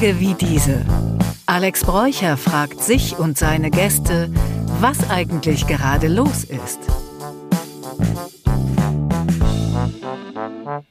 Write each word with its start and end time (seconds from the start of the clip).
Tage 0.00 0.18
wie 0.18 0.32
diese. 0.32 0.86
Alex 1.44 1.84
Bräucher 1.84 2.38
fragt 2.38 2.80
sich 2.80 3.18
und 3.18 3.36
seine 3.36 3.70
Gäste, 3.70 4.30
was 4.80 5.10
eigentlich 5.10 5.66
gerade 5.66 6.08
los 6.08 6.44
ist. 6.44 6.80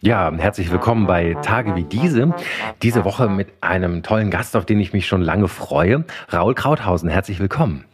Ja, 0.01 0.31
herzlich 0.37 0.69
willkommen 0.69 1.07
bei 1.07 1.33
Tage 1.41 1.75
wie 1.75 1.85
diese. 1.85 2.35
Diese 2.83 3.03
Woche 3.03 3.29
mit 3.29 3.47
einem 3.61 4.03
tollen 4.03 4.29
Gast, 4.29 4.55
auf 4.55 4.67
den 4.67 4.79
ich 4.79 4.93
mich 4.93 5.07
schon 5.07 5.23
lange 5.23 5.47
freue. 5.47 6.05
Raul 6.31 6.53
Krauthausen, 6.53 7.09
herzlich 7.09 7.39
willkommen. 7.39 7.85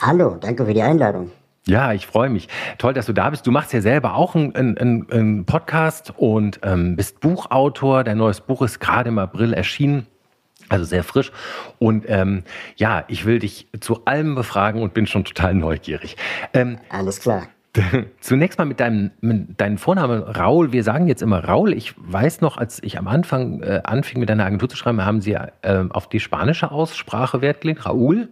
Hallo, 0.00 0.36
danke 0.40 0.64
für 0.64 0.74
die 0.74 0.82
Einladung. 0.82 1.32
Ja, 1.66 1.92
ich 1.92 2.06
freue 2.06 2.30
mich. 2.30 2.48
Toll, 2.78 2.92
dass 2.92 3.06
du 3.06 3.12
da 3.12 3.30
bist. 3.30 3.48
Du 3.48 3.50
machst 3.50 3.72
ja 3.72 3.80
selber 3.80 4.14
auch 4.14 4.36
einen, 4.36 4.54
einen, 4.54 5.10
einen 5.10 5.44
Podcast 5.44 6.12
und 6.16 6.60
ähm, 6.62 6.94
bist 6.94 7.18
Buchautor. 7.18 8.04
Dein 8.04 8.18
neues 8.18 8.40
Buch 8.40 8.62
ist 8.62 8.78
gerade 8.78 9.08
im 9.08 9.18
April 9.18 9.54
erschienen. 9.54 10.06
Also 10.72 10.86
sehr 10.86 11.04
frisch. 11.04 11.30
Und 11.78 12.06
ähm, 12.08 12.44
ja, 12.76 13.04
ich 13.08 13.26
will 13.26 13.40
dich 13.40 13.68
zu 13.80 14.06
allem 14.06 14.34
befragen 14.34 14.80
und 14.80 14.94
bin 14.94 15.06
schon 15.06 15.24
total 15.24 15.52
neugierig. 15.52 16.16
Ähm, 16.54 16.78
Alles 16.88 17.20
klar. 17.20 17.42
Zunächst 18.20 18.58
mal 18.58 18.64
mit 18.64 18.80
deinem 18.80 19.10
mit 19.20 19.60
deinem 19.60 19.76
Vornamen 19.76 20.22
Raul. 20.22 20.72
Wir 20.72 20.82
sagen 20.82 21.08
jetzt 21.08 21.20
immer 21.20 21.44
Raul. 21.44 21.74
Ich 21.74 21.94
weiß 21.98 22.40
noch, 22.40 22.56
als 22.56 22.82
ich 22.82 22.98
am 22.98 23.06
Anfang 23.06 23.60
äh, 23.62 23.82
anfing, 23.84 24.18
mit 24.18 24.30
deiner 24.30 24.46
Agentur 24.46 24.68
zu 24.68 24.76
schreiben, 24.76 25.04
haben 25.04 25.20
Sie 25.20 25.32
äh, 25.32 25.48
auf 25.90 26.08
die 26.08 26.20
spanische 26.20 26.70
Aussprache 26.70 27.42
Wert 27.42 27.60
gelegt. 27.60 27.84
Raul? 27.84 28.28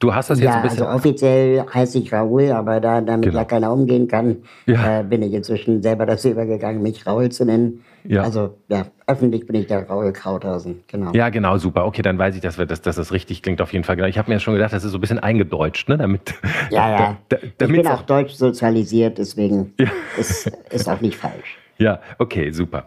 Du 0.00 0.14
hast 0.14 0.28
das 0.30 0.38
jetzt 0.38 0.50
ja, 0.50 0.56
ein 0.56 0.62
bisschen. 0.62 0.82
Also 0.82 0.96
offiziell 0.96 1.64
heiße 1.72 1.98
ich 1.98 2.12
Raoul, 2.12 2.52
aber 2.52 2.80
da 2.80 3.00
damit 3.00 3.30
genau. 3.30 3.38
ja 3.38 3.44
keiner 3.44 3.72
umgehen 3.72 4.06
kann, 4.06 4.36
ja. 4.66 5.00
äh, 5.00 5.02
bin 5.02 5.22
ich 5.22 5.32
inzwischen 5.32 5.82
selber 5.82 6.06
dazu 6.06 6.28
übergegangen, 6.28 6.82
mich 6.82 7.06
Raoul 7.06 7.30
zu 7.30 7.44
nennen. 7.44 7.82
Ja. 8.04 8.22
Also 8.22 8.58
ja, 8.68 8.86
öffentlich 9.06 9.46
bin 9.46 9.56
ich 9.56 9.66
der 9.66 9.88
Raoul 9.88 10.12
Krauthausen. 10.12 10.82
Genau. 10.86 11.12
Ja, 11.12 11.28
genau, 11.28 11.58
super. 11.58 11.86
Okay, 11.86 12.02
dann 12.02 12.18
weiß 12.18 12.34
ich, 12.34 12.40
dass, 12.40 12.58
wir, 12.58 12.66
dass, 12.66 12.80
dass 12.80 12.96
das 12.96 13.12
richtig 13.12 13.42
klingt 13.42 13.60
auf 13.60 13.72
jeden 13.72 13.84
Fall. 13.84 13.96
Genau. 13.96 14.08
Ich 14.08 14.18
habe 14.18 14.30
mir 14.30 14.40
schon 14.40 14.54
gedacht, 14.54 14.72
das 14.72 14.84
ist 14.84 14.92
so 14.92 14.98
ein 14.98 15.00
bisschen 15.00 15.18
eingedeutscht, 15.18 15.88
ne? 15.88 15.98
Damit, 15.98 16.34
ja, 16.70 16.90
ja. 16.90 17.16
Da, 17.28 17.36
da, 17.58 17.66
ich 17.66 17.72
bin 17.72 17.86
auch 17.86 18.02
deutsch 18.02 18.32
sozialisiert, 18.32 19.18
deswegen 19.18 19.74
ja. 19.78 19.88
ist, 20.16 20.50
ist 20.70 20.88
auch 20.88 21.00
nicht 21.00 21.16
falsch. 21.16 21.58
Ja, 21.78 22.00
okay, 22.18 22.50
super. 22.50 22.84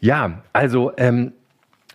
Ja, 0.00 0.42
also 0.52 0.92
ähm, 0.96 1.32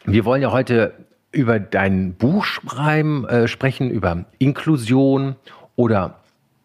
wir 0.05 0.25
wollen 0.25 0.41
ja 0.41 0.51
heute 0.51 0.93
über 1.31 1.59
dein 1.59 2.13
Buch 2.13 2.45
schreiben, 2.45 3.27
äh, 3.27 3.47
sprechen, 3.47 3.89
über 3.89 4.25
Inklusion 4.37 5.35
oder 5.75 6.20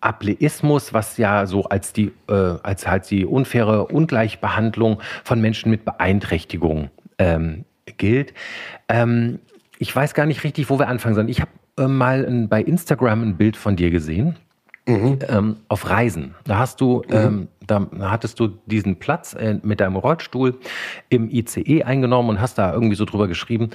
Ableismus, 0.07 0.93
was 0.93 1.17
ja 1.17 1.47
so 1.47 1.65
als 1.65 1.93
die, 1.93 2.12
äh, 2.29 2.33
als 2.33 2.87
halt 2.87 3.11
die 3.11 3.27
unfaire 3.27 3.87
Ungleichbehandlung 3.87 5.03
von 5.25 5.41
Menschen 5.41 5.71
mit 5.71 5.85
Beeinträchtigung 5.85 6.91
ähm, 7.19 7.65
gilt. 7.98 8.33
Ähm, 8.89 9.41
ich 9.79 9.95
weiß 9.95 10.15
gar 10.15 10.27
nicht 10.27 10.45
richtig, 10.45 10.71
wo 10.71 10.79
wir 10.79 10.89
anfangen 10.89 11.15
sollen. 11.15 11.29
Ich 11.29 11.41
habe 11.41 11.51
äh, 11.79 11.89
mal 11.89 12.25
ein, 12.25 12.48
bei 12.48 12.63
Instagram 12.63 13.23
ein 13.23 13.37
Bild 13.37 13.57
von 13.57 13.77
dir 13.77 13.91
gesehen 13.91 14.37
Mhm. 14.89 15.19
Ähm, 15.29 15.56
auf 15.69 15.91
Reisen. 15.91 16.37
Da 16.45 16.59
hast 16.59 16.81
du, 16.81 17.03
mhm. 17.09 17.15
ähm, 17.15 17.48
da 17.67 17.89
hattest 18.03 18.39
du 18.39 18.51
diesen 18.67 19.01
Platz 19.01 19.34
äh, 19.34 19.59
mit 19.62 19.81
deinem 19.81 19.97
Rollstuhl 19.97 20.61
im 21.09 21.29
ICE 21.29 21.83
eingenommen 21.83 22.31
und 22.31 22.41
hast 22.41 22.56
da 22.56 22.73
irgendwie 22.73 22.95
so 22.95 23.05
drüber 23.05 23.27
geschrieben, 23.27 23.70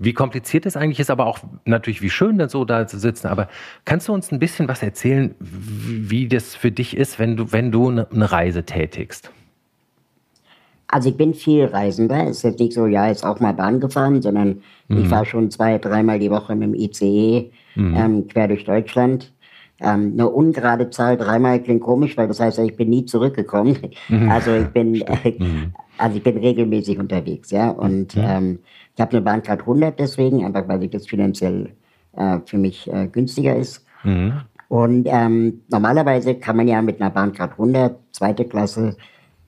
wie 0.00 0.12
kompliziert 0.12 0.66
es 0.66 0.76
eigentlich 0.76 0.98
ist, 0.98 1.08
aber 1.10 1.26
auch 1.26 1.38
natürlich, 1.66 2.02
wie 2.02 2.10
schön 2.10 2.36
denn 2.38 2.48
so 2.48 2.64
da 2.64 2.88
zu 2.88 2.98
sitzen. 2.98 3.28
Aber 3.28 3.48
kannst 3.84 4.08
du 4.08 4.12
uns 4.12 4.32
ein 4.32 4.40
bisschen 4.40 4.66
was 4.66 4.82
erzählen, 4.82 5.36
wie 5.38 6.26
das 6.26 6.56
für 6.56 6.72
dich 6.72 6.96
ist, 6.96 7.20
wenn 7.20 7.36
du, 7.36 7.52
wenn 7.52 7.70
du 7.70 7.88
eine 7.88 8.08
ne 8.10 8.32
Reise 8.32 8.64
tätigst? 8.64 9.30
Also 10.88 11.10
ich 11.10 11.16
bin 11.16 11.34
viel 11.34 11.66
Reisender. 11.66 12.24
Es 12.24 12.38
ist 12.38 12.42
jetzt 12.42 12.60
nicht 12.60 12.72
so, 12.72 12.86
ja, 12.86 13.06
jetzt 13.06 13.24
auch 13.24 13.38
mal 13.38 13.52
Bahn 13.52 13.78
gefahren, 13.78 14.20
sondern 14.20 14.62
mhm. 14.88 14.98
ich 14.98 15.08
fahre 15.08 15.26
schon 15.26 15.50
zwei, 15.52 15.78
dreimal 15.78 16.18
die 16.18 16.30
Woche 16.30 16.56
mit 16.56 16.68
dem 16.68 16.74
ICE 16.74 17.52
mhm. 17.76 17.94
ähm, 17.96 18.28
quer 18.28 18.48
durch 18.48 18.64
Deutschland. 18.64 19.32
Ähm, 19.80 20.12
eine 20.14 20.28
ungerade 20.30 20.88
Zahl 20.90 21.16
dreimal 21.16 21.62
klingt 21.62 21.82
komisch, 21.82 22.16
weil 22.16 22.28
das 22.28 22.40
heißt, 22.40 22.58
ich 22.60 22.76
bin 22.76 22.88
nie 22.90 23.04
zurückgekommen. 23.04 23.76
Mhm. 24.08 24.30
Also 24.30 24.54
ich 24.54 24.68
bin, 24.68 25.02
äh, 25.02 25.36
mhm. 25.38 25.74
also 25.98 26.16
ich 26.16 26.22
bin 26.22 26.38
regelmäßig 26.38 26.98
unterwegs, 26.98 27.50
ja. 27.50 27.70
Und 27.70 28.16
ähm, 28.16 28.60
ich 28.94 29.00
habe 29.00 29.12
eine 29.12 29.20
Bahncard 29.20 29.60
100 29.60 29.98
deswegen, 29.98 30.44
einfach 30.44 30.66
weil 30.68 30.88
das 30.88 31.06
finanziell 31.06 31.70
äh, 32.16 32.38
für 32.46 32.58
mich 32.58 32.90
äh, 32.90 33.08
günstiger 33.08 33.56
ist. 33.56 33.84
Mhm. 34.04 34.32
Und 34.68 35.06
ähm, 35.06 35.62
normalerweise 35.68 36.34
kann 36.34 36.56
man 36.56 36.66
ja 36.66 36.80
mit 36.82 37.00
einer 37.00 37.10
Bahncard 37.10 37.52
100, 37.52 37.98
zweite 38.12 38.44
Klasse, 38.44 38.96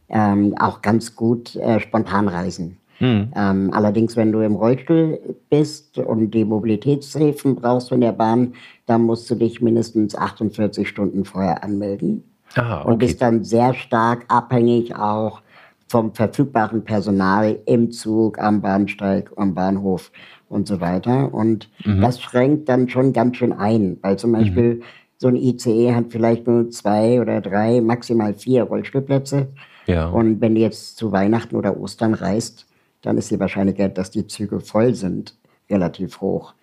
ähm, 0.08 0.54
auch 0.58 0.82
ganz 0.82 1.14
gut 1.14 1.56
äh, 1.56 1.80
spontan 1.80 2.28
reisen. 2.28 2.78
Mhm. 3.00 3.32
Ähm, 3.36 3.70
allerdings, 3.72 4.16
wenn 4.16 4.32
du 4.32 4.40
im 4.40 4.56
Rollstuhl 4.56 5.20
bist 5.50 5.98
und 5.98 6.32
die 6.32 6.44
Mobilitätshilfen 6.44 7.56
brauchst 7.56 7.92
in 7.92 8.00
der 8.00 8.12
Bahn, 8.12 8.54
dann 8.86 9.02
musst 9.02 9.30
du 9.30 9.34
dich 9.34 9.60
mindestens 9.60 10.16
48 10.16 10.88
Stunden 10.88 11.24
vorher 11.24 11.62
anmelden. 11.62 12.24
Aha, 12.54 12.80
okay. 12.80 12.90
Und 12.90 12.98
bist 12.98 13.22
dann 13.22 13.44
sehr 13.44 13.74
stark 13.74 14.24
abhängig 14.28 14.96
auch 14.96 15.42
vom 15.88 16.12
verfügbaren 16.12 16.84
Personal 16.84 17.58
im 17.66 17.90
Zug, 17.90 18.38
am 18.38 18.60
Bahnsteig, 18.60 19.30
am 19.36 19.54
Bahnhof 19.54 20.10
und 20.48 20.68
so 20.68 20.80
weiter. 20.80 21.32
Und 21.32 21.70
mhm. 21.84 22.00
das 22.00 22.20
schränkt 22.20 22.68
dann 22.68 22.88
schon 22.88 23.12
ganz 23.12 23.36
schön 23.36 23.52
ein, 23.52 23.98
weil 24.02 24.18
zum 24.18 24.32
Beispiel 24.32 24.76
mhm. 24.76 24.82
so 25.16 25.28
ein 25.28 25.36
ICE 25.36 25.94
hat 25.94 26.06
vielleicht 26.10 26.46
nur 26.46 26.70
zwei 26.70 27.20
oder 27.20 27.40
drei, 27.40 27.80
maximal 27.80 28.34
vier 28.34 28.64
Rollstuhlplätze. 28.64 29.48
Ja. 29.86 30.08
Und 30.08 30.40
wenn 30.40 30.54
du 30.54 30.60
jetzt 30.60 30.98
zu 30.98 31.12
Weihnachten 31.12 31.56
oder 31.56 31.78
Ostern 31.78 32.12
reist, 32.12 32.66
dann 33.02 33.18
ist 33.18 33.30
die 33.30 33.40
Wahrscheinlichkeit, 33.40 33.96
dass 33.98 34.10
die 34.10 34.26
Züge 34.26 34.60
voll 34.60 34.94
sind, 34.94 35.36
relativ 35.70 36.20
hoch. 36.20 36.54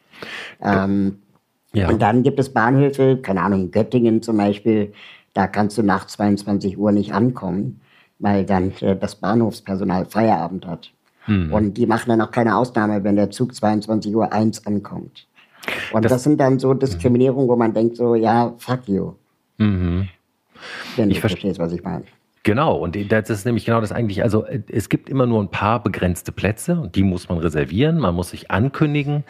Ähm, 0.61 1.19
ja. 1.73 1.89
Und 1.89 2.01
dann 2.01 2.23
gibt 2.23 2.39
es 2.39 2.53
Bahnhöfe, 2.53 3.17
keine 3.17 3.41
Ahnung, 3.41 3.71
Göttingen 3.71 4.21
zum 4.21 4.37
Beispiel, 4.37 4.93
da 5.33 5.47
kannst 5.47 5.77
du 5.77 5.83
nach 5.83 6.07
22 6.07 6.77
Uhr 6.77 6.91
nicht 6.91 7.13
ankommen, 7.13 7.81
weil 8.19 8.45
dann 8.45 8.71
äh, 8.79 8.95
das 8.95 9.15
Bahnhofspersonal 9.15 10.05
Feierabend 10.05 10.65
hat. 10.65 10.91
Mhm. 11.27 11.51
Und 11.51 11.73
die 11.75 11.85
machen 11.85 12.09
dann 12.09 12.21
auch 12.21 12.31
keine 12.31 12.55
Ausnahme, 12.55 13.03
wenn 13.03 13.17
der 13.17 13.31
Zug 13.31 13.53
22 13.53 14.15
Uhr 14.15 14.31
1 14.31 14.65
ankommt. 14.65 15.27
Und 15.91 16.05
das, 16.05 16.11
das 16.11 16.23
sind 16.23 16.39
dann 16.39 16.59
so 16.59 16.73
Diskriminierungen, 16.73 17.49
wo 17.49 17.55
man 17.55 17.73
denkt 17.73 17.97
so, 17.97 18.15
ja, 18.15 18.53
fuck 18.57 18.87
you. 18.87 19.13
Mhm. 19.57 20.07
Wenn 20.95 21.09
ich 21.09 21.17
du 21.17 21.21
verstehst, 21.21 21.59
was 21.59 21.73
ich 21.73 21.83
meine. 21.83 22.05
Genau, 22.45 22.77
und 22.77 22.95
das 23.11 23.31
ist 23.31 23.43
nämlich 23.43 23.65
genau 23.65 23.81
das 23.81 23.91
eigentlich. 23.91 24.21
Also 24.21 24.45
es 24.71 24.89
gibt 24.89 25.09
immer 25.09 25.25
nur 25.25 25.41
ein 25.41 25.49
paar 25.49 25.81
begrenzte 25.81 26.31
Plätze 26.31 26.79
und 26.79 26.95
die 26.95 27.01
muss 27.01 27.27
man 27.27 27.39
reservieren, 27.39 27.97
man 27.97 28.13
muss 28.13 28.29
sich 28.29 28.51
ankündigen 28.51 29.23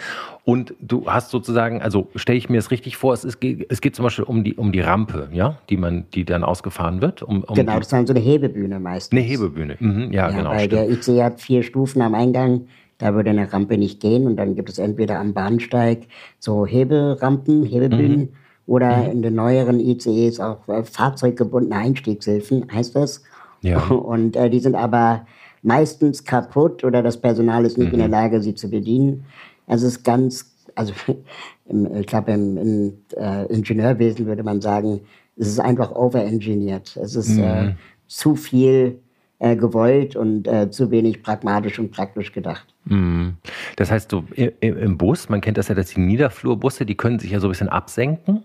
und 0.44 0.74
du 0.81 1.09
hast 1.09 1.30
sozusagen, 1.30 1.81
also 1.81 2.09
stelle 2.18 2.38
ich 2.38 2.50
mir 2.50 2.58
es 2.58 2.72
richtig 2.72 2.98
vor, 2.98 3.14
es, 3.14 3.24
ist, 3.24 3.38
es 3.42 3.80
geht 3.80 3.96
zum 3.96 4.04
Beispiel 4.04 4.25
um 4.25 4.44
die, 4.44 4.56
um 4.56 4.74
die 4.74 4.81
Rampe, 4.81 5.30
ja, 5.31 5.59
die 5.70 5.78
man, 5.78 6.04
die 6.14 6.25
dann 6.25 6.44
ausgefahren 6.44 7.02
wird. 7.02 7.24
Um, 7.24 7.46
um 7.46 7.56
genau, 7.56 7.78
das 7.78 7.86
ist 7.86 7.94
dann 7.94 8.06
so 8.06 8.12
eine 8.12 8.22
Hebebühne 8.22 8.81
meistens. 8.81 9.18
Eine 9.18 9.25
Hebebühne, 9.25 9.78
mhm, 9.80 10.12
ja, 10.12 10.30
ja, 10.30 10.38
genau. 10.38 10.50
Weil 10.50 10.66
stimmt. 10.66 10.74
der 10.74 10.90
IC 10.90 11.24
hat 11.24 11.40
vier 11.40 11.64
Stufen 11.64 12.02
am 12.02 12.16
Eingang, 12.16 12.68
da 12.98 13.16
würde 13.16 13.30
eine 13.30 13.54
Rampe 13.54 13.78
nicht 13.78 14.02
gehen 14.02 14.28
und 14.28 14.36
dann 14.36 14.56
gibt 14.56 14.68
es 14.68 14.78
entweder 14.78 15.22
am 15.22 15.34
Bahnsteig 15.34 16.08
so 16.40 16.66
Heberampen, 16.66 17.64
Hebebühnen. 17.64 18.20
Mhm 18.20 18.30
oder 18.68 18.98
mhm. 18.98 19.12
in 19.12 19.22
den 19.22 19.36
neueren 19.36 19.80
ICEs 19.80 20.40
auch 20.40 20.68
äh, 20.68 20.84
fahrzeuggebundene 20.84 21.76
Einstiegshilfen, 21.76 22.72
heißt 22.72 22.96
das. 22.96 23.24
Ja. 23.62 23.80
Und 23.88 24.36
äh, 24.36 24.50
die 24.50 24.59
sind 24.59 24.76
aber 24.76 25.26
meistens 25.62 26.24
kaputt 26.24 26.84
oder 26.84 27.02
das 27.02 27.20
Personal 27.20 27.66
ist 27.66 27.78
nicht 27.78 27.88
mhm. 27.88 27.94
in 27.94 28.00
der 28.00 28.08
mhm. 28.08 28.14
Lage, 28.14 28.42
sie 28.42 28.56
zu 28.56 28.70
bedienen. 28.70 29.25
Also 29.68 29.88
es 29.88 29.98
ist 29.98 30.04
ganz, 30.04 30.56
also 30.75 30.94
im, 31.66 31.96
ich 31.96 32.08
glaube, 32.08 32.31
im, 32.31 32.58
im 32.58 32.94
äh, 33.18 33.46
Ingenieurwesen 33.46 34.25
würde 34.25 34.44
man 34.44 34.62
sagen, 34.62 35.02
es 35.38 35.48
ist 35.48 35.59
einfach 35.59 35.92
overengineert. 35.92 36.98
Es 36.98 37.16
ist 37.16 37.38
äh, 37.38 37.62
mhm. 37.64 37.68
äh, 37.70 37.75
zu 38.08 38.36
viel 38.36 39.00
äh, 39.40 39.56
gewollt 39.56 40.16
und 40.16 40.48
äh, 40.48 40.69
zu 40.69 40.92
wenig 40.92 41.22
pragmatisch 41.24 41.78
und 41.78 41.92
praktisch 41.92 42.31
gedacht. 42.31 42.66
Mhm. 42.86 43.34
Das 43.75 43.92
heißt, 43.92 44.12
so 44.12 44.24
im 44.36 44.98
Bus, 44.98 45.30
man 45.30 45.42
kennt 45.42 45.57
das 45.57 45.68
ja, 45.68 45.75
dass 45.75 45.89
die 45.89 46.00
Niederflurbusse, 46.00 46.86
die 46.86 46.95
können 46.95 47.19
sich 47.19 47.31
ja 47.31 47.39
so 47.39 47.48
ein 47.48 47.51
bisschen 47.51 47.69
absenken 47.69 48.44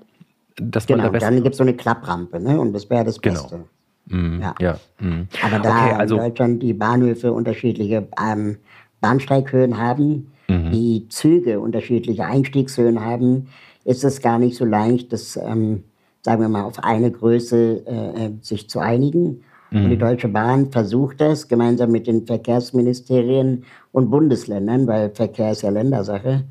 dass 0.56 0.87
genau, 0.87 1.05
man 1.05 1.12
da 1.12 1.19
dann 1.19 1.43
gibt 1.43 1.55
es 1.55 1.58
so 1.58 1.64
eine 1.64 1.75
Klapprampe, 1.75 2.41
ne? 2.41 2.61
Und 2.61 2.73
das 2.73 2.88
wäre 2.91 3.05
das 3.05 3.20
genau. 3.20 3.43
Beste. 3.43 3.64
Mhm, 4.06 4.41
ja. 4.41 4.55
ja. 4.61 4.79
Mhm. 4.99 5.29
Aber 5.44 5.58
da 5.58 5.87
okay, 5.87 5.94
also, 5.94 6.17
in 6.17 6.23
Deutschland 6.23 6.62
die 6.62 6.75
Bahnhöfe 6.75 7.32
unterschiedliche 7.32 8.08
ähm, 8.20 8.56
Bahnsteighöhen 9.00 9.79
haben, 9.79 10.32
mhm. 10.49 10.70
die 10.70 11.06
Züge 11.08 11.61
unterschiedliche 11.61 12.25
Einstiegshöhen 12.25 13.05
haben, 13.05 13.49
ist 13.85 14.05
es 14.05 14.20
gar 14.20 14.38
nicht 14.38 14.56
so 14.56 14.64
leicht, 14.64 15.12
das, 15.12 15.37
ähm, 15.37 15.85
sagen 16.23 16.43
wir 16.43 16.49
mal, 16.49 16.64
auf 16.64 16.82
eine 16.82 17.11
Größe 17.11 17.82
äh, 17.87 18.26
äh 18.26 18.31
sich 18.43 18.69
zu 18.69 18.81
einigen. 18.81 19.43
Und 19.73 19.88
die 19.88 19.94
mhm. 19.94 20.00
Deutsche 20.00 20.29
Bahn 20.29 20.73
versucht 20.73 21.20
das 21.20 21.46
gemeinsam 21.46 21.93
mit 21.93 22.08
den 22.08 22.26
Verkehrsministerien 22.26 23.64
und 23.93 24.11
Bundesländern, 24.11 24.88
weil 24.88 25.11
Verkehr 25.11 25.53
ist 25.53 25.62
ja 25.62 25.70
Ländersache, 25.70 26.43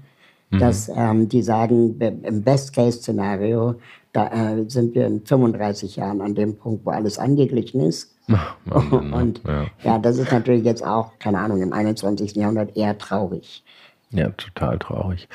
mhm. 0.50 0.60
dass 0.60 0.90
ähm, 0.94 1.30
die 1.30 1.42
sagen, 1.42 2.00
im 2.00 2.44
Best-Case-Szenario, 2.44 3.76
da 4.14 4.28
äh, 4.28 4.70
sind 4.70 4.96
wir 4.96 5.06
in 5.06 5.26
35 5.26 5.98
Jahren 5.98 6.22
an 6.22 6.36
dem 6.36 6.58
Punkt, 6.58 6.86
wo 6.86 6.92
alles 6.92 7.20
angeglichen 7.20 7.82
ist. 7.82 8.16
und 8.70 9.42
ja. 9.48 9.66
ja. 9.84 10.00
das 10.00 10.18
ist 10.18 10.32
natürlich 10.32 10.64
jetzt 10.64 10.86
auch, 10.86 11.18
keine 11.20 11.40
Ahnung, 11.40 11.62
im 11.62 11.74
21. 11.74 12.36
Jahrhundert 12.36 12.76
eher 12.78 12.98
traurig. 12.98 13.64
Ja, 14.12 14.30
total 14.30 14.80
traurig. 14.80 15.28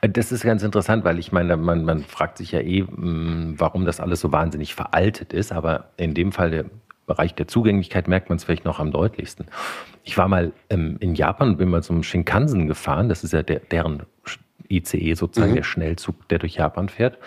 Äh, 0.00 0.08
das 0.08 0.32
ist 0.32 0.42
ganz 0.42 0.62
interessant, 0.62 1.04
weil 1.04 1.18
ich 1.18 1.32
meine, 1.32 1.56
man, 1.56 1.84
man 1.84 2.02
fragt 2.02 2.38
sich 2.38 2.52
ja 2.52 2.60
eh, 2.60 2.82
mm, 2.82 3.56
warum 3.58 3.84
das 3.84 4.00
alles 4.00 4.20
so 4.20 4.32
wahnsinnig 4.32 4.74
veraltet 4.74 5.32
ist, 5.32 5.52
aber 5.52 5.90
in 5.96 6.14
dem 6.14 6.32
Fall 6.32 6.50
der 6.50 6.64
Bereich 7.06 7.34
der 7.34 7.48
Zugänglichkeit 7.48 8.08
merkt 8.08 8.28
man 8.28 8.36
es 8.36 8.44
vielleicht 8.44 8.64
noch 8.64 8.78
am 8.78 8.90
deutlichsten. 8.90 9.46
Ich 10.04 10.16
war 10.16 10.28
mal 10.28 10.52
ähm, 10.70 10.96
in 11.00 11.14
Japan 11.14 11.50
und 11.50 11.56
bin 11.58 11.68
mal 11.68 11.82
zum 11.82 12.02
Shinkansen 12.02 12.68
gefahren, 12.68 13.08
das 13.08 13.24
ist 13.24 13.32
ja 13.32 13.42
der, 13.42 13.60
deren 13.60 14.04
ICE 14.72 15.14
sozusagen, 15.14 15.52
mhm. 15.52 15.56
der 15.56 15.62
Schnellzug, 15.62 16.28
der 16.28 16.38
durch 16.38 16.56
Japan 16.56 16.88
fährt. 16.88 17.18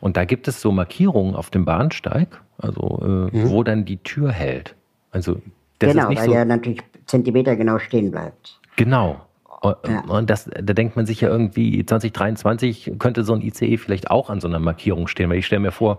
Und 0.00 0.16
da 0.16 0.24
gibt 0.24 0.48
es 0.48 0.60
so 0.60 0.72
Markierungen 0.72 1.34
auf 1.34 1.50
dem 1.50 1.64
Bahnsteig, 1.64 2.40
also 2.58 3.00
äh, 3.02 3.36
mhm. 3.36 3.50
wo 3.50 3.62
dann 3.62 3.84
die 3.84 3.98
Tür 3.98 4.32
hält. 4.32 4.74
Also 5.10 5.40
das 5.78 5.92
genau, 5.92 6.04
ist 6.04 6.08
nicht 6.10 6.20
weil 6.20 6.26
so, 6.26 6.34
er 6.34 6.44
natürlich 6.44 6.80
Zentimeter 7.06 7.56
genau 7.56 7.78
stehen 7.78 8.10
bleibt. 8.10 8.60
Genau. 8.76 9.20
Ja. 9.88 10.00
Und 10.06 10.30
das, 10.30 10.44
da 10.44 10.74
denkt 10.74 10.96
man 10.96 11.06
sich 11.06 11.20
ja 11.22 11.28
irgendwie, 11.28 11.84
2023 11.84 12.92
könnte 12.98 13.24
so 13.24 13.32
ein 13.32 13.40
ICE 13.40 13.78
vielleicht 13.78 14.10
auch 14.10 14.30
an 14.30 14.40
so 14.40 14.46
einer 14.46 14.58
Markierung 14.58 15.08
stehen, 15.08 15.28
weil 15.30 15.38
ich 15.38 15.46
stelle 15.46 15.60
mir 15.60 15.72
vor, 15.72 15.98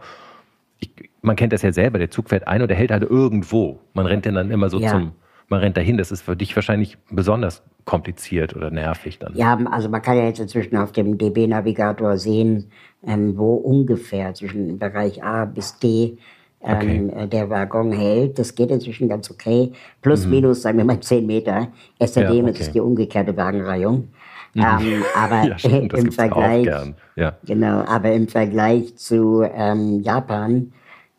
ich, 0.80 0.92
man 1.22 1.36
kennt 1.36 1.54
das 1.54 1.64
ja 1.64 1.74
selber, 1.74 1.98
der 1.98 2.12
Zug 2.12 2.30
fährt 2.30 2.48
ein 2.48 2.62
und 2.62 2.68
der 2.70 2.78
hält 2.78 2.92
halt 2.92 3.04
irgendwo. 3.04 3.80
Man 3.94 4.06
rennt 4.06 4.26
dann 4.26 4.52
immer 4.52 4.70
so 4.70 4.80
ja. 4.80 4.92
zum, 4.92 5.12
man 5.50 5.60
rennt 5.60 5.78
dahin. 5.78 5.98
Das 5.98 6.12
ist 6.12 6.22
für 6.22 6.36
dich 6.36 6.56
wahrscheinlich 6.56 6.98
besonders 7.10 7.64
kompliziert 7.86 8.56
oder 8.56 8.70
nervig 8.70 9.20
dann. 9.20 9.36
Ja, 9.36 9.58
also 9.72 9.90
man 9.90 10.02
kann 10.02 10.18
ja 10.18 10.26
jetzt 10.26 10.40
inzwischen 10.40 10.76
auf 10.78 10.92
dem 10.92 11.18
DB-Navigator 11.18 12.18
sehen, 12.18 12.70
ähm, 13.06 13.38
wo 13.38 13.56
ungefähr 13.56 14.34
zwischen 14.34 14.78
Bereich 14.78 15.24
A 15.24 15.46
bis 15.46 15.80
D 15.80 16.18
ähm, 16.62 17.12
okay. 17.14 17.28
der 17.28 17.50
Waggon 17.50 17.92
hält. 17.92 18.40
Das 18.40 18.56
geht 18.56 18.72
inzwischen 18.72 19.08
ganz 19.08 19.32
okay. 19.32 19.72
Plus, 20.02 20.26
mhm. 20.26 20.32
minus, 20.32 20.62
sagen 20.62 20.78
wir 20.78 20.86
mal 20.86 21.00
10 21.00 21.26
Meter. 21.26 21.70
SRD 22.00 22.34
ja, 22.34 22.44
okay. 22.44 22.60
ist 22.60 22.74
die 22.74 22.82
umgekehrte 22.82 23.36
Wagenreihung. 23.38 24.10
Mhm. 24.54 24.62
Ähm, 24.62 25.04
aber 25.16 25.44
ja, 25.48 25.58
stimmt, 25.58 25.94
im 25.94 26.12
Vergleich, 26.12 26.68
ja. 27.16 27.38
genau, 27.46 27.84
aber 27.86 28.12
im 28.12 28.28
Vergleich 28.28 28.96
zu 28.98 29.44
ähm, 29.44 30.02
Japan 30.02 30.74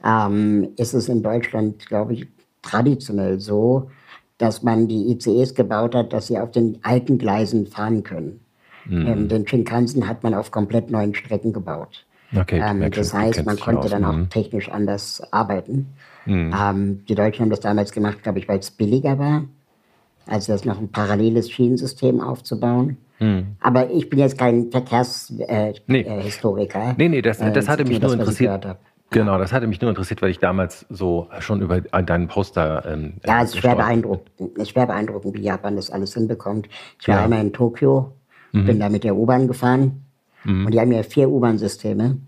ähm, 0.05 0.69
ist 0.77 0.95
es 0.95 1.09
in 1.09 1.23
Deutschland, 1.23 1.87
glaube 1.87 2.15
ich, 2.15 2.27
traditionell 2.63 3.39
so, 3.39 3.91
dass 4.39 4.63
man 4.63 4.89
die 4.89 5.11
ICEs 5.11 5.55
gebaut 5.55 5.95
hat, 5.95 6.13
dass 6.13 6.29
sie 6.29 6.39
auf 6.39 6.53
den 6.53 6.79
alten 6.83 7.19
Gleisen 7.19 7.67
fahren 7.67 8.03
können. 8.05 8.41
Mhm. 8.87 9.07
Ähm, 9.07 9.29
den 9.29 9.47
Shinkansen 9.47 10.09
hat 10.09 10.23
man 10.23 10.35
auf 10.35 10.51
komplett 10.51 10.91
neuen 10.91 11.15
Strecken 11.15 11.53
gebaut. 11.53 12.07
Okay, 12.37 12.63
ähm, 12.65 12.91
das 12.91 13.15
heißt, 13.15 13.45
man 13.45 13.59
konnte 13.59 13.83
aus, 13.83 13.91
dann 13.91 14.05
auch 14.05 14.13
mhm. 14.13 14.29
technisch 14.31 14.69
anders 14.71 15.23
arbeiten. 15.33 15.89
Mhm. 16.27 16.55
Ähm, 16.59 17.05
die 17.09 17.15
Deutschen 17.15 17.43
haben 17.43 17.51
das 17.51 17.61
damals 17.61 17.93
gemacht, 17.93 18.23
glaube 18.23 18.39
ich, 18.39 18.49
weil 18.49 18.59
es 18.59 18.71
billiger 18.71 19.19
war, 19.19 19.45
als 20.27 20.47
das 20.47 20.65
noch 20.65 20.79
ein 20.79 20.89
paralleles 20.89 21.51
Schienensystem 21.51 22.21
aufzubauen. 22.21 22.99
Mhm. 23.19 23.57
Aber 23.61 23.91
ich 23.91 24.09
bin 24.11 24.19
jetzt 24.19 24.39
kein 24.39 24.71
Verkehrshistoriker. 24.71 25.49
Äh, 25.59 25.75
nee. 25.87 26.01
Äh, 26.01 26.95
nee, 26.97 27.09
nee, 27.09 27.23
das, 27.23 27.39
das 27.39 27.69
hatte 27.69 27.85
mich 27.85 28.01
nur 28.01 28.13
interessiert. 28.13 28.67
Genau, 29.11 29.39
das 29.39 29.53
hatte 29.53 29.67
mich 29.67 29.81
nur 29.81 29.89
interessiert, 29.89 30.21
weil 30.21 30.31
ich 30.31 30.39
damals 30.39 30.85
so 30.91 31.29
schon 31.39 31.63
über 31.63 31.81
deinen 31.81 32.29
Poster. 32.29 32.85
Ähm, 32.87 33.15
ja, 33.25 33.43
es 33.43 33.55
ist 33.55 33.61
schwer 33.61 33.75
beeindruckend. 33.75 34.31
Es 34.57 34.65
ist 34.65 34.71
schwer 34.71 34.87
beeindruckend, 34.87 35.35
wie 35.35 35.43
Japan 35.43 35.77
das 35.77 35.91
alles 35.91 36.13
hinbekommt. 36.13 36.69
Ich 37.01 37.09
war 37.09 37.17
ja. 37.17 37.25
einmal 37.25 37.41
in 37.41 37.53
Tokio, 37.55 38.13
mhm. 38.53 38.67
bin 38.67 38.81
da 38.81 38.91
mit 38.91 39.05
der 39.05 39.17
U-Bahn 39.17 39.49
gefahren 39.49 40.05
Mhm. 40.45 40.67
Und 40.67 40.75
die 40.75 40.81
haben 40.81 40.93
ja 40.93 41.03
vier 41.03 41.29
U-Bahn-Systeme 41.29 42.19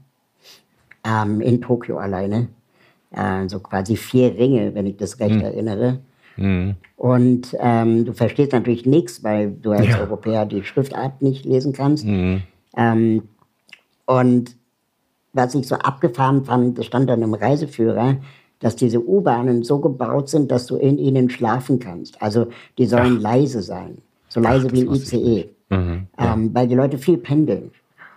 ähm, 1.05 1.41
in 1.41 1.61
Tokio 1.61 1.99
alleine. 1.99 2.49
Äh, 3.13 3.49
so 3.49 3.61
quasi 3.61 3.97
vier 3.97 4.37
Ringe, 4.37 4.75
wenn 4.75 4.87
ich 4.87 4.97
das 4.97 5.19
recht 5.19 5.37
mhm. 5.37 5.41
erinnere. 5.41 6.01
Mhm. 6.37 6.77
Und 6.97 7.57
ähm, 7.59 8.05
du 8.05 8.13
verstehst 8.13 8.53
natürlich 8.53 8.87
nichts, 8.87 9.25
weil 9.25 9.51
du 9.51 9.73
als 9.73 9.89
ja. 9.89 10.01
Europäer 10.01 10.47
die 10.47 10.63
Schriftart 10.63 11.23
nicht 11.23 11.45
lesen 11.45 11.73
kannst. 11.73 12.05
Mhm. 12.05 12.43
Ähm, 12.77 13.23
und 14.07 14.57
was 15.33 15.55
ich 15.55 15.67
so 15.67 15.77
abgefahren 15.77 16.45
fand, 16.45 16.79
das 16.79 16.87
stand 16.87 17.09
dann 17.09 17.23
im 17.23 17.35
Reiseführer, 17.35 18.17
dass 18.59 18.77
diese 18.77 19.05
U-Bahnen 19.07 19.63
so 19.63 19.79
gebaut 19.79 20.29
sind, 20.29 20.51
dass 20.51 20.67
du 20.67 20.77
in 20.77 20.99
ihnen 20.99 21.31
schlafen 21.31 21.79
kannst. 21.79 22.21
Also 22.23 22.49
die 22.79 22.87
sollen 22.87 23.17
Ach. 23.19 23.23
leise 23.23 23.63
sein. 23.63 23.99
So 24.29 24.41
leise 24.41 24.69
Ach, 24.69 24.73
wie 24.73 24.83
ein 24.83 24.95
ICE. 24.95 25.49
Mhm, 25.71 26.07
ja. 26.19 26.35
ähm, 26.35 26.51
weil 26.53 26.69
die 26.69 26.75
Leute 26.75 26.99
viel 26.99 27.17
pendeln. 27.17 27.71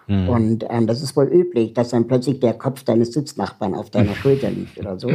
Mhm. 0.07 0.30
Und 0.30 0.65
ähm, 0.69 0.88
das 0.88 1.01
ist 1.01 1.15
wohl 1.15 1.27
üblich, 1.27 1.74
dass 1.74 1.89
dann 1.89 2.07
plötzlich 2.07 2.39
der 2.39 2.54
Kopf 2.54 2.83
deines 2.83 3.13
Sitznachbarn 3.13 3.74
auf 3.74 3.89
deiner 3.89 4.15
Schulter 4.15 4.50
liegt 4.50 4.77
oder 4.77 5.00
so. 5.00 5.10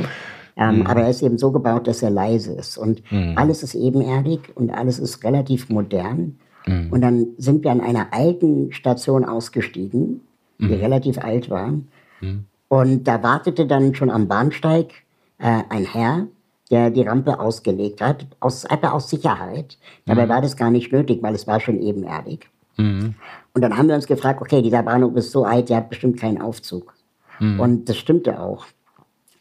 Ähm, 0.56 0.78
mhm. 0.78 0.86
Aber 0.86 1.02
er 1.02 1.10
ist 1.10 1.22
eben 1.22 1.38
so 1.38 1.52
gebaut, 1.52 1.86
dass 1.86 2.02
er 2.02 2.10
leise 2.10 2.52
ist. 2.52 2.78
Und 2.78 3.02
mhm. 3.12 3.34
alles 3.36 3.62
ist 3.62 3.74
ebenerdig 3.74 4.40
und 4.54 4.70
alles 4.70 4.98
ist 4.98 5.22
relativ 5.24 5.68
modern. 5.68 6.38
Mhm. 6.66 6.88
Und 6.90 7.00
dann 7.02 7.26
sind 7.36 7.64
wir 7.64 7.70
an 7.70 7.80
einer 7.80 8.12
alten 8.12 8.72
Station 8.72 9.24
ausgestiegen, 9.24 10.22
die 10.58 10.66
mhm. 10.66 10.80
relativ 10.80 11.18
alt 11.18 11.50
war. 11.50 11.74
Mhm. 12.20 12.44
Und 12.68 13.04
da 13.04 13.22
wartete 13.22 13.66
dann 13.66 13.94
schon 13.94 14.10
am 14.10 14.28
Bahnsteig 14.28 14.92
äh, 15.38 15.62
ein 15.68 15.84
Herr, 15.84 16.26
der 16.70 16.90
die 16.90 17.02
Rampe 17.02 17.40
ausgelegt 17.40 18.00
hat, 18.00 18.26
aus, 18.40 18.66
einfach 18.66 18.92
aus 18.92 19.08
Sicherheit. 19.08 19.78
Dabei 20.04 20.28
war 20.28 20.42
das 20.42 20.56
gar 20.56 20.70
nicht 20.70 20.92
nötig, 20.92 21.22
weil 21.22 21.34
es 21.34 21.46
war 21.46 21.60
schon 21.60 21.80
ebenerdig. 21.80 22.50
Mhm. 22.76 23.14
Und 23.54 23.62
dann 23.62 23.76
haben 23.76 23.88
wir 23.88 23.94
uns 23.94 24.06
gefragt, 24.06 24.42
okay, 24.42 24.60
dieser 24.60 24.82
Bahnhof 24.82 25.16
ist 25.16 25.32
so 25.32 25.44
alt, 25.44 25.70
der 25.70 25.78
hat 25.78 25.88
bestimmt 25.88 26.20
keinen 26.20 26.40
Aufzug. 26.40 26.94
Mhm. 27.40 27.60
Und 27.60 27.88
das 27.88 27.96
stimmte 27.96 28.40
auch. 28.40 28.66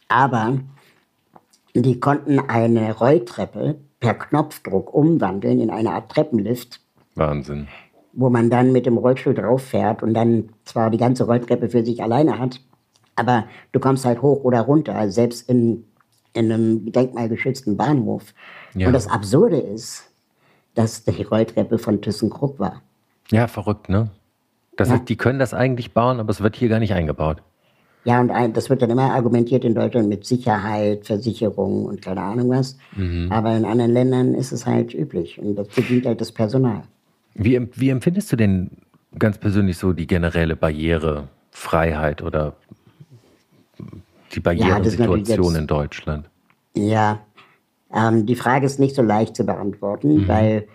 Aber 0.08 0.58
die 1.74 2.00
konnten 2.00 2.40
eine 2.40 2.94
Rolltreppe 2.94 3.76
per 4.00 4.14
Knopfdruck 4.14 4.92
umwandeln 4.92 5.60
in 5.60 5.70
eine 5.70 5.92
Art 5.92 6.10
Treppenlift. 6.10 6.80
Wahnsinn. 7.14 7.68
Wo 8.20 8.30
man 8.30 8.50
dann 8.50 8.72
mit 8.72 8.84
dem 8.84 8.98
Rollstuhl 8.98 9.34
drauf 9.34 9.62
fährt 9.62 10.02
und 10.02 10.12
dann 10.12 10.48
zwar 10.64 10.90
die 10.90 10.98
ganze 10.98 11.24
Rolltreppe 11.24 11.68
für 11.68 11.84
sich 11.84 12.02
alleine 12.02 12.40
hat, 12.40 12.60
aber 13.14 13.44
du 13.70 13.78
kommst 13.78 14.04
halt 14.04 14.22
hoch 14.22 14.42
oder 14.42 14.62
runter, 14.62 14.96
also 14.96 15.12
selbst 15.14 15.48
in, 15.48 15.84
in 16.32 16.50
einem 16.50 16.90
denkmalgeschützten 16.90 17.76
Bahnhof. 17.76 18.34
Ja. 18.74 18.88
Und 18.88 18.92
das 18.92 19.06
Absurde 19.06 19.58
ist, 19.58 20.10
dass 20.74 21.04
die 21.04 21.22
Rolltreppe 21.22 21.78
von 21.78 22.00
ThyssenKrupp 22.00 22.58
war. 22.58 22.82
Ja, 23.30 23.46
verrückt, 23.46 23.88
ne? 23.88 24.10
Das 24.76 24.88
ja. 24.88 24.94
Heißt, 24.94 25.08
die 25.08 25.16
können 25.16 25.38
das 25.38 25.54
eigentlich 25.54 25.92
bauen, 25.92 26.18
aber 26.18 26.30
es 26.30 26.40
wird 26.40 26.56
hier 26.56 26.68
gar 26.68 26.80
nicht 26.80 26.94
eingebaut. 26.94 27.42
Ja, 28.04 28.20
und 28.20 28.30
ein, 28.30 28.52
das 28.52 28.70
wird 28.70 28.80
dann 28.82 28.90
immer 28.90 29.12
argumentiert 29.12 29.64
in 29.64 29.74
Deutschland 29.74 30.08
mit 30.08 30.24
Sicherheit, 30.24 31.06
Versicherung 31.06 31.84
und 31.84 32.00
keine 32.00 32.22
Ahnung 32.22 32.48
was. 32.50 32.78
Mhm. 32.96 33.30
Aber 33.30 33.56
in 33.56 33.64
anderen 33.64 33.92
Ländern 33.92 34.34
ist 34.34 34.52
es 34.52 34.66
halt 34.66 34.94
üblich 34.94 35.38
und 35.40 35.56
das 35.56 35.68
bedient 35.68 36.06
halt 36.06 36.20
das 36.20 36.32
Personal. 36.32 36.82
Wie, 37.38 37.68
wie 37.74 37.88
empfindest 37.88 38.30
du 38.32 38.36
denn 38.36 38.70
ganz 39.18 39.38
persönlich 39.38 39.78
so 39.78 39.92
die 39.92 40.06
generelle 40.06 40.56
Barrierefreiheit 40.56 42.20
oder 42.22 42.56
die 44.34 44.40
Barrierensituation 44.40 45.54
ja, 45.54 45.58
in 45.60 45.66
Deutschland? 45.66 46.28
Ja, 46.74 47.20
ähm, 47.94 48.26
die 48.26 48.34
Frage 48.34 48.66
ist 48.66 48.78
nicht 48.78 48.94
so 48.94 49.02
leicht 49.02 49.36
zu 49.36 49.46
beantworten, 49.46 50.22
mhm. 50.22 50.28
weil 50.28 50.68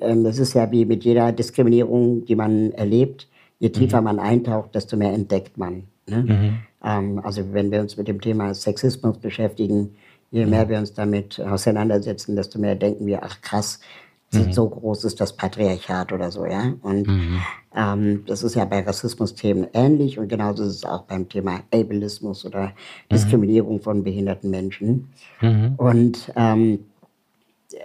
ähm, 0.00 0.24
das 0.24 0.38
ist 0.38 0.54
ja 0.54 0.70
wie 0.70 0.84
mit 0.84 1.04
jeder 1.04 1.32
Diskriminierung, 1.32 2.24
die 2.24 2.36
man 2.36 2.72
erlebt. 2.72 3.28
Je 3.58 3.70
tiefer 3.70 4.00
mhm. 4.00 4.04
man 4.04 4.18
eintaucht, 4.20 4.74
desto 4.74 4.96
mehr 4.96 5.12
entdeckt 5.12 5.58
man. 5.58 5.84
Ne? 6.06 6.22
Mhm. 6.22 6.58
Ähm, 6.84 7.20
also 7.22 7.52
wenn 7.52 7.70
wir 7.70 7.80
uns 7.80 7.96
mit 7.96 8.08
dem 8.08 8.20
Thema 8.20 8.54
Sexismus 8.54 9.18
beschäftigen, 9.18 9.96
je 10.30 10.46
mehr 10.46 10.64
mhm. 10.64 10.70
wir 10.70 10.78
uns 10.78 10.94
damit 10.94 11.40
auseinandersetzen, 11.40 12.36
desto 12.36 12.58
mehr 12.58 12.76
denken 12.76 13.06
wir, 13.06 13.22
ach 13.22 13.40
krass, 13.42 13.80
mhm. 14.32 14.52
so 14.52 14.68
groß 14.68 15.04
ist 15.04 15.20
das 15.20 15.36
Patriarchat 15.36 16.12
oder 16.12 16.30
so, 16.30 16.44
ja. 16.44 16.72
Und 16.82 17.06
mhm. 17.06 17.40
ähm, 17.74 18.24
das 18.26 18.42
ist 18.42 18.54
ja 18.54 18.64
bei 18.64 18.80
Rassismus-Themen 18.80 19.68
ähnlich 19.72 20.18
und 20.18 20.28
genauso 20.28 20.64
ist 20.64 20.76
es 20.76 20.84
auch 20.84 21.02
beim 21.02 21.28
Thema 21.28 21.60
Ableismus 21.72 22.44
oder 22.44 22.66
mhm. 22.66 22.72
Diskriminierung 23.12 23.80
von 23.80 24.04
behinderten 24.04 24.50
Menschen. 24.50 25.08
Und 25.76 26.32
ähm, 26.36 26.80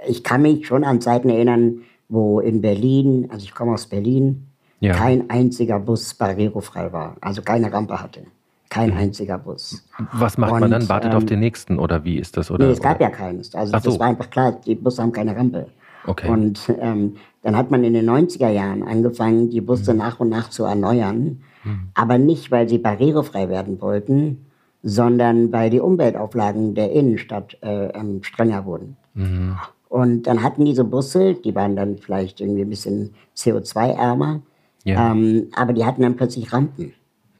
ich 0.07 0.23
kann 0.23 0.41
mich 0.41 0.67
schon 0.67 0.83
an 0.83 1.01
Zeiten 1.01 1.29
erinnern, 1.29 1.81
wo 2.09 2.39
in 2.39 2.61
Berlin, 2.61 3.27
also 3.31 3.43
ich 3.43 3.53
komme 3.53 3.73
aus 3.73 3.87
Berlin, 3.87 4.47
ja. 4.79 4.93
kein 4.93 5.29
einziger 5.29 5.79
Bus 5.79 6.13
barrierefrei 6.13 6.91
war, 6.91 7.15
also 7.21 7.41
keine 7.41 7.71
Rampe 7.71 8.01
hatte. 8.01 8.23
Kein 8.69 8.89
mhm. 8.89 8.97
einziger 8.97 9.37
Bus. 9.37 9.85
Was 10.13 10.37
macht 10.37 10.53
Und, 10.53 10.61
man 10.61 10.71
dann? 10.71 10.89
Wartet 10.89 11.11
ähm, 11.11 11.17
auf 11.17 11.25
den 11.25 11.39
nächsten 11.39 11.77
oder 11.77 12.03
wie 12.03 12.17
ist 12.17 12.37
das? 12.37 12.49
Oder, 12.49 12.65
nee, 12.65 12.71
es 12.71 12.81
gab 12.81 12.95
oder? 12.95 13.05
ja 13.05 13.09
keines. 13.11 13.53
Also 13.53 13.71
so. 13.71 13.89
das 13.91 13.99
war 13.99 14.07
einfach 14.07 14.29
klar, 14.29 14.59
die 14.65 14.73
Busse 14.73 15.01
haben 15.01 15.11
keine 15.11 15.35
Rampe. 15.35 15.67
Okay. 16.05 16.29
Und 16.29 16.73
ähm, 16.79 17.15
dann 17.41 17.55
hat 17.55 17.71
man 17.71 17.83
in 17.83 17.93
den 17.93 18.09
90er 18.09 18.49
Jahren 18.49 18.83
angefangen, 18.83 19.49
die 19.49 19.61
Busse 19.61 19.93
mhm. 19.93 19.99
nach 19.99 20.19
und 20.19 20.29
nach 20.29 20.49
zu 20.49 20.63
erneuern. 20.63 21.43
Mhm. 21.63 21.89
Aber 21.93 22.17
nicht, 22.17 22.51
weil 22.51 22.67
sie 22.67 22.77
barrierefrei 22.77 23.49
werden 23.49 23.81
wollten, 23.81 24.45
sondern 24.81 25.51
weil 25.51 25.69
die 25.69 25.79
Umweltauflagen 25.79 26.75
der 26.75 26.91
Innenstadt 26.91 27.57
äh, 27.61 27.87
ähm, 27.87 28.21
strenger 28.23 28.65
wurden. 28.65 28.97
Mhm. 29.13 29.57
Und 29.87 30.23
dann 30.23 30.41
hatten 30.41 30.65
diese 30.65 30.83
Busse, 30.83 31.35
die 31.35 31.53
waren 31.53 31.75
dann 31.75 31.97
vielleicht 31.97 32.41
irgendwie 32.41 32.63
ein 32.63 32.69
bisschen 32.69 33.13
CO2-ärmer, 33.37 34.41
ja. 34.83 35.11
ähm, 35.11 35.49
aber 35.55 35.73
die 35.73 35.85
hatten 35.85 36.01
dann 36.01 36.15
plötzlich 36.15 36.51
Rampen. 36.51 36.93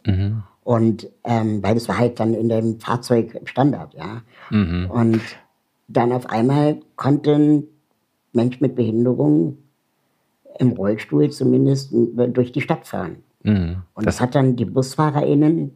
Mhm. 0.05 0.43
Und 0.63 1.09
ähm, 1.23 1.61
weil 1.61 1.73
das 1.73 1.89
war 1.89 1.97
halt 1.97 2.19
dann 2.19 2.33
in 2.33 2.47
dem 2.49 2.79
Fahrzeug 2.79 3.41
Standard, 3.45 3.93
ja. 3.95 4.21
Mhm. 4.49 4.89
Und 4.89 5.21
dann 5.87 6.11
auf 6.13 6.29
einmal 6.29 6.77
konnten 6.95 7.67
Menschen 8.33 8.59
mit 8.61 8.75
Behinderung 8.75 9.57
im 10.59 10.71
Rollstuhl 10.71 11.29
zumindest 11.31 11.91
durch 11.91 12.51
die 12.51 12.61
Stadt 12.61 12.85
fahren. 12.85 13.17
Mhm. 13.43 13.77
Und 13.93 14.05
das, 14.05 14.15
das 14.15 14.21
hat 14.21 14.35
dann 14.35 14.55
die 14.55 14.65
BusfahrerInnen 14.65 15.71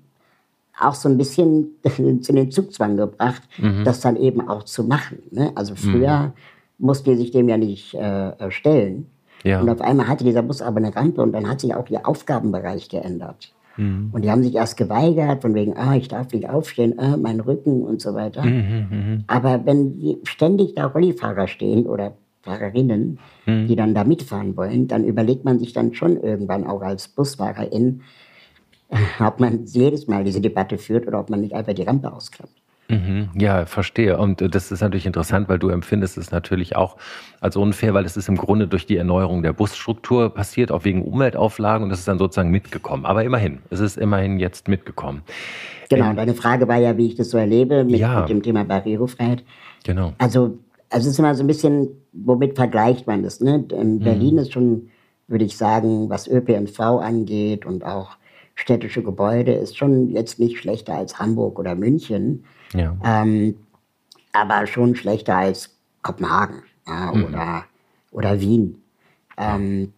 auch 0.79 0.93
so 0.93 1.09
ein 1.09 1.17
bisschen 1.17 1.71
zu 2.21 2.33
den 2.33 2.51
Zugzwang 2.51 2.97
gebracht, 2.97 3.43
mhm. 3.57 3.83
das 3.83 3.99
dann 3.99 4.15
eben 4.15 4.47
auch 4.47 4.63
zu 4.63 4.83
machen. 4.83 5.19
Ne? 5.31 5.51
Also 5.55 5.75
früher 5.75 6.19
mhm. 6.19 6.85
mussten 6.85 7.11
die 7.11 7.17
sich 7.17 7.31
dem 7.31 7.49
ja 7.49 7.57
nicht 7.57 7.93
äh, 7.95 8.51
stellen. 8.51 9.07
Ja. 9.43 9.61
Und 9.61 9.69
auf 9.69 9.81
einmal 9.81 10.07
hatte 10.07 10.23
dieser 10.23 10.41
Bus 10.41 10.61
aber 10.61 10.77
eine 10.77 10.95
Rampe 10.95 11.21
und 11.21 11.31
dann 11.31 11.47
hat 11.47 11.61
sich 11.61 11.73
auch 11.73 11.89
ihr 11.89 12.07
Aufgabenbereich 12.07 12.89
geändert. 12.89 13.53
Mhm. 13.77 14.09
Und 14.11 14.23
die 14.23 14.31
haben 14.31 14.43
sich 14.43 14.55
erst 14.55 14.77
geweigert, 14.77 15.41
von 15.41 15.53
wegen, 15.53 15.77
ah, 15.77 15.95
ich 15.95 16.07
darf 16.07 16.31
nicht 16.33 16.49
aufstehen, 16.49 16.97
ah, 16.97 17.17
mein 17.17 17.39
Rücken 17.39 17.83
und 17.83 18.01
so 18.01 18.13
weiter. 18.13 18.43
Mhm, 18.43 18.51
mhm, 18.51 18.87
mhm. 18.89 19.23
Aber 19.27 19.65
wenn 19.65 20.17
ständig 20.23 20.75
da 20.75 20.87
Rollifahrer 20.87 21.47
stehen 21.47 21.85
oder 21.85 22.13
Fahrerinnen, 22.47 23.19
mhm. 23.45 23.67
die 23.67 23.75
dann 23.75 23.93
da 23.93 24.03
mitfahren 24.03 24.55
wollen, 24.55 24.87
dann 24.87 25.03
überlegt 25.03 25.45
man 25.45 25.59
sich 25.59 25.73
dann 25.73 25.93
schon 25.93 26.17
irgendwann 26.17 26.65
auch 26.65 26.81
als 26.81 27.07
Busfahrerin, 27.09 28.01
ob 29.19 29.39
man 29.39 29.65
jedes 29.65 30.07
Mal 30.07 30.23
diese 30.23 30.41
Debatte 30.41 30.77
führt 30.77 31.07
oder 31.07 31.19
ob 31.19 31.29
man 31.29 31.41
nicht 31.41 31.53
einfach 31.53 31.73
die 31.73 31.83
Rampe 31.83 32.11
ausklappt. 32.11 32.53
Mhm, 32.89 33.31
ja, 33.37 33.65
verstehe. 33.65 34.17
Und 34.17 34.41
äh, 34.41 34.47
das 34.47 34.71
ist 34.71 34.79
natürlich 34.79 35.05
interessant, 35.05 35.49
weil 35.49 35.59
du 35.59 35.67
empfindest 35.67 36.17
es 36.17 36.31
natürlich 36.31 36.77
auch 36.77 36.95
als 37.41 37.57
unfair, 37.57 37.93
weil 37.93 38.05
es 38.05 38.15
ist 38.15 38.29
im 38.29 38.37
Grunde 38.37 38.67
durch 38.67 38.85
die 38.85 38.95
Erneuerung 38.95 39.43
der 39.43 39.51
Busstruktur 39.51 40.33
passiert, 40.33 40.71
auch 40.71 40.85
wegen 40.85 41.01
Umweltauflagen 41.01 41.83
und 41.83 41.89
das 41.89 41.99
ist 41.99 42.07
dann 42.07 42.17
sozusagen 42.17 42.49
mitgekommen. 42.49 43.05
Aber 43.05 43.25
immerhin, 43.25 43.59
es 43.69 43.81
ist 43.81 43.97
immerhin 43.97 44.39
jetzt 44.39 44.69
mitgekommen. 44.69 45.21
Genau, 45.89 46.11
ähm, 46.11 46.15
deine 46.15 46.33
Frage 46.33 46.67
war 46.69 46.77
ja, 46.77 46.95
wie 46.97 47.07
ich 47.07 47.15
das 47.15 47.29
so 47.29 47.37
erlebe 47.37 47.83
mit, 47.83 47.99
ja, 47.99 48.21
mit 48.21 48.29
dem 48.29 48.41
Thema 48.41 48.63
Barrierefreiheit. 48.63 49.43
Genau. 49.83 50.13
Also, 50.17 50.57
also 50.89 51.08
es 51.08 51.13
ist 51.13 51.20
immer 51.20 51.36
so 51.36 51.44
ein 51.44 51.48
bisschen, 51.48 51.89
womit 52.13 52.56
vergleicht 52.56 53.08
man 53.08 53.24
das? 53.24 53.41
Ne? 53.41 53.65
In 53.72 53.96
mhm. 53.96 54.00
Berlin 54.00 54.34
mhm. 54.34 54.39
ist 54.39 54.53
schon, 54.53 54.89
würde 55.27 55.46
ich 55.46 55.58
sagen, 55.58 56.10
was 56.10 56.27
ÖPNV 56.27 56.79
angeht 56.79 57.65
und 57.65 57.84
auch 57.86 58.17
städtische 58.56 59.03
Gebäude, 59.03 59.53
ist 59.53 59.77
schon 59.77 60.10
jetzt 60.10 60.39
nicht 60.39 60.58
schlechter 60.58 60.96
als 60.96 61.20
Hamburg 61.20 61.60
oder 61.60 61.75
München. 61.75 62.44
Ja. 62.74 62.98
Ähm, 63.03 63.56
aber 64.34 64.67
schon 64.67 64.96
schlechter 64.96 65.36
als 65.38 65.77
Kopenhagen 66.01 66.63
ja, 66.88 67.12
mhm. 67.13 67.25
oder, 67.25 67.63
oder 68.12 68.41
Wien. 68.41 68.82
Ähm, 69.38 69.94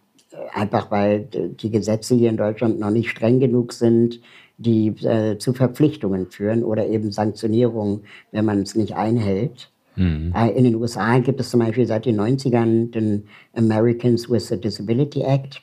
einfach 0.52 0.90
weil 0.90 1.28
die 1.30 1.70
Gesetze 1.70 2.14
hier 2.14 2.30
in 2.30 2.36
Deutschland 2.36 2.78
noch 2.78 2.90
nicht 2.90 3.10
streng 3.10 3.40
genug 3.40 3.72
sind, 3.72 4.20
die 4.58 4.88
äh, 5.04 5.38
zu 5.38 5.54
Verpflichtungen 5.54 6.26
führen 6.30 6.62
oder 6.62 6.86
eben 6.86 7.12
Sanktionierungen, 7.12 8.04
wenn 8.30 8.44
man 8.44 8.60
es 8.60 8.74
nicht 8.74 8.94
einhält. 8.94 9.70
Mhm. 9.96 10.32
Äh, 10.34 10.50
in 10.50 10.64
den 10.64 10.74
USA 10.76 11.18
gibt 11.18 11.40
es 11.40 11.50
zum 11.50 11.60
Beispiel 11.60 11.86
seit 11.86 12.06
den 12.06 12.20
90ern 12.20 12.90
den 12.90 13.24
Americans 13.54 14.30
with 14.30 14.50
a 14.52 14.56
Disability 14.56 15.22
Act, 15.22 15.62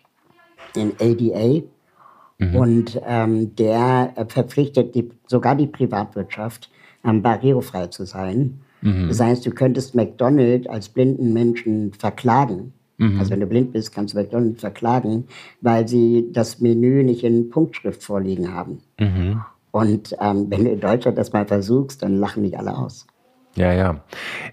den 0.75 0.93
ADA. 0.99 1.63
Mhm. 2.39 2.55
Und 2.55 3.01
ähm, 3.05 3.55
der 3.55 4.13
verpflichtet 4.27 4.93
die, 4.95 5.09
sogar 5.25 5.55
die 5.55 5.67
Privatwirtschaft, 5.67 6.69
ähm, 7.03 7.21
barrierefrei 7.21 7.87
zu 7.87 8.05
sein. 8.05 8.59
Mhm. 8.81 9.07
Das 9.07 9.19
heißt, 9.19 9.45
du 9.45 9.51
könntest 9.51 9.95
McDonald's 9.95 10.67
als 10.67 10.89
blinden 10.89 11.33
Menschen 11.33 11.93
verklagen. 11.93 12.73
Mhm. 12.97 13.19
Also 13.19 13.31
wenn 13.31 13.39
du 13.39 13.47
blind 13.47 13.73
bist, 13.73 13.91
kannst 13.93 14.13
du 14.13 14.19
McDonald's 14.19 14.61
verklagen, 14.61 15.25
weil 15.61 15.87
sie 15.87 16.29
das 16.31 16.59
Menü 16.59 17.03
nicht 17.03 17.23
in 17.23 17.49
Punktschrift 17.49 18.03
vorliegen 18.03 18.53
haben. 18.53 18.79
Mhm. 18.99 19.41
Und 19.71 20.15
ähm, 20.19 20.47
wenn 20.49 20.65
du 20.65 20.71
in 20.71 20.79
Deutschland 20.79 21.17
das 21.17 21.33
mal 21.33 21.45
versuchst, 21.45 22.01
dann 22.01 22.19
lachen 22.19 22.43
dich 22.43 22.57
alle 22.57 22.75
aus. 22.75 23.05
Ja, 23.57 23.73
ja. 23.73 24.01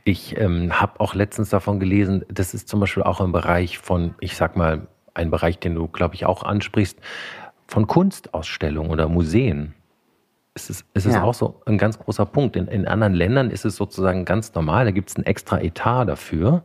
Ich 0.05 0.37
ähm, 0.39 0.81
habe 0.81 0.99
auch 0.99 1.15
letztens 1.15 1.51
davon 1.51 1.79
gelesen, 1.79 2.25
das 2.29 2.55
ist 2.55 2.69
zum 2.69 2.81
Beispiel 2.81 3.03
auch 3.03 3.21
im 3.21 3.33
Bereich 3.33 3.79
von, 3.79 4.15
ich 4.19 4.35
sag 4.35 4.57
mal, 4.57 4.89
ein 5.13 5.31
Bereich, 5.31 5.59
den 5.59 5.75
du, 5.75 5.89
glaube 5.89 6.15
ich, 6.15 6.25
auch 6.25 6.43
ansprichst, 6.43 6.99
von 7.69 7.87
Kunstausstellungen 7.87 8.91
oder 8.91 9.09
Museen 9.09 9.75
ist 10.55 10.71
es, 10.71 10.85
ist 10.95 11.07
es 11.07 11.15
ja. 11.15 11.23
auch 11.23 11.35
so 11.35 11.61
ein 11.67 11.79
ganz 11.79 11.99
großer 11.99 12.27
Punkt. 12.27 12.57
In, 12.57 12.69
in 12.69 12.87
anderen 12.87 13.13
Ländern 13.13 13.51
ist 13.51 13.65
es 13.65 13.77
sozusagen 13.77 14.25
ganz 14.25 14.55
normal, 14.55 14.85
da 14.85 14.91
gibt 14.93 15.11
es 15.11 15.17
ein 15.17 15.25
extra 15.25 15.61
Etat 15.61 16.05
dafür, 16.07 16.63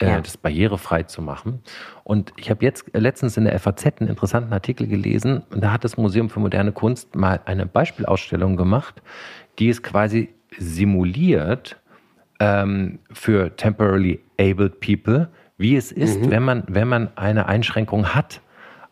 äh, 0.00 0.06
ja. 0.06 0.20
das 0.20 0.36
barrierefrei 0.36 1.02
zu 1.02 1.22
machen. 1.22 1.60
Und 2.04 2.32
ich 2.36 2.50
habe 2.50 2.64
jetzt 2.64 2.84
letztens 2.94 3.36
in 3.36 3.44
der 3.44 3.58
FAZ 3.58 3.86
einen 3.98 4.08
interessanten 4.08 4.52
Artikel 4.52 4.86
gelesen, 4.86 5.42
da 5.50 5.72
hat 5.72 5.84
das 5.84 5.96
Museum 5.96 6.30
für 6.30 6.40
moderne 6.40 6.72
Kunst 6.72 7.16
mal 7.16 7.40
eine 7.44 7.66
Beispielausstellung 7.66 8.56
gemacht, 8.56 9.02
die 9.58 9.68
es 9.68 9.82
quasi 9.82 10.35
simuliert 10.58 11.76
ähm, 12.40 12.98
für 13.12 13.54
temporarily 13.56 14.20
abled 14.38 14.80
people, 14.80 15.28
wie 15.58 15.76
es 15.76 15.92
ist, 15.92 16.20
mhm. 16.20 16.30
wenn, 16.30 16.42
man, 16.42 16.64
wenn 16.68 16.88
man 16.88 17.16
eine 17.16 17.46
Einschränkung 17.46 18.14
hat, 18.14 18.40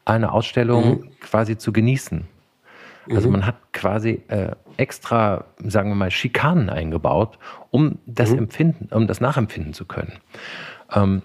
eine 0.04 0.33
Ausstellung 0.33 1.00
mhm. 1.00 1.11
quasi 1.21 1.59
zu 1.59 1.73
genießen. 1.73 2.26
Also 3.11 3.28
mhm. 3.28 3.33
man 3.33 3.47
hat 3.47 3.56
quasi 3.73 4.23
äh, 4.28 4.52
extra, 4.76 5.44
sagen 5.59 5.90
wir 5.90 5.94
mal, 5.94 6.11
Schikanen 6.11 6.71
eingebaut, 6.71 7.38
um 7.71 7.99
das 8.06 8.30
mhm. 8.30 8.38
Empfinden, 8.38 8.88
um 8.94 9.06
das 9.06 9.21
nachempfinden 9.21 9.75
zu 9.75 9.85
können. 9.85 10.14
Ähm, 10.92 11.23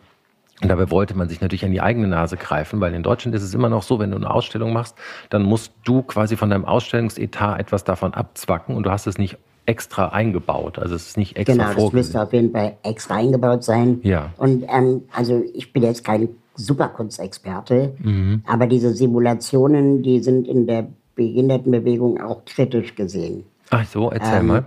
und 0.62 0.68
dabei 0.68 0.92
wollte 0.92 1.16
man 1.16 1.30
sich 1.30 1.40
natürlich 1.40 1.64
an 1.64 1.72
die 1.72 1.80
eigene 1.80 2.08
Nase 2.08 2.36
greifen, 2.36 2.82
weil 2.82 2.94
in 2.94 3.02
Deutschland 3.02 3.34
ist 3.34 3.44
es 3.44 3.54
immer 3.54 3.70
noch 3.70 3.82
so, 3.82 4.00
wenn 4.00 4.12
du 4.12 4.18
eine 4.18 4.30
Ausstellung 4.30 4.74
machst, 4.74 4.98
dann 5.30 5.44
musst 5.44 5.74
du 5.86 6.02
quasi 6.02 6.36
von 6.36 6.50
deinem 6.50 6.66
Ausstellungsetat 6.66 7.62
etwas 7.62 7.86
davon 7.86 8.14
abzwacken 8.14 8.76
und 8.76 8.84
du 8.84 8.92
hast 8.92 9.08
es 9.08 9.18
nicht 9.18 9.38
extra 9.70 10.08
eingebaut. 10.08 10.80
Also 10.80 10.96
es 10.96 11.10
ist 11.10 11.18
nicht 11.18 11.38
extra 11.38 11.54
Genau, 11.54 11.86
das 11.86 11.94
müsste 11.94 12.24
auf 12.24 12.34
jeden 12.34 12.52
Fall 12.52 12.78
extra 12.82 13.18
eingebaut 13.18 13.64
sein. 13.64 14.00
Ja. 14.02 14.34
Und 14.38 14.66
ähm, 14.68 15.04
also 15.16 15.44
ich 15.54 15.72
bin 15.72 15.84
jetzt 15.84 16.04
kein 16.04 16.30
Superkunstexperte, 16.56 17.94
mhm. 18.00 18.42
aber 18.48 18.66
diese 18.66 18.94
Simulationen, 18.94 20.02
die 20.02 20.22
sind 20.22 20.48
in 20.48 20.66
der 20.66 20.88
Behindertenbewegung 21.14 22.20
auch 22.20 22.44
kritisch 22.46 22.96
gesehen. 22.96 23.44
Ach 23.70 23.86
so, 23.86 24.10
erzähl 24.10 24.40
ähm, 24.40 24.48
mal. 24.48 24.66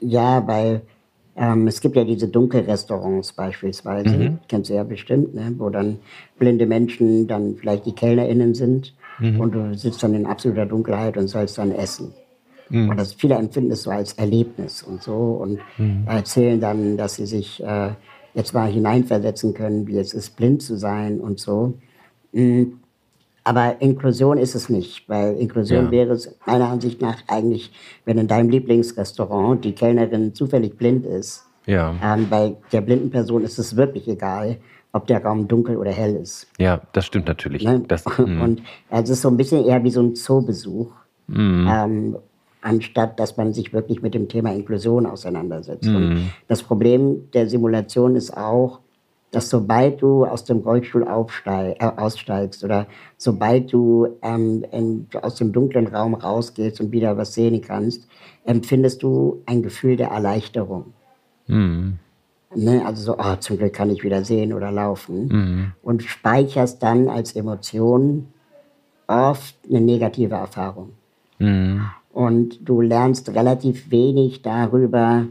Ja, 0.00 0.44
weil 0.48 0.82
ähm, 1.36 1.68
es 1.68 1.80
gibt 1.80 1.94
ja 1.94 2.02
diese 2.02 2.26
Dunkelrestaurants 2.26 3.32
beispielsweise, 3.32 4.10
mhm. 4.16 4.38
kennst 4.48 4.70
du 4.70 4.74
ja 4.74 4.82
bestimmt, 4.82 5.32
ne? 5.34 5.54
wo 5.58 5.70
dann 5.70 5.98
blinde 6.40 6.66
Menschen 6.66 7.28
dann 7.28 7.54
vielleicht 7.54 7.86
die 7.86 7.94
KellnerInnen 7.94 8.54
sind 8.54 8.94
mhm. 9.20 9.40
und 9.40 9.54
du 9.54 9.78
sitzt 9.78 10.02
dann 10.02 10.14
in 10.14 10.26
absoluter 10.26 10.66
Dunkelheit 10.66 11.16
und 11.16 11.28
sollst 11.28 11.56
dann 11.58 11.70
essen. 11.70 12.12
Mhm. 12.70 12.88
Und 12.88 12.96
das 12.98 13.12
viele 13.12 13.34
empfinden 13.34 13.72
es 13.72 13.82
so 13.82 13.90
als 13.90 14.14
Erlebnis 14.14 14.82
und 14.82 15.02
so 15.02 15.38
und 15.42 15.58
mhm. 15.76 16.04
erzählen 16.06 16.60
dann, 16.60 16.96
dass 16.96 17.16
sie 17.16 17.26
sich 17.26 17.62
äh, 17.62 17.90
jetzt 18.34 18.54
mal 18.54 18.70
hineinversetzen 18.70 19.54
können, 19.54 19.86
wie 19.86 19.98
es 19.98 20.14
ist, 20.14 20.36
blind 20.36 20.62
zu 20.62 20.76
sein 20.76 21.20
und 21.20 21.38
so. 21.38 21.74
Mhm. 22.32 22.80
Aber 23.42 23.80
Inklusion 23.80 24.38
ist 24.38 24.54
es 24.54 24.68
nicht, 24.68 25.08
weil 25.08 25.36
Inklusion 25.36 25.86
ja. 25.86 25.90
wäre 25.90 26.12
es 26.12 26.36
meiner 26.46 26.68
Ansicht 26.68 27.00
nach 27.00 27.22
eigentlich, 27.26 27.72
wenn 28.04 28.18
in 28.18 28.28
deinem 28.28 28.50
Lieblingsrestaurant 28.50 29.64
die 29.64 29.72
Kellnerin 29.72 30.34
zufällig 30.34 30.76
blind 30.76 31.06
ist. 31.06 31.46
Ja. 31.66 31.94
Ähm, 32.02 32.28
bei 32.28 32.56
der 32.72 32.80
blinden 32.82 33.10
Person 33.10 33.42
ist 33.42 33.58
es 33.58 33.76
wirklich 33.76 34.08
egal, 34.08 34.58
ob 34.92 35.06
der 35.06 35.24
Raum 35.24 35.48
dunkel 35.48 35.76
oder 35.76 35.90
hell 35.90 36.16
ist. 36.16 36.48
Ja, 36.58 36.82
das 36.92 37.06
stimmt 37.06 37.28
natürlich. 37.28 37.64
Ne? 37.64 37.82
Das, 37.86 38.04
mm. 38.18 38.40
Und 38.40 38.62
es 38.90 39.08
ist 39.08 39.22
so 39.22 39.28
ein 39.28 39.36
bisschen 39.36 39.64
eher 39.64 39.82
wie 39.84 39.90
so 39.90 40.02
ein 40.02 40.14
Zoobesuch, 40.14 40.92
mm. 41.28 41.68
ähm, 41.68 42.16
anstatt 42.62 43.18
dass 43.18 43.36
man 43.36 43.52
sich 43.52 43.72
wirklich 43.72 44.02
mit 44.02 44.14
dem 44.14 44.28
Thema 44.28 44.52
Inklusion 44.52 45.06
auseinandersetzt. 45.06 45.88
Und 45.88 46.30
das 46.48 46.62
Problem 46.62 47.30
der 47.32 47.48
Simulation 47.48 48.16
ist 48.16 48.36
auch, 48.36 48.80
dass 49.30 49.48
sobald 49.48 50.02
du 50.02 50.24
aus 50.24 50.44
dem 50.44 50.58
Rollstuhl 50.58 51.06
aufsteig, 51.06 51.76
äh, 51.80 51.84
aussteigst 51.84 52.64
oder 52.64 52.86
sobald 53.16 53.72
du 53.72 54.08
ähm, 54.22 54.64
in, 54.72 55.06
aus 55.22 55.36
dem 55.36 55.52
dunklen 55.52 55.86
Raum 55.86 56.14
rausgehst 56.14 56.80
und 56.80 56.92
wieder 56.92 57.16
was 57.16 57.34
sehen 57.34 57.60
kannst, 57.60 58.08
empfindest 58.44 59.02
du 59.02 59.42
ein 59.46 59.62
Gefühl 59.62 59.96
der 59.96 60.08
Erleichterung. 60.08 60.92
Mhm. 61.46 61.98
Ne? 62.54 62.84
Also 62.84 63.02
so, 63.02 63.18
oh, 63.18 63.36
zum 63.36 63.58
Glück 63.58 63.72
kann 63.72 63.90
ich 63.90 64.02
wieder 64.02 64.24
sehen 64.24 64.52
oder 64.52 64.72
laufen. 64.72 65.28
Mhm. 65.28 65.72
Und 65.82 66.02
speicherst 66.02 66.82
dann 66.82 67.08
als 67.08 67.36
Emotion 67.36 68.28
oft 69.06 69.56
eine 69.68 69.80
negative 69.80 70.34
Erfahrung. 70.34 70.90
Mhm. 71.38 71.82
Und 72.12 72.68
du 72.68 72.80
lernst 72.80 73.28
relativ 73.34 73.90
wenig 73.90 74.42
darüber, 74.42 75.26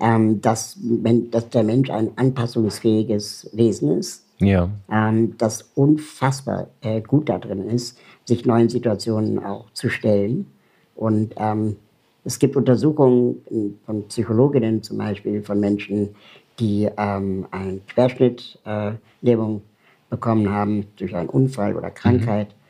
ähm, 0.00 0.40
dass, 0.40 0.78
wenn, 0.82 1.30
dass 1.30 1.50
der 1.50 1.62
Mensch 1.62 1.90
ein 1.90 2.10
anpassungsfähiges 2.16 3.50
Wesen 3.52 3.98
ist, 3.98 4.24
ja. 4.38 4.70
ähm, 4.90 5.36
das 5.38 5.70
unfassbar 5.74 6.68
äh, 6.80 7.00
gut 7.00 7.28
darin 7.28 7.68
ist, 7.68 7.98
sich 8.24 8.46
neuen 8.46 8.68
Situationen 8.68 9.38
auch 9.44 9.70
zu 9.72 9.90
stellen. 9.90 10.46
Und 10.94 11.34
ähm, 11.36 11.76
es 12.24 12.38
gibt 12.38 12.56
Untersuchungen 12.56 13.78
von 13.84 14.08
Psychologinnen 14.08 14.82
zum 14.82 14.98
Beispiel, 14.98 15.42
von 15.42 15.60
Menschen, 15.60 16.14
die 16.58 16.88
ähm, 16.96 17.46
eine 17.50 17.80
Querschnittlähmung 17.86 19.56
äh, 19.58 19.60
bekommen 20.10 20.50
haben 20.50 20.86
durch 20.96 21.14
einen 21.14 21.28
Unfall 21.28 21.76
oder 21.76 21.90
Krankheit. 21.90 22.48
Mhm. 22.48 22.63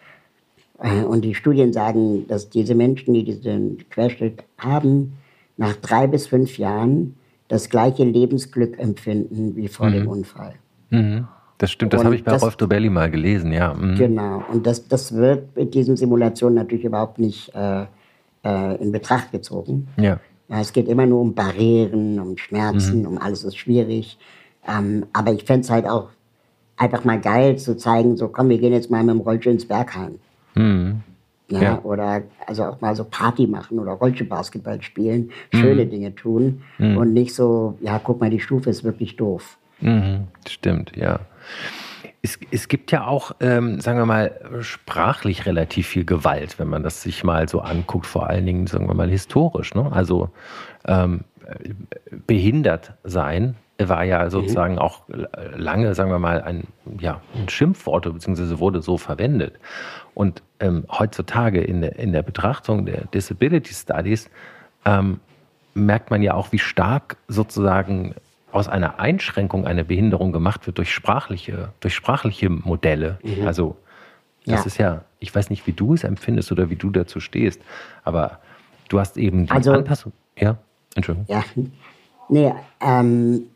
Äh, 0.85 1.03
und 1.03 1.23
die 1.23 1.35
Studien 1.35 1.73
sagen, 1.73 2.27
dass 2.29 2.51
diese 2.51 2.75
Menschen, 2.75 3.15
die 3.15 3.25
diesen 3.25 3.89
Querschnitt 3.89 4.45
haben, 4.59 5.15
nach 5.57 5.75
drei 5.77 6.07
bis 6.07 6.27
fünf 6.27 6.59
Jahren 6.59 7.17
das 7.49 7.71
gleiche 7.71 8.05
Lebensglück 8.05 8.79
empfinden 8.79 9.57
wie 9.57 9.69
vor 9.69 9.89
mhm. 9.89 9.93
dem 9.93 10.09
Unfall. 10.09 10.55
Mhm. 10.91 11.27
Das 11.59 11.71
stimmt, 11.71 11.93
das 11.93 12.05
habe 12.05 12.17
ich 12.17 12.25
bei 12.25 12.33
das, 12.33 12.43
Rolf 12.43 12.57
Dobelli 12.57 12.91
mal 12.91 13.11
gelesen, 13.11 13.53
ja. 13.53 13.73
Mhm. 13.73 13.95
Genau, 13.95 14.43
und 14.53 14.67
das, 14.67 14.89
das 14.89 15.15
wird 15.15 15.57
mit 15.57 15.73
diesen 15.73 15.97
Simulationen 15.97 16.57
natürlich 16.57 16.85
überhaupt 16.85 17.19
nicht 17.19 17.55
äh, 17.55 17.85
äh, 18.45 18.83
in 18.83 18.93
Betracht 18.93 19.31
gezogen. 19.33 19.89
Ja. 19.97 20.19
Es 20.49 20.73
geht 20.73 20.89
immer 20.89 21.07
nur 21.07 21.21
um 21.21 21.35
Barrieren, 21.35 22.21
um 22.21 22.37
Schmerzen, 22.37 23.01
mhm. 23.01 23.07
um 23.07 23.19
alles 23.19 23.45
ist 23.45 23.57
schwierig. 23.57 24.19
Ähm, 24.69 25.07
aber 25.13 25.33
ich 25.33 25.45
fände 25.45 25.61
es 25.61 25.71
halt 25.71 25.87
auch 25.87 26.11
einfach 26.77 27.05
mal 27.05 27.21
geil 27.21 27.57
zu 27.57 27.77
zeigen, 27.77 28.17
so 28.17 28.29
komm, 28.29 28.49
wir 28.49 28.59
gehen 28.59 28.73
jetzt 28.73 28.91
mal 28.91 29.03
mit 29.05 29.15
dem 29.15 29.21
Rollstuhl 29.21 29.53
ins 29.53 29.67
Bergheim. 29.67 30.19
Mhm. 30.55 31.03
Ja, 31.49 31.63
ja, 31.63 31.81
Oder 31.83 32.23
also 32.47 32.65
auch 32.65 32.81
mal 32.81 32.97
so 32.97 33.05
Party 33.05 33.47
machen 33.47 33.79
oder 33.79 33.93
Rollstuhlbasketball 33.93 34.83
spielen, 34.83 35.31
schöne 35.53 35.85
mhm. 35.85 35.91
Dinge 35.91 36.15
tun 36.15 36.63
mhm. 36.79 36.97
und 36.97 37.13
nicht 37.13 37.35
so, 37.35 37.77
ja, 37.83 38.01
guck 38.03 38.21
mal, 38.21 38.31
die 38.31 38.41
Stufe 38.41 38.71
ist 38.71 38.83
wirklich 38.83 39.17
doof. 39.17 39.59
Mhm. 39.81 40.29
Stimmt, 40.49 40.97
ja. 40.97 41.21
Es, 42.23 42.39
es, 42.51 42.69
gibt 42.69 42.91
ja 42.91 43.07
auch, 43.07 43.33
ähm, 43.41 43.81
sagen 43.81 43.99
wir 43.99 44.07
mal, 44.07 44.41
sprachlich 44.63 45.45
relativ 45.45 45.87
viel 45.89 46.07
Gewalt, 46.07 46.59
wenn 46.59 46.69
man 46.69 46.83
das 46.83 47.03
sich 47.03 47.23
mal 47.23 47.47
so 47.47 47.61
anguckt, 47.61 48.07
vor 48.07 48.31
allen 48.31 48.47
Dingen, 48.47 48.67
sagen 48.67 48.89
wir 48.89 48.95
mal, 48.95 49.11
historisch. 49.11 49.75
Ne? 49.75 49.93
Also 49.93 50.31
ähm, 50.87 51.25
behindert 52.27 52.95
sein 53.05 53.57
war 53.89 54.05
ja 54.05 54.31
sozusagen 54.31 54.75
mhm. 54.75 54.81
auch 54.81 55.03
lange, 55.57 55.95
sagen 55.95 56.11
wir 56.11 56.19
mal, 56.19 56.43
ein, 56.43 56.65
ja, 56.99 57.21
ein 57.35 57.49
Schimpfwort, 57.49 58.05
beziehungsweise 58.13 58.59
wurde 58.59 58.83
so 58.83 58.99
verwendet. 58.99 59.55
Und 60.15 60.43
ähm, 60.61 60.85
heutzutage 60.91 61.61
in 61.61 61.81
der, 61.81 61.99
in 61.99 62.13
der 62.13 62.23
Betrachtung 62.23 62.87
der 62.87 63.07
Disability 63.07 63.75
Studies 63.75 64.31
ähm, 64.85 65.21
merkt 65.75 66.11
man 66.11 66.23
ja 66.23 66.35
auch, 66.35 66.53
wie 66.53 66.59
stark 66.59 67.17
sozusagen 67.29 68.15
aus 68.53 68.69
einer 68.69 69.01
Einschränkung 69.01 69.67
eine 69.67 69.85
Behinderung 69.85 70.33
gemacht 70.33 70.67
wird 70.67 70.79
durch 70.79 70.93
sprachliche, 70.93 71.73
durch 71.81 71.95
sprachliche 71.95 72.49
Modelle. 72.49 73.19
Mhm. 73.25 73.47
Also 73.47 73.77
das 74.47 74.61
ja. 74.61 74.67
ist 74.67 74.79
ja, 74.79 75.05
ich 75.19 75.35
weiß 75.35 75.51
nicht, 75.51 75.67
wie 75.67 75.73
du 75.73 75.95
es 75.95 76.05
empfindest 76.05 76.53
oder 76.53 76.71
wie 76.71 76.77
du 76.77 76.91
dazu 76.91 77.19
stehst, 77.19 77.61
aber 78.05 78.39
du 78.89 79.01
hast 79.01 79.17
eben 79.17 79.47
die 79.47 79.51
also, 79.51 79.73
Anpassung. 79.73 80.13
Ja, 80.39 80.59
Entschuldigung. 80.95 81.27
Ja, 81.29 81.45
nee, 82.29 82.55
ähm, 82.81 83.47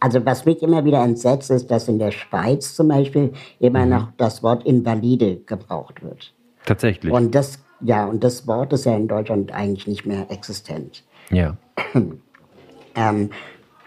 also 0.00 0.24
was 0.24 0.46
mich 0.46 0.62
immer 0.62 0.84
wieder 0.84 1.04
entsetzt, 1.04 1.50
ist, 1.50 1.70
dass 1.70 1.86
in 1.88 1.98
der 1.98 2.10
Schweiz 2.10 2.74
zum 2.74 2.88
Beispiel 2.88 3.32
immer 3.58 3.84
mhm. 3.84 3.90
noch 3.90 4.08
das 4.16 4.42
Wort 4.42 4.64
Invalide 4.64 5.36
gebraucht 5.46 6.02
wird. 6.02 6.32
Tatsächlich. 6.64 7.12
Und 7.12 7.34
das, 7.34 7.58
ja, 7.80 8.06
und 8.06 8.24
das 8.24 8.46
Wort 8.46 8.72
ist 8.72 8.86
ja 8.86 8.96
in 8.96 9.08
Deutschland 9.08 9.52
eigentlich 9.52 9.86
nicht 9.86 10.06
mehr 10.06 10.30
existent. 10.30 11.04
Ja. 11.30 11.56
ähm, 12.94 13.30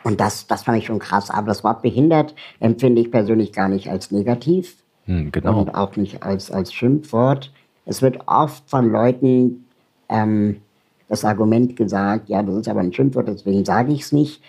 und 0.04 0.20
das, 0.20 0.48
das 0.48 0.64
fand 0.64 0.78
ich 0.78 0.86
schon 0.86 1.00
krass. 1.00 1.30
Aber 1.30 1.48
das 1.48 1.64
Wort 1.64 1.82
behindert 1.82 2.36
empfinde 2.60 3.02
ich 3.02 3.12
persönlich 3.12 3.52
gar 3.52 3.70
nicht 3.70 3.90
als 3.90 4.12
negativ. 4.12 4.78
Hm, 5.06 5.32
genau. 5.32 5.62
Und 5.62 5.76
auch 5.76 5.96
nicht 5.96 6.24
als, 6.24 6.52
als 6.52 6.74
Schimpfwort. 6.74 7.52
Es 7.86 8.02
wird 8.02 8.20
oft 8.28 8.70
von 8.70 8.92
Leuten 8.92 9.66
ähm, 10.10 10.62
das 11.10 11.26
Argument 11.26 11.76
gesagt, 11.76 12.30
ja, 12.30 12.42
das 12.42 12.56
ist 12.56 12.68
aber 12.68 12.80
ein 12.80 12.94
Schimpfwort, 12.94 13.28
deswegen 13.28 13.66
sage 13.66 13.92
ich 13.94 14.02
es 14.02 14.12
nicht. 14.12 14.42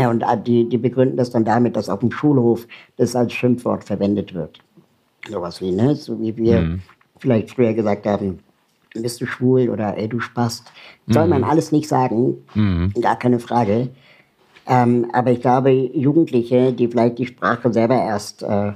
Ja, 0.00 0.10
und 0.10 0.22
äh, 0.22 0.42
die, 0.42 0.68
die 0.68 0.78
begründen 0.78 1.16
das 1.16 1.30
dann 1.30 1.44
damit, 1.44 1.76
dass 1.76 1.88
auf 1.88 2.00
dem 2.00 2.10
Schulhof 2.10 2.66
das 2.96 3.14
als 3.16 3.32
Schimpfwort 3.32 3.84
verwendet 3.84 4.34
wird. 4.34 4.58
Sowas 5.28 5.60
wie, 5.60 5.72
ne? 5.72 5.94
So 5.94 6.20
wie 6.20 6.36
wir 6.36 6.60
mhm. 6.60 6.82
vielleicht 7.18 7.50
früher 7.50 7.74
gesagt 7.74 8.06
haben, 8.06 8.40
bist 8.94 9.20
du 9.20 9.26
schwul 9.26 9.68
oder 9.68 9.96
ey, 9.96 10.08
du 10.08 10.20
Spast. 10.20 10.72
Soll 11.06 11.24
mhm. 11.24 11.30
man 11.30 11.44
alles 11.44 11.72
nicht 11.72 11.88
sagen, 11.88 12.38
mhm. 12.54 12.92
gar 13.00 13.18
keine 13.18 13.38
Frage. 13.38 13.88
Ähm, 14.66 15.06
aber 15.12 15.30
ich 15.30 15.40
glaube, 15.40 15.70
Jugendliche, 15.70 16.72
die 16.72 16.88
vielleicht 16.88 17.18
die 17.18 17.26
Sprache 17.26 17.72
selber 17.72 17.96
erst 17.96 18.42
äh, 18.42 18.68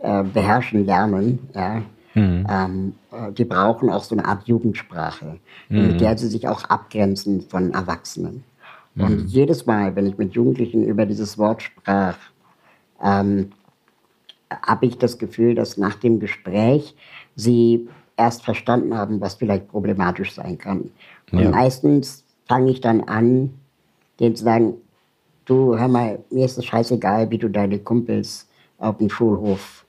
äh, 0.00 0.22
beherrschen 0.22 0.86
lernen, 0.86 1.38
ja, 1.54 1.82
mhm. 2.14 2.46
ähm, 2.48 2.94
äh, 3.10 3.32
die 3.32 3.44
brauchen 3.44 3.90
auch 3.90 4.04
so 4.04 4.14
eine 4.14 4.24
Art 4.24 4.46
Jugendsprache, 4.46 5.38
mit 5.68 5.92
mhm. 5.92 5.98
der 5.98 6.16
sie 6.18 6.28
sich 6.28 6.48
auch 6.48 6.64
abgrenzen 6.64 7.42
von 7.42 7.72
Erwachsenen. 7.72 8.44
Und 8.96 9.22
mhm. 9.22 9.26
jedes 9.26 9.66
Mal, 9.66 9.96
wenn 9.96 10.06
ich 10.06 10.18
mit 10.18 10.34
Jugendlichen 10.34 10.84
über 10.84 11.06
dieses 11.06 11.36
Wort 11.36 11.62
sprach, 11.62 12.16
ähm, 13.02 13.50
habe 14.50 14.86
ich 14.86 14.98
das 14.98 15.18
Gefühl, 15.18 15.54
dass 15.54 15.76
nach 15.76 15.96
dem 15.96 16.20
Gespräch 16.20 16.94
sie 17.34 17.88
erst 18.16 18.44
verstanden 18.44 18.96
haben, 18.96 19.20
was 19.20 19.34
vielleicht 19.34 19.68
problematisch 19.68 20.34
sein 20.34 20.58
kann. 20.58 20.90
Und 21.32 21.40
ja. 21.40 21.50
meistens 21.50 22.24
fange 22.46 22.70
ich 22.70 22.80
dann 22.80 23.00
an, 23.02 23.50
denen 24.20 24.36
zu 24.36 24.44
sagen, 24.44 24.74
du, 25.44 25.76
hör 25.76 25.88
mal, 25.88 26.20
mir 26.30 26.44
ist 26.44 26.58
es 26.58 26.64
scheißegal, 26.64 27.30
wie 27.30 27.38
du 27.38 27.48
deine 27.48 27.78
Kumpels 27.78 28.48
auf 28.78 28.98
dem 28.98 29.10
Schulhof 29.10 29.84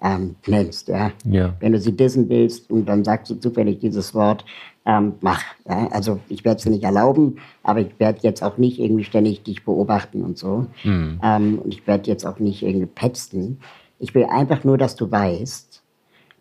ähm, 0.00 0.36
nennst. 0.46 0.88
Ja? 0.88 1.10
ja? 1.24 1.54
Wenn 1.60 1.72
du 1.72 1.80
sie 1.80 1.96
dissen 1.96 2.28
willst 2.28 2.70
und 2.70 2.86
dann 2.86 3.04
sagst 3.04 3.30
du 3.30 3.34
zufällig 3.34 3.80
dieses 3.80 4.14
Wort, 4.14 4.44
ähm, 4.86 5.14
mach. 5.20 5.42
Ja? 5.68 5.88
Also 5.88 6.20
ich 6.28 6.44
werde 6.44 6.58
es 6.58 6.62
dir 6.62 6.70
nicht 6.70 6.84
erlauben, 6.84 7.36
aber 7.62 7.80
ich 7.80 7.98
werde 7.98 8.20
jetzt 8.22 8.42
auch 8.42 8.56
nicht 8.56 8.78
irgendwie 8.78 9.04
ständig 9.04 9.42
dich 9.42 9.64
beobachten 9.64 10.22
und 10.22 10.38
so. 10.38 10.66
Mhm. 10.84 11.20
Ähm, 11.22 11.58
und 11.58 11.74
ich 11.74 11.86
werde 11.86 12.08
jetzt 12.08 12.24
auch 12.24 12.38
nicht 12.38 12.62
irgendwie 12.62 12.86
petzen. 12.86 13.58
Ich 13.98 14.14
will 14.14 14.24
einfach 14.24 14.64
nur, 14.64 14.78
dass 14.78 14.94
du 14.94 15.10
weißt, 15.10 15.82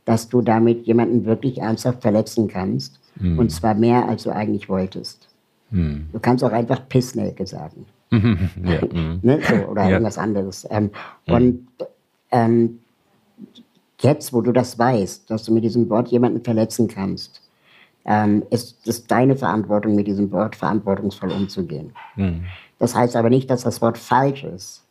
dass 0.06 0.30
du 0.30 0.42
damit 0.42 0.86
jemanden 0.86 1.26
wirklich 1.26 1.58
ernsthaft 1.58 2.04
verletzen 2.04 2.48
kannst. 2.48 3.00
Mhm. 3.16 3.40
Und 3.40 3.52
zwar 3.52 3.74
mehr, 3.74 4.08
als 4.08 4.24
du 4.24 4.30
eigentlich 4.30 4.70
wolltest. 4.70 5.28
Mhm. 5.72 6.08
Du 6.14 6.20
kannst 6.20 6.44
auch 6.44 6.52
einfach 6.52 6.88
Pissnelke 6.88 7.48
sagen. 7.48 7.86
ja, 8.12 8.20
mhm. 8.22 9.20
ne? 9.24 9.40
so, 9.42 9.56
oder 9.68 9.84
ja. 9.84 9.90
irgendwas 9.90 10.20
anderes. 10.20 10.68
Ähm, 10.70 10.92
mhm. 11.26 11.34
und 11.34 11.68
ähm, 12.32 12.80
jetzt, 14.02 14.34
wo 14.34 14.42
du 14.42 14.52
das 14.52 14.78
weißt, 14.78 15.32
dass 15.32 15.46
du 15.46 15.54
mit 15.54 15.64
diesem 15.64 15.90
Wort 15.90 16.10
jemanden 16.10 16.44
verletzen 16.44 16.88
kannst, 16.88 17.42
ähm, 18.06 18.44
ist 18.52 18.88
es 18.88 19.06
deine 19.06 19.36
Verantwortung, 19.36 19.96
mit 19.96 20.08
diesem 20.08 20.32
Wort 20.32 20.56
verantwortungsvoll 20.56 21.32
umzugehen. 21.32 21.94
Mhm. 22.16 22.46
Das 22.80 22.96
heißt 22.96 23.16
aber 23.16 23.30
nicht, 23.30 23.50
dass 23.50 23.64
das 23.64 23.82
Wort 23.82 23.98
falsch 23.98 24.44
ist, 24.44 24.84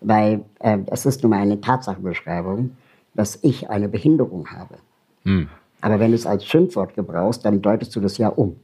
weil 0.00 0.44
äh, 0.60 0.78
es 0.86 1.06
ist 1.06 1.22
nun 1.22 1.30
mal 1.30 1.40
eine 1.40 1.60
Tatsachenbeschreibung, 1.60 2.76
dass 3.14 3.38
ich 3.42 3.70
eine 3.70 3.88
Behinderung 3.88 4.48
habe. 4.48 4.76
Mhm. 5.24 5.48
Aber 5.80 5.98
wenn 6.00 6.10
du 6.10 6.16
es 6.16 6.26
als 6.26 6.44
Schimpfwort 6.44 6.94
gebrauchst, 6.94 7.44
dann 7.44 7.62
deutest 7.62 7.94
du 7.96 8.00
das 8.00 8.18
ja 8.18 8.28
um. 8.28 8.56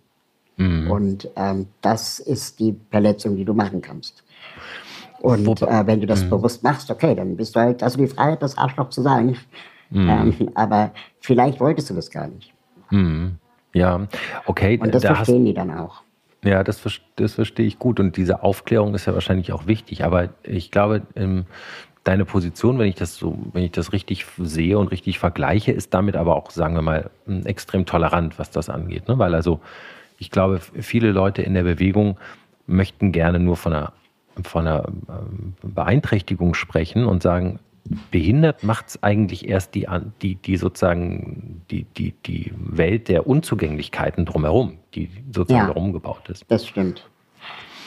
Mhm. 0.56 0.90
Und 0.90 1.28
ähm, 1.36 1.66
das 1.80 2.18
ist 2.18 2.60
die 2.60 2.76
Verletzung, 2.90 3.36
die 3.36 3.44
du 3.44 3.54
machen 3.54 3.80
kannst. 3.80 4.22
Und 5.20 5.62
äh, 5.62 5.86
wenn 5.86 6.00
du 6.00 6.06
das 6.06 6.24
mhm. 6.24 6.30
bewusst 6.30 6.62
machst, 6.62 6.90
okay, 6.90 7.14
dann 7.14 7.36
bist 7.36 7.56
du 7.56 7.60
halt, 7.60 7.82
also 7.82 7.98
die 7.98 8.06
Freiheit, 8.06 8.42
das 8.42 8.58
Arschloch 8.58 8.90
zu 8.90 9.02
sein. 9.02 9.36
Mhm. 9.90 10.08
Ähm, 10.08 10.50
aber 10.54 10.92
vielleicht 11.20 11.60
wolltest 11.60 11.90
du 11.90 11.94
das 11.94 12.10
gar 12.10 12.28
nicht. 12.28 12.52
Ja, 13.74 14.06
okay. 14.46 14.78
Und 14.80 14.94
das 14.94 15.02
da 15.02 15.14
verstehen 15.14 15.40
hast, 15.40 15.46
die 15.46 15.54
dann 15.54 15.70
auch. 15.70 16.02
Ja, 16.42 16.62
das, 16.62 16.82
das 17.16 17.34
verstehe 17.34 17.66
ich 17.66 17.78
gut. 17.78 18.00
Und 18.00 18.16
diese 18.16 18.42
Aufklärung 18.42 18.94
ist 18.94 19.06
ja 19.06 19.14
wahrscheinlich 19.14 19.52
auch 19.52 19.66
wichtig. 19.66 20.04
Aber 20.04 20.30
ich 20.42 20.70
glaube, 20.70 21.02
ähm, 21.16 21.46
deine 22.04 22.24
Position, 22.24 22.78
wenn 22.78 22.86
ich 22.86 22.94
das 22.94 23.16
so, 23.16 23.38
wenn 23.52 23.64
ich 23.64 23.72
das 23.72 23.92
richtig 23.92 24.26
sehe 24.38 24.78
und 24.78 24.88
richtig 24.88 25.18
vergleiche, 25.18 25.72
ist 25.72 25.92
damit 25.92 26.16
aber 26.16 26.36
auch, 26.36 26.50
sagen 26.50 26.74
wir 26.74 26.82
mal, 26.82 27.10
extrem 27.44 27.86
tolerant, 27.86 28.38
was 28.38 28.50
das 28.50 28.68
angeht. 28.68 29.08
Ne? 29.08 29.18
Weil 29.18 29.34
also, 29.34 29.60
ich 30.18 30.30
glaube, 30.30 30.60
viele 30.60 31.10
Leute 31.10 31.42
in 31.42 31.54
der 31.54 31.64
Bewegung 31.64 32.18
möchten 32.66 33.10
gerne 33.10 33.38
nur 33.40 33.56
von 33.56 33.72
einer, 33.72 33.92
von 34.44 34.66
einer 34.66 34.86
ähm, 34.86 35.54
Beeinträchtigung 35.62 36.54
sprechen 36.54 37.06
und 37.06 37.22
sagen, 37.22 37.58
behindert 38.10 38.62
macht 38.62 38.88
es 38.88 39.02
eigentlich 39.02 39.48
erst 39.48 39.74
die, 39.74 39.86
die, 40.22 40.36
die 40.36 40.56
sozusagen 40.56 41.62
die, 41.70 41.84
die, 41.96 42.14
die 42.26 42.52
Welt 42.56 43.08
der 43.08 43.26
Unzugänglichkeiten 43.26 44.24
drumherum, 44.24 44.78
die 44.94 45.10
sozusagen 45.32 45.86
ja, 45.86 45.92
gebaut 45.92 46.28
ist. 46.28 46.44
Das 46.48 46.66
stimmt. 46.66 47.08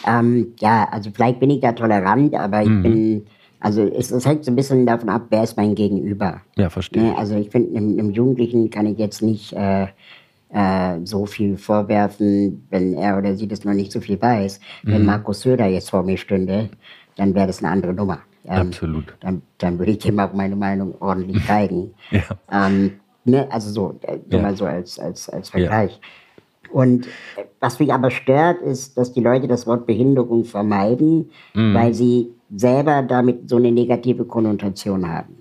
Ähm, 0.05 0.53
ja, 0.59 0.87
also 0.91 1.09
vielleicht 1.11 1.39
bin 1.39 1.49
ich 1.49 1.61
da 1.61 1.71
tolerant, 1.71 2.35
aber 2.35 2.61
ich 2.61 2.69
mhm. 2.69 2.83
bin, 2.83 3.25
also 3.59 3.83
es, 3.83 4.11
es, 4.11 4.25
hängt 4.25 4.45
so 4.45 4.51
ein 4.51 4.55
bisschen 4.55 4.85
davon 4.85 5.09
ab, 5.09 5.23
wer 5.29 5.43
ist 5.43 5.57
mein 5.57 5.73
Gegenüber. 5.73 6.41
Ja, 6.55 6.69
verstehe. 6.69 7.03
Ne? 7.03 7.17
Also 7.17 7.35
ich 7.35 7.49
finde, 7.49 7.75
einem, 7.75 7.93
einem, 7.93 8.11
Jugendlichen 8.11 8.69
kann 8.69 8.85
ich 8.85 8.99
jetzt 8.99 9.21
nicht 9.21 9.53
äh, 9.53 9.87
äh, 10.49 10.99
so 11.03 11.25
viel 11.25 11.57
vorwerfen, 11.57 12.67
wenn 12.69 12.93
er 12.93 13.17
oder 13.17 13.35
sie 13.35 13.47
das 13.47 13.65
noch 13.65 13.73
nicht 13.73 13.91
so 13.91 13.99
viel 13.99 14.21
weiß. 14.21 14.59
Mhm. 14.83 14.91
Wenn 14.91 15.05
Markus 15.05 15.41
Söder 15.41 15.65
jetzt 15.65 15.89
vor 15.89 16.03
mir 16.03 16.17
stünde, 16.17 16.69
dann 17.15 17.33
wäre 17.33 17.47
das 17.47 17.63
eine 17.63 17.71
andere 17.71 17.93
Nummer. 17.93 18.19
Ähm, 18.47 18.67
Absolut. 18.67 19.15
Dann, 19.19 19.41
dann 19.57 19.77
würde 19.77 19.91
ich 19.91 19.99
dem 19.99 20.19
auch 20.19 20.33
meine 20.33 20.55
Meinung 20.55 20.95
ordentlich 20.99 21.43
zeigen. 21.47 21.93
ja. 22.11 22.23
Ähm, 22.51 22.93
ne, 23.25 23.47
also 23.51 23.69
so, 23.69 23.99
äh, 24.01 24.17
ja. 24.29 24.41
mal 24.41 24.55
so 24.55 24.65
als, 24.65 24.99
als, 24.99 25.29
als 25.29 25.49
Vergleich. 25.49 25.91
Ja. 25.91 26.71
Und 26.71 27.07
äh, 27.07 27.45
was 27.59 27.79
mich 27.79 27.93
aber 27.93 28.11
stört, 28.11 28.61
ist, 28.61 28.97
dass 28.97 29.13
die 29.13 29.21
Leute 29.21 29.47
das 29.47 29.67
Wort 29.67 29.85
Behinderung 29.85 30.45
vermeiden, 30.45 31.29
mhm. 31.53 31.73
weil 31.73 31.93
sie 31.93 32.29
selber 32.55 33.01
damit 33.01 33.49
so 33.49 33.57
eine 33.57 33.71
negative 33.71 34.25
Konnotation 34.25 35.07
haben. 35.07 35.37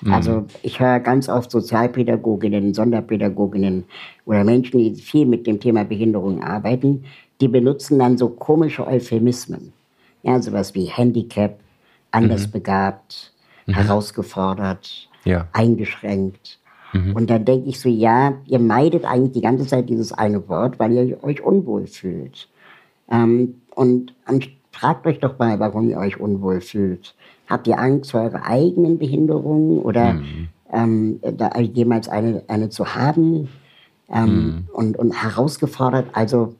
Mhm. 0.00 0.12
Also 0.12 0.46
ich 0.62 0.80
höre 0.80 1.00
ganz 1.00 1.28
oft 1.28 1.50
Sozialpädagoginnen, 1.50 2.74
Sonderpädagoginnen 2.74 3.84
oder 4.24 4.44
Menschen, 4.44 4.78
die 4.78 4.94
viel 4.94 5.26
mit 5.26 5.46
dem 5.46 5.60
Thema 5.60 5.84
Behinderung 5.84 6.42
arbeiten, 6.42 7.04
die 7.40 7.48
benutzen 7.48 7.98
dann 7.98 8.18
so 8.18 8.28
komische 8.28 8.86
Euphemismen. 8.86 9.72
Ja, 10.22 10.40
sowas 10.42 10.74
wie 10.74 10.86
Handicap, 10.86 11.60
anders 12.10 12.48
mhm. 12.48 12.52
begabt, 12.52 13.32
mhm. 13.66 13.74
herausgefordert, 13.74 15.08
ja. 15.24 15.46
eingeschränkt. 15.52 16.58
Mhm. 16.92 17.14
Und 17.14 17.30
dann 17.30 17.44
denke 17.44 17.68
ich 17.68 17.80
so, 17.80 17.88
ja, 17.88 18.34
ihr 18.46 18.58
meidet 18.58 19.04
eigentlich 19.04 19.32
die 19.32 19.40
ganze 19.40 19.66
Zeit 19.66 19.88
dieses 19.88 20.12
eine 20.12 20.48
Wort, 20.48 20.78
weil 20.78 20.92
ihr 20.92 21.22
euch 21.22 21.42
unwohl 21.42 21.86
fühlt. 21.86 22.48
Ähm, 23.10 23.60
und, 23.74 24.14
und 24.26 24.48
fragt 24.72 25.06
euch 25.06 25.20
doch 25.20 25.38
mal, 25.38 25.58
warum 25.60 25.88
ihr 25.88 25.98
euch 25.98 26.18
unwohl 26.18 26.60
fühlt. 26.60 27.14
Habt 27.46 27.66
ihr 27.66 27.78
Angst 27.78 28.10
vor 28.10 28.22
eurer 28.22 28.44
eigenen 28.44 28.98
Behinderung 28.98 29.78
oder 29.78 30.14
mhm. 30.14 30.48
ähm, 30.72 31.20
da 31.36 31.58
jemals 31.58 32.08
eine, 32.08 32.42
eine 32.48 32.68
zu 32.68 32.94
haben? 32.94 33.48
Ähm, 34.10 34.24
mhm. 34.24 34.68
und, 34.72 34.98
und 34.98 35.22
herausgefordert, 35.22 36.06
also 36.14 36.54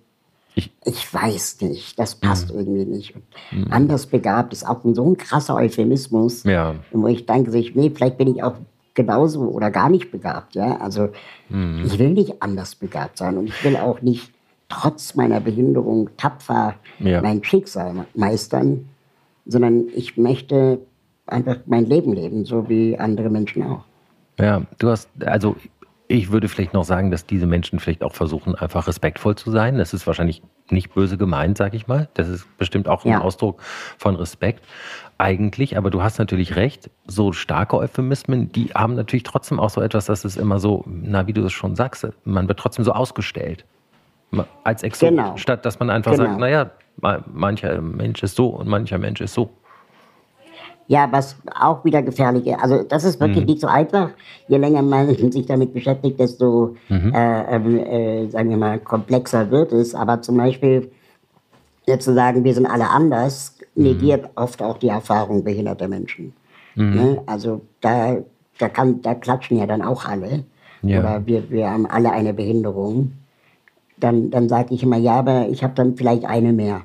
ich, 0.55 0.73
ich 0.85 1.15
weiß 1.15 1.61
nicht, 1.63 1.99
das 1.99 2.17
passt 2.17 2.53
mhm. 2.53 2.59
irgendwie 2.59 2.85
nicht. 2.85 3.15
Mhm. 3.53 3.69
Anders 3.71 4.07
begabt 4.07 4.53
ist 4.53 4.67
auch 4.67 4.81
so 4.93 5.11
ein 5.11 5.17
krasser 5.17 5.55
Euphemismus, 5.55 6.45
ja. 6.45 6.75
wo 6.93 7.07
ich 7.07 7.27
denke, 7.27 7.51
nee, 7.51 7.91
vielleicht 7.95 8.19
bin 8.19 8.35
ich 8.35 8.43
auch 8.43 8.55
genauso 8.95 9.43
oder 9.43 9.71
gar 9.71 9.89
nicht 9.89 10.11
begabt. 10.11 10.57
Ja? 10.57 10.79
Also 10.79 11.11
mhm. 11.49 11.85
ich 11.87 11.99
will 11.99 12.11
nicht 12.11 12.43
anders 12.43 12.75
begabt 12.75 13.19
sein 13.19 13.39
und 13.39 13.47
ich 13.47 13.65
will 13.65 13.77
auch 13.77 14.03
nicht 14.03 14.33
trotz 14.69 15.15
meiner 15.15 15.41
Behinderung 15.41 16.11
tapfer 16.17 16.75
ja. 16.99 17.23
mein 17.23 17.43
Schicksal 17.43 18.07
meistern, 18.15 18.89
sondern 19.47 19.87
ich 19.95 20.17
möchte 20.17 20.81
einfach 21.27 21.59
mein 21.67 21.87
Leben 21.87 22.13
leben, 22.13 22.45
so 22.45 22.69
wie 22.69 22.99
andere 22.99 23.31
Menschen 23.31 23.63
auch. 23.63 23.85
Ja, 24.39 24.63
du 24.79 24.89
hast, 24.91 25.09
also 25.25 25.57
ich 26.11 26.33
würde 26.33 26.49
vielleicht 26.49 26.73
noch 26.73 26.85
sagen, 26.85 27.11
dass 27.11 27.27
diese 27.27 27.47
Menschen 27.47 27.79
vielleicht 27.79 28.03
auch 28.03 28.15
versuchen, 28.15 28.55
einfach 28.55 28.87
respektvoll 28.89 29.37
zu 29.37 29.51
sein. 29.51 29.77
Das 29.77 29.93
ist 29.93 30.07
wahrscheinlich 30.07 30.43
nicht 30.71 30.95
böse 30.95 31.19
gemeint, 31.19 31.59
sag 31.59 31.75
ich 31.75 31.87
mal. 31.87 32.09
Das 32.15 32.29
ist 32.29 32.47
bestimmt 32.57 32.89
auch 32.89 33.05
ein 33.05 33.11
ja. 33.11 33.21
Ausdruck 33.21 33.61
von 33.99 34.17
Respekt 34.17 34.65
eigentlich. 35.19 35.77
Aber 35.77 35.91
du 35.91 36.03
hast 36.03 36.19
natürlich 36.19 36.57
recht. 36.57 36.91
So 37.07 37.33
starke 37.33 37.77
Euphemismen, 37.77 38.51
die 38.51 38.69
haben 38.75 38.95
natürlich 38.95 39.25
trotzdem 39.25 39.61
auch 39.61 39.69
so 39.69 39.83
etwas, 39.83 40.07
dass 40.07 40.25
es 40.25 40.39
immer 40.39 40.59
so, 40.59 40.83
na, 40.87 41.27
wie 41.27 41.35
du 41.35 41.45
es 41.45 41.53
schon 41.53 41.77
sagst, 41.77 42.09
man 42.25 42.49
wird 42.49 42.59
trotzdem 42.59 42.87
so 42.87 42.93
ausgestellt. 42.93 43.67
Als 44.65 44.83
Exot. 44.83 45.11
Genau. 45.11 45.37
Statt 45.37 45.67
dass 45.67 45.79
man 45.79 45.91
einfach 45.91 46.13
genau. 46.13 46.25
sagt, 46.25 46.41
naja, 46.41 46.71
mancher 47.27 47.83
Mensch 47.83 48.23
ist 48.23 48.35
so 48.35 48.49
und 48.49 48.67
mancher 48.67 48.97
Mensch 48.97 49.21
ist 49.21 49.35
so. 49.35 49.51
Ja, 50.89 51.07
was 51.13 51.37
auch 51.55 51.85
wieder 51.85 52.03
gefährlich 52.03 52.47
ist. 52.47 52.59
Also 52.61 52.83
das 52.83 53.05
ist 53.05 53.21
wirklich 53.21 53.45
mhm. 53.45 53.51
nicht 53.51 53.61
so 53.61 53.67
einfach. 53.67 54.11
Je 54.49 54.57
länger 54.57 54.83
man 54.83 55.15
sich 55.33 55.47
damit 55.47 55.75
beschäftigt, 55.75 56.19
desto, 56.19 56.77
mhm. 56.89 57.13
äh, 57.15 58.23
äh, 58.23 58.29
sagen 58.31 58.49
wir 58.49 58.57
mal, 58.57 58.79
komplexer 58.79 59.51
wird 59.51 59.73
es. 59.73 59.95
Aber 59.95 60.23
zum 60.23 60.39
Beispiel 60.39 60.91
jetzt 61.87 62.05
zu 62.05 62.15
sagen, 62.15 62.43
wir 62.43 62.55
sind 62.55 62.67
alle 62.67 62.89
anders, 62.89 63.57
mhm. 63.75 63.85
negiert 63.85 64.31
oft 64.35 64.63
auch 64.63 64.79
die 64.79 64.89
Erfahrung 64.89 65.45
behinderter 65.45 65.89
Menschen. 65.89 66.33
Mhm. 66.75 66.95
Ne? 66.95 67.23
Also 67.27 67.61
da, 67.83 68.17
da, 68.59 68.69
kann, 68.69 69.03
da 69.03 69.15
klatschen 69.15 69.59
ja 69.59 69.67
dann 69.67 69.83
auch 69.83 70.07
alle. 70.07 70.45
Ja. 70.83 71.01
Oder 71.01 71.27
wir, 71.27 71.51
wir 71.51 71.71
haben 71.71 71.87
alle 71.87 72.13
eine 72.13 72.33
Behinderung. 72.33 73.13
Dann, 73.99 74.31
dann 74.31 74.49
sage 74.49 74.75
ich 74.75 74.83
immer, 74.83 74.97
ja, 74.97 75.19
aber 75.19 75.49
ich 75.49 75.65
habe 75.65 75.75
dann 75.75 75.97
vielleicht 75.97 76.25
eine 76.25 76.53
mehr. 76.53 76.83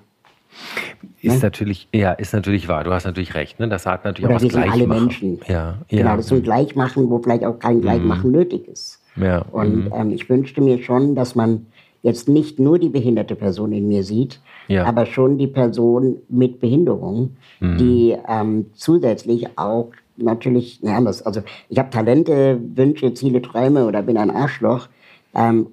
Ist 1.24 1.36
ne? 1.36 1.40
natürlich, 1.44 1.88
ja, 1.94 2.12
ist 2.12 2.34
natürlich 2.34 2.68
wahr. 2.68 2.84
Du 2.84 2.92
hast 2.92 3.06
natürlich 3.06 3.34
recht. 3.34 3.60
Ne? 3.60 3.70
Das 3.70 3.86
hat 3.86 4.04
natürlich 4.04 4.26
Oder 4.26 4.36
auch 4.36 4.44
was 4.44 4.44
wir 4.44 4.52
sind 4.52 4.72
alle 4.72 4.88
Menschen. 4.88 5.40
Ja, 5.48 5.78
genau, 5.88 6.10
ja. 6.10 6.18
das 6.18 6.26
ist 6.26 6.34
ein 6.34 6.44
Gleichmachen, 6.44 7.10
wo 7.10 7.20
vielleicht 7.20 7.46
auch 7.46 7.58
kein 7.60 7.82
Gleichmachen 7.82 8.30
mhm. 8.32 8.38
nötig 8.38 8.68
ist. 8.68 9.02
Ja. 9.16 9.40
Und 9.52 9.86
mhm. 9.86 9.94
ähm, 9.96 10.12
ich 10.12 10.30
wünschte 10.30 10.62
mir 10.62 10.84
schon, 10.84 11.16
dass 11.16 11.34
man 11.34 11.68
jetzt 12.02 12.28
nicht 12.28 12.60
nur 12.60 12.78
die 12.78 12.90
behinderte 12.90 13.36
Person 13.36 13.72
in 13.72 13.88
mir 13.88 14.04
sieht, 14.04 14.42
ja. 14.68 14.84
aber 14.84 15.06
schon 15.06 15.38
die 15.38 15.48
Person 15.48 16.18
mit 16.28 16.60
Behinderung, 16.60 17.38
mhm. 17.62 17.78
die 17.78 18.18
ähm, 18.28 18.66
zusätzlich 18.74 19.58
auch 19.58 19.92
natürlich, 20.18 20.82
ja, 20.82 21.00
das, 21.00 21.22
also 21.22 21.42
ich 21.70 21.80
habe 21.80 21.90
Talente, 21.90 22.60
Wünsche, 22.76 23.14
Ziele, 23.14 23.42
Träume 23.42 23.86
oder 23.86 24.02
bin 24.04 24.18
ein 24.18 24.30
Arschloch 24.30 24.90
ähm, 25.34 25.68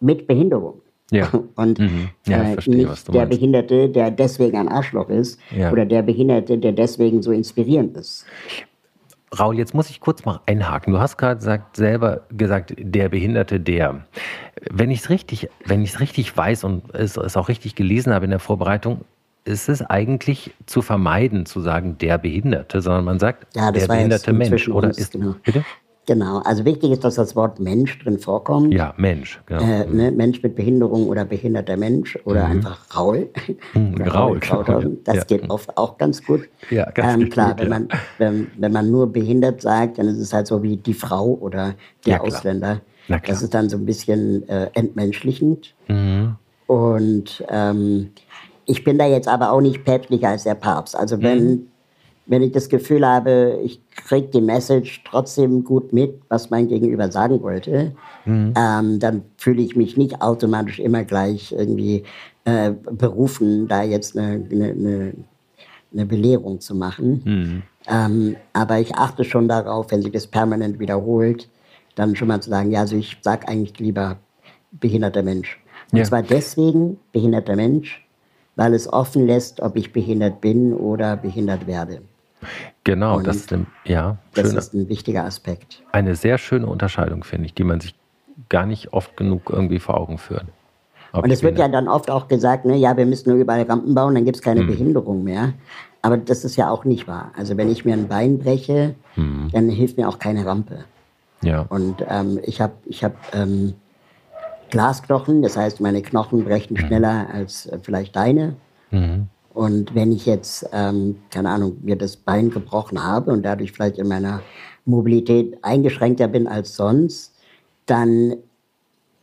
mit 0.00 0.26
Behinderung. 0.26 0.80
Ja. 1.10 1.30
Und 1.56 1.78
mhm. 1.78 2.08
ja, 2.26 2.42
äh, 2.42 2.52
verstehe, 2.54 2.88
nicht 2.88 3.14
der 3.14 3.26
Behinderte, 3.26 3.88
der 3.88 4.10
deswegen 4.10 4.56
ein 4.56 4.68
Arschloch 4.68 5.08
ist, 5.08 5.38
ja. 5.56 5.70
oder 5.70 5.84
der 5.84 6.02
Behinderte, 6.02 6.58
der 6.58 6.72
deswegen 6.72 7.22
so 7.22 7.30
inspirierend 7.30 7.96
ist. 7.96 8.26
Raul, 9.38 9.58
jetzt 9.58 9.74
muss 9.74 9.90
ich 9.90 10.00
kurz 10.00 10.24
mal 10.24 10.40
einhaken. 10.46 10.92
Du 10.92 11.00
hast 11.00 11.16
gerade 11.16 11.36
gesagt, 11.36 11.76
selber 11.76 12.22
gesagt, 12.30 12.74
der 12.78 13.08
Behinderte, 13.08 13.58
der. 13.58 14.04
Wenn 14.70 14.90
ich 14.90 15.00
es 15.00 15.10
richtig, 15.10 15.48
wenn 15.64 15.82
ich 15.82 15.94
es 15.94 16.00
richtig 16.00 16.36
weiß 16.36 16.64
und 16.64 16.94
es, 16.94 17.16
es 17.16 17.36
auch 17.36 17.48
richtig 17.48 17.74
gelesen 17.74 18.12
habe 18.12 18.24
in 18.24 18.30
der 18.30 18.38
Vorbereitung, 18.38 19.00
ist 19.44 19.68
es 19.68 19.82
eigentlich 19.82 20.52
zu 20.66 20.82
vermeiden, 20.82 21.46
zu 21.46 21.60
sagen, 21.60 21.98
der 21.98 22.18
Behinderte, 22.18 22.80
sondern 22.80 23.04
man 23.04 23.18
sagt, 23.18 23.54
ja, 23.56 23.70
der 23.72 23.86
behinderte 23.86 24.32
Mensch. 24.32 24.68
Oder 24.68 24.90
ist, 24.90 25.12
genau. 25.12 25.34
bitte? 25.44 25.64
Genau, 26.06 26.38
also 26.40 26.66
wichtig 26.66 26.90
ist, 26.90 27.04
dass 27.04 27.14
das 27.14 27.34
Wort 27.34 27.60
Mensch 27.60 27.98
drin 28.00 28.18
vorkommt. 28.18 28.74
Ja, 28.74 28.92
Mensch, 28.98 29.40
genau. 29.46 29.62
Äh, 29.62 29.86
ne, 29.86 30.10
Mensch 30.10 30.42
mit 30.42 30.54
Behinderung 30.54 31.08
oder 31.08 31.24
behinderter 31.24 31.78
Mensch 31.78 32.18
oder 32.24 32.44
mhm. 32.44 32.52
einfach 32.52 32.78
Raul. 32.94 33.30
Mhm, 33.72 34.02
Raul, 34.06 34.38
Raul 34.38 34.98
Das 35.04 35.16
ja. 35.16 35.24
geht 35.24 35.48
oft 35.48 35.76
auch 35.78 35.96
ganz 35.96 36.22
gut. 36.22 36.42
Ja, 36.70 36.90
ganz 36.90 37.22
ähm, 37.22 37.30
Klar, 37.30 37.50
gut, 37.50 37.60
wenn, 37.60 37.68
man, 37.70 37.88
wenn, 38.18 38.50
wenn 38.58 38.72
man 38.72 38.90
nur 38.90 39.10
behindert 39.10 39.62
sagt, 39.62 39.98
dann 39.98 40.08
ist 40.08 40.18
es 40.18 40.34
halt 40.34 40.46
so 40.46 40.62
wie 40.62 40.76
die 40.76 40.94
Frau 40.94 41.38
oder 41.40 41.74
der 42.04 42.14
ja, 42.14 42.20
Ausländer. 42.20 42.82
Das 43.26 43.42
ist 43.42 43.54
dann 43.54 43.68
so 43.68 43.76
ein 43.76 43.86
bisschen 43.86 44.46
äh, 44.48 44.70
entmenschlichend. 44.74 45.74
Mhm. 45.88 46.36
Und 46.66 47.44
ähm, 47.48 48.10
ich 48.66 48.84
bin 48.84 48.98
da 48.98 49.06
jetzt 49.06 49.28
aber 49.28 49.52
auch 49.52 49.60
nicht 49.60 49.84
päpstlicher 49.84 50.30
als 50.30 50.44
der 50.44 50.54
Papst. 50.54 50.96
Also 50.96 51.22
wenn 51.22 51.44
mhm 51.44 51.66
wenn 52.26 52.42
ich 52.42 52.52
das 52.52 52.68
Gefühl 52.68 53.06
habe, 53.06 53.60
ich 53.62 53.80
kriege 53.90 54.28
die 54.28 54.40
Message 54.40 55.02
trotzdem 55.04 55.64
gut 55.64 55.92
mit, 55.92 56.20
was 56.28 56.50
mein 56.50 56.68
Gegenüber 56.68 57.10
sagen 57.10 57.42
wollte, 57.42 57.92
mhm. 58.24 58.54
ähm, 58.56 58.98
dann 58.98 59.22
fühle 59.36 59.62
ich 59.62 59.76
mich 59.76 59.96
nicht 59.96 60.22
automatisch 60.22 60.78
immer 60.78 61.04
gleich 61.04 61.52
irgendwie 61.52 62.04
äh, 62.44 62.70
berufen, 62.70 63.68
da 63.68 63.82
jetzt 63.82 64.16
eine, 64.16 64.44
eine, 64.50 65.12
eine 65.92 66.06
Belehrung 66.06 66.60
zu 66.60 66.74
machen. 66.74 67.22
Mhm. 67.24 67.62
Ähm, 67.86 68.36
aber 68.54 68.80
ich 68.80 68.94
achte 68.94 69.24
schon 69.24 69.48
darauf, 69.48 69.90
wenn 69.90 70.02
sich 70.02 70.12
das 70.12 70.26
permanent 70.26 70.78
wiederholt, 70.78 71.48
dann 71.94 72.16
schon 72.16 72.28
mal 72.28 72.40
zu 72.40 72.50
sagen, 72.50 72.70
ja, 72.70 72.80
also 72.80 72.96
ich 72.96 73.18
sage 73.20 73.46
eigentlich 73.48 73.78
lieber 73.78 74.16
behinderter 74.72 75.22
Mensch. 75.22 75.60
Und 75.92 75.98
ja. 75.98 76.04
zwar 76.04 76.22
deswegen 76.22 76.98
behinderter 77.12 77.56
Mensch, 77.56 78.04
weil 78.56 78.72
es 78.72 78.90
offen 78.90 79.26
lässt, 79.26 79.60
ob 79.60 79.76
ich 79.76 79.92
behindert 79.92 80.40
bin 80.40 80.72
oder 80.72 81.16
behindert 81.16 81.66
werde. 81.66 82.00
Genau, 82.84 83.20
das 83.20 83.36
ist, 83.36 83.52
ein, 83.52 83.66
ja, 83.84 84.18
das 84.34 84.52
ist 84.52 84.74
ein 84.74 84.88
wichtiger 84.88 85.24
Aspekt. 85.24 85.82
Eine 85.92 86.16
sehr 86.16 86.38
schöne 86.38 86.66
Unterscheidung, 86.66 87.24
finde 87.24 87.46
ich, 87.46 87.54
die 87.54 87.64
man 87.64 87.80
sich 87.80 87.94
gar 88.48 88.66
nicht 88.66 88.92
oft 88.92 89.16
genug 89.16 89.50
irgendwie 89.50 89.78
vor 89.78 89.96
Augen 89.96 90.18
führt. 90.18 90.44
Und 91.12 91.30
es 91.30 91.42
wird 91.42 91.58
ja 91.58 91.68
dann 91.68 91.86
oft 91.86 92.10
auch 92.10 92.26
gesagt, 92.26 92.64
ne, 92.64 92.76
ja, 92.76 92.96
wir 92.96 93.06
müssen 93.06 93.30
nur 93.30 93.38
überall 93.38 93.62
Rampen 93.62 93.94
bauen, 93.94 94.14
dann 94.14 94.24
gibt 94.24 94.36
es 94.36 94.42
keine 94.42 94.60
hm. 94.60 94.66
Behinderung 94.66 95.22
mehr. 95.22 95.52
Aber 96.02 96.16
das 96.16 96.44
ist 96.44 96.56
ja 96.56 96.68
auch 96.70 96.84
nicht 96.84 97.06
wahr. 97.06 97.30
Also 97.36 97.56
wenn 97.56 97.70
ich 97.70 97.84
mir 97.84 97.94
ein 97.94 98.08
Bein 98.08 98.38
breche, 98.38 98.96
hm. 99.14 99.48
dann 99.52 99.68
hilft 99.68 99.96
mir 99.96 100.08
auch 100.08 100.18
keine 100.18 100.44
Rampe. 100.44 100.84
Ja. 101.42 101.66
Und 101.68 102.04
ähm, 102.08 102.40
ich 102.42 102.60
habe 102.60 102.74
ich 102.86 103.04
hab, 103.04 103.14
ähm, 103.32 103.74
Glasknochen, 104.70 105.40
das 105.40 105.56
heißt, 105.56 105.80
meine 105.80 106.02
Knochen 106.02 106.44
brechen 106.44 106.76
hm. 106.76 106.86
schneller 106.86 107.28
als 107.32 107.66
äh, 107.66 107.78
vielleicht 107.80 108.16
deine. 108.16 108.56
Mhm. 108.90 109.28
Und 109.54 109.94
wenn 109.94 110.10
ich 110.10 110.26
jetzt, 110.26 110.68
ähm, 110.72 111.16
keine 111.30 111.48
Ahnung, 111.48 111.78
mir 111.82 111.96
das 111.96 112.16
Bein 112.16 112.50
gebrochen 112.50 113.02
habe 113.02 113.32
und 113.32 113.44
dadurch 113.44 113.70
vielleicht 113.70 113.98
in 113.98 114.08
meiner 114.08 114.42
Mobilität 114.84 115.56
eingeschränkter 115.62 116.26
bin 116.26 116.48
als 116.48 116.74
sonst, 116.74 117.32
dann 117.86 118.34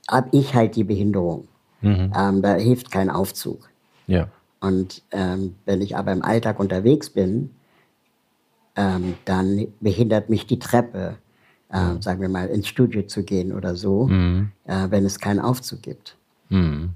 habe 0.10 0.30
ich 0.32 0.56
halt 0.56 0.78
die 0.78 0.86
Behinderung. 0.86 1.50
Mhm. 1.82 2.14
Ähm, 2.18 2.42
da 2.42 2.56
hilft 2.56 2.92
kein 2.92 3.10
Aufzug. 3.10 3.70
Ja. 4.08 4.30
Und 4.62 5.04
ähm, 5.12 5.56
wenn 5.66 5.82
ich 5.82 5.98
aber 5.98 6.14
im 6.14 6.24
Alltag 6.24 6.60
unterwegs 6.60 7.10
bin, 7.10 7.50
ähm, 8.78 9.16
dann 9.26 9.68
behindert 9.82 10.30
mich 10.30 10.48
die 10.48 10.60
Treppe, 10.60 11.18
äh, 11.70 12.00
sagen 12.00 12.22
wir 12.22 12.30
mal, 12.30 12.48
ins 12.48 12.70
Studio 12.70 13.02
zu 13.04 13.24
gehen 13.24 13.52
oder 13.52 13.76
so, 13.76 14.08
mhm. 14.08 14.52
äh, 14.66 14.88
wenn 14.90 15.06
es 15.06 15.20
keinen 15.20 15.40
Aufzug 15.42 15.82
gibt. 15.82 16.16
Mhm 16.48 16.96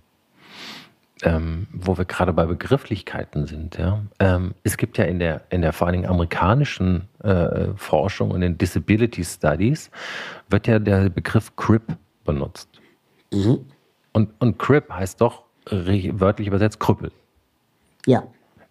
ähm, 1.24 1.68
wo 1.72 1.98
wir 1.98 2.06
gerade 2.06 2.34
bei 2.34 2.46
Begrifflichkeiten 2.46 3.48
sind, 3.48 3.78
ja. 3.78 4.02
Ähm, 4.20 4.54
es 4.64 4.78
gibt 4.78 4.98
ja 4.98 5.06
in 5.06 5.20
der, 5.20 5.42
in 5.50 5.62
der 5.62 5.72
vor 5.72 5.88
allen 5.88 5.94
Dingen 5.94 6.10
amerikanischen 6.10 7.08
äh, 7.24 7.68
Forschung 7.76 8.32
und 8.32 8.42
in 8.42 8.58
Disability 8.58 9.24
Studies 9.24 9.90
wird 10.50 10.68
ja 10.68 10.80
der 10.80 11.10
Begriff 11.10 11.56
CRIP 11.56 11.96
benutzt. 12.26 12.70
Mhm. 13.32 13.66
Und, 14.12 14.30
und 14.40 14.60
CRIP 14.60 14.92
heißt 14.92 15.22
doch 15.22 15.44
wörtlich 15.70 16.48
übersetzt 16.48 16.80
Krüppel. 16.80 17.12
Ja. 18.06 18.24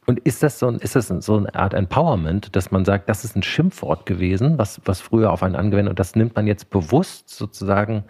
Und 0.07 0.20
ist 0.20 0.42
das 0.42 0.59
so, 0.59 0.68
ein, 0.68 0.76
ist 0.76 0.96
das 0.96 1.09
so 1.09 1.37
eine 1.37 1.54
Art 1.54 1.72
Empowerment, 1.72 2.54
dass 2.54 2.70
man 2.70 2.85
sagt, 2.85 3.09
das 3.09 3.24
ist 3.24 3.37
ein 3.37 3.42
Schimpfwort 3.42 4.04
gewesen, 4.04 4.59
was, 4.59 4.80
was 4.85 5.00
früher 5.00 5.33
auf 5.33 5.42
einen 5.42 5.57
angewendet 5.57 5.90
und 5.90 5.98
das 5.98 6.14
nimmt 6.14 6.37
man 6.37 6.46
jetzt 6.46 6.68
bewusst 6.68 7.30
sozusagen 7.30 8.04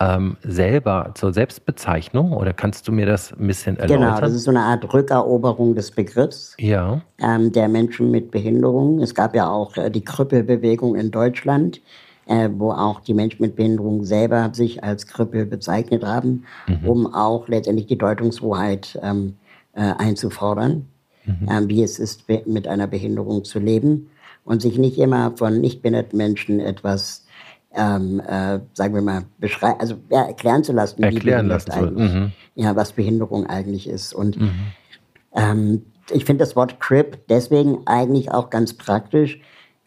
ähm, 0.00 0.36
selber 0.42 1.12
zur 1.14 1.32
Selbstbezeichnung 1.32 2.32
oder 2.32 2.52
kannst 2.52 2.86
du 2.86 2.92
mir 2.92 3.06
das 3.06 3.32
ein 3.32 3.46
bisschen 3.46 3.78
erläutern? 3.78 4.02
Genau, 4.02 4.20
das 4.20 4.34
ist 4.34 4.44
so 4.44 4.50
eine 4.50 4.60
Art 4.60 4.92
Rückeroberung 4.92 5.74
des 5.74 5.90
Begriffs 5.90 6.54
ja. 6.58 7.00
ähm, 7.18 7.52
der 7.52 7.68
Menschen 7.68 8.10
mit 8.10 8.30
Behinderung. 8.30 9.00
Es 9.00 9.14
gab 9.14 9.34
ja 9.34 9.48
auch 9.48 9.76
äh, 9.76 9.90
die 9.90 10.04
Krüppelbewegung 10.04 10.96
in 10.96 11.10
Deutschland, 11.10 11.80
äh, 12.26 12.48
wo 12.52 12.72
auch 12.72 13.00
die 13.00 13.14
Menschen 13.14 13.42
mit 13.42 13.56
Behinderung 13.56 14.04
selber 14.04 14.50
sich 14.52 14.84
als 14.84 15.06
Krüppel 15.06 15.46
bezeichnet 15.46 16.04
haben, 16.04 16.44
mhm. 16.66 16.88
um 16.88 17.14
auch 17.14 17.48
letztendlich 17.48 17.86
die 17.86 17.98
Deutungshoheit 17.98 18.98
ähm, 19.02 19.36
äh, 19.72 19.80
einzufordern, 19.80 20.86
mhm. 21.24 21.48
ähm, 21.50 21.68
wie 21.68 21.82
es 21.82 21.98
ist, 21.98 22.24
mit 22.46 22.68
einer 22.68 22.86
Behinderung 22.86 23.44
zu 23.44 23.58
leben 23.58 24.10
und 24.44 24.60
sich 24.60 24.78
nicht 24.78 24.98
immer 24.98 25.32
von 25.36 25.60
nicht 25.60 25.82
behinderten 25.82 26.16
Menschen 26.16 26.60
etwas 26.60 27.25
ähm, 27.76 28.20
äh, 28.20 28.60
sagen 28.72 28.94
wir 28.94 29.02
mal, 29.02 29.24
beschreiben, 29.38 29.78
also 29.78 29.96
ja, 30.10 30.24
erklären 30.24 30.64
zu 30.64 30.72
lassen, 30.72 31.02
erklären 31.02 31.46
lassen 31.46 31.70
eigentlich, 31.70 32.12
mhm. 32.12 32.32
ja, 32.54 32.74
was 32.74 32.92
Behinderung 32.92 33.46
eigentlich 33.46 33.88
ist. 33.88 34.14
Und 34.14 34.40
mhm. 34.40 34.50
ähm, 35.34 35.82
ich 36.10 36.24
finde 36.24 36.44
das 36.44 36.56
Wort 36.56 36.80
Crip 36.80 37.18
deswegen 37.28 37.86
eigentlich 37.86 38.32
auch 38.32 38.50
ganz 38.50 38.72
praktisch, 38.74 39.40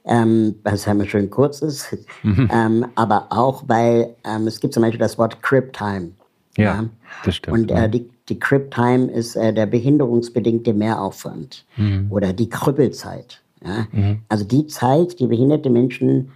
ähm, 0.05 0.55
weil 0.63 0.75
es 0.75 0.87
einmal 0.87 1.07
schön 1.07 1.29
kurz 1.29 1.61
ist, 1.61 1.97
mhm. 2.23 2.49
ähm, 2.53 2.85
aber 2.95 3.27
auch, 3.31 3.63
weil 3.67 4.15
ähm, 4.23 4.47
es 4.47 4.59
gibt 4.59 4.73
zum 4.73 4.83
Beispiel 4.83 4.99
das 4.99 5.17
Wort 5.17 5.41
Crip 5.41 5.73
Time. 5.73 6.11
Ja, 6.57 6.63
ja, 6.63 6.85
das 7.25 7.35
stimmt. 7.35 7.57
Und 7.57 7.71
äh, 7.71 7.89
die, 7.89 8.09
die 8.27 8.39
Crip 8.39 8.69
Time 8.69 9.09
ist 9.11 9.35
äh, 9.35 9.51
der 9.51 9.65
behinderungsbedingte 9.65 10.73
Mehraufwand 10.73 11.65
mhm. 11.75 12.07
oder 12.11 12.33
die 12.33 12.49
Krüppelzeit. 12.49 13.41
Ja? 13.65 13.87
Mhm. 13.91 14.19
Also 14.29 14.45
die 14.45 14.67
Zeit, 14.67 15.19
die 15.19 15.27
behinderte 15.27 15.69
Menschen 15.69 16.31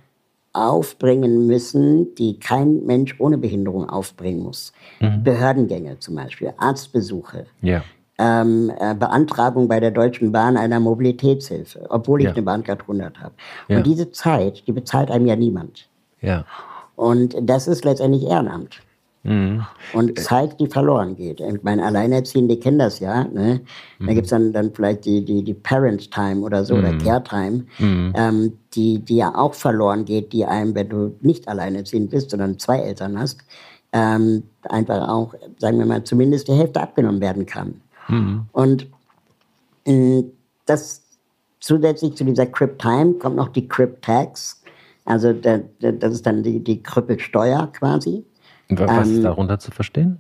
aufbringen 0.54 1.48
müssen, 1.48 2.14
die 2.16 2.40
kein 2.40 2.86
Mensch 2.86 3.16
ohne 3.20 3.38
Behinderung 3.38 3.90
aufbringen 3.90 4.44
muss. 4.44 4.72
Mhm. 5.00 5.24
Behördengänge 5.24 6.00
zum 6.00 6.16
Beispiel, 6.16 6.54
Arztbesuche. 6.58 7.48
Ja. 7.62 7.84
Ähm, 8.20 8.72
äh, 8.80 8.94
Beantragung 8.94 9.68
bei 9.68 9.80
der 9.80 9.90
Deutschen 9.90 10.32
Bahn 10.32 10.56
einer 10.56 10.80
Mobilitätshilfe, 10.80 11.88
obwohl 11.90 12.22
ich 12.22 12.26
ja. 12.28 12.34
eine 12.34 12.44
Bahncard 12.44 12.82
100 12.82 13.20
habe. 13.20 13.34
Ja. 13.68 13.78
Und 13.78 13.88
diese 13.88 14.12
Zeit, 14.12 14.68
die 14.68 14.72
bezahlt 14.72 15.10
einem 15.10 15.26
ja 15.26 15.36
niemand. 15.36 15.90
Ja. 16.22 16.46
Und 16.96 17.36
das 17.42 17.68
ist 17.68 17.84
letztendlich 17.84 18.24
Ehrenamt. 18.24 18.82
Mhm. 19.24 19.66
Und 19.94 20.20
Zeit, 20.20 20.60
die 20.60 20.68
verloren 20.68 21.16
geht. 21.16 21.40
Ich 21.40 21.64
meine, 21.64 21.86
Alleinerziehende 21.86 22.58
kennen 22.58 22.80
das 22.80 23.00
ja. 23.00 23.24
Ne? 23.24 23.62
Da 24.00 24.06
mhm. 24.06 24.16
gibt 24.16 24.26
es 24.26 24.32
dann, 24.32 24.52
dann 24.52 24.74
vielleicht 24.74 25.06
die, 25.06 25.24
die, 25.24 25.44
die 25.44 25.54
Parent 25.54 26.12
Time 26.12 26.42
oder 26.42 26.66
so, 26.66 26.76
mhm. 26.76 26.80
oder 26.80 26.98
Care 26.98 27.24
Time, 27.24 27.66
mhm. 27.80 28.14
ähm, 28.16 28.58
die, 28.74 29.00
die 29.00 29.18
ja 29.18 29.34
auch 29.34 29.54
verloren 29.54 30.04
geht, 30.04 30.34
die 30.34 30.46
einem, 30.46 30.76
wenn 30.76 30.90
du 30.90 31.16
nicht 31.22 31.48
alleinerziehend 31.48 32.10
bist, 32.10 32.32
sondern 32.32 32.60
zwei 32.60 32.80
Eltern 32.80 33.18
hast, 33.18 33.42
ähm, 33.94 34.44
einfach 34.64 35.08
auch, 35.08 35.34
sagen 35.58 35.80
wir 35.80 35.86
mal, 35.86 36.04
zumindest 36.04 36.50
die 36.50 36.54
Hälfte 36.54 36.82
abgenommen 36.82 37.22
werden 37.22 37.46
kann. 37.46 37.82
Mhm. 38.10 38.46
Und 38.52 38.88
äh, 39.86 40.24
das 40.66 41.02
zusätzlich 41.62 42.16
zu 42.16 42.26
dieser 42.26 42.46
Crip 42.46 42.78
Time 42.78 43.14
kommt 43.14 43.38
noch 43.38 43.50
die 43.50 43.68
Crip 43.70 44.02
Tax. 44.02 44.62
Also 45.06 45.34
das 45.34 46.14
ist 46.14 46.26
dann 46.26 46.44
die, 46.44 46.62
die 46.62 46.84
Krüppelsteuer 46.84 47.70
quasi. 47.72 48.26
Was 48.80 49.08
ähm, 49.08 49.16
ist 49.16 49.24
darunter 49.24 49.60
zu 49.60 49.72
verstehen? 49.72 50.20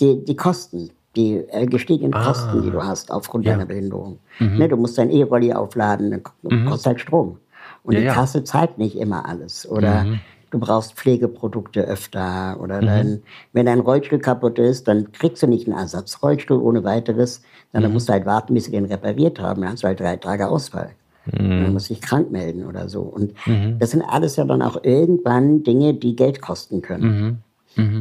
Die, 0.00 0.24
die 0.24 0.36
Kosten, 0.36 0.90
die 1.16 1.36
äh, 1.36 1.66
gestiegenen 1.66 2.14
ah, 2.14 2.24
Kosten, 2.24 2.62
die 2.62 2.70
du 2.70 2.82
hast 2.82 3.10
aufgrund 3.10 3.44
ja. 3.44 3.52
deiner 3.52 3.66
Behinderung. 3.66 4.18
Mhm. 4.38 4.58
Ne, 4.58 4.68
du 4.68 4.76
musst 4.76 4.98
dein 4.98 5.10
E-Rolli 5.10 5.52
aufladen, 5.52 6.10
dann 6.10 6.22
mhm. 6.42 6.66
kostet 6.66 6.86
halt 6.86 7.00
Strom. 7.00 7.38
Und 7.84 7.94
ja, 7.94 8.00
die 8.00 8.06
Kasse 8.06 8.38
ja. 8.38 8.44
zahlt 8.44 8.78
nicht 8.78 8.96
immer 8.96 9.26
alles. 9.26 9.68
Oder 9.68 10.04
mhm. 10.04 10.20
du 10.50 10.58
brauchst 10.58 10.94
Pflegeprodukte 10.94 11.82
öfter. 11.82 12.58
Oder 12.60 12.80
mhm. 12.80 12.86
dein, 12.86 13.22
wenn 13.52 13.66
dein 13.66 13.80
Rollstuhl 13.80 14.18
kaputt 14.18 14.58
ist, 14.58 14.88
dann 14.88 15.12
kriegst 15.12 15.42
du 15.42 15.46
nicht 15.46 15.66
einen 15.66 15.76
Ersatzrollstuhl 15.76 16.60
ohne 16.60 16.84
weiteres. 16.84 17.42
Dann, 17.72 17.84
mhm. 17.84 17.92
musst 17.92 18.08
du 18.08 18.12
halt 18.12 18.26
warten, 18.26 18.54
bis 18.54 18.66
sie 18.66 18.72
den 18.72 18.84
repariert 18.84 19.40
haben. 19.40 19.62
Dann 19.62 19.72
hast 19.72 19.82
du 19.82 19.88
halt 19.88 20.00
drei 20.00 20.16
Tage 20.16 20.48
Ausfall. 20.48 20.90
Mhm. 21.26 21.62
Dann 21.62 21.72
musst 21.72 21.90
du 21.90 21.94
dich 21.94 22.02
krank 22.02 22.30
melden 22.30 22.66
oder 22.66 22.88
so. 22.88 23.02
Und 23.02 23.34
mhm. 23.46 23.78
das 23.78 23.90
sind 23.90 24.02
alles 24.02 24.36
ja 24.36 24.44
dann 24.44 24.62
auch 24.62 24.82
irgendwann 24.82 25.62
Dinge, 25.62 25.94
die 25.94 26.16
Geld 26.16 26.40
kosten 26.40 26.82
können. 26.82 27.04
Mhm. 27.04 27.38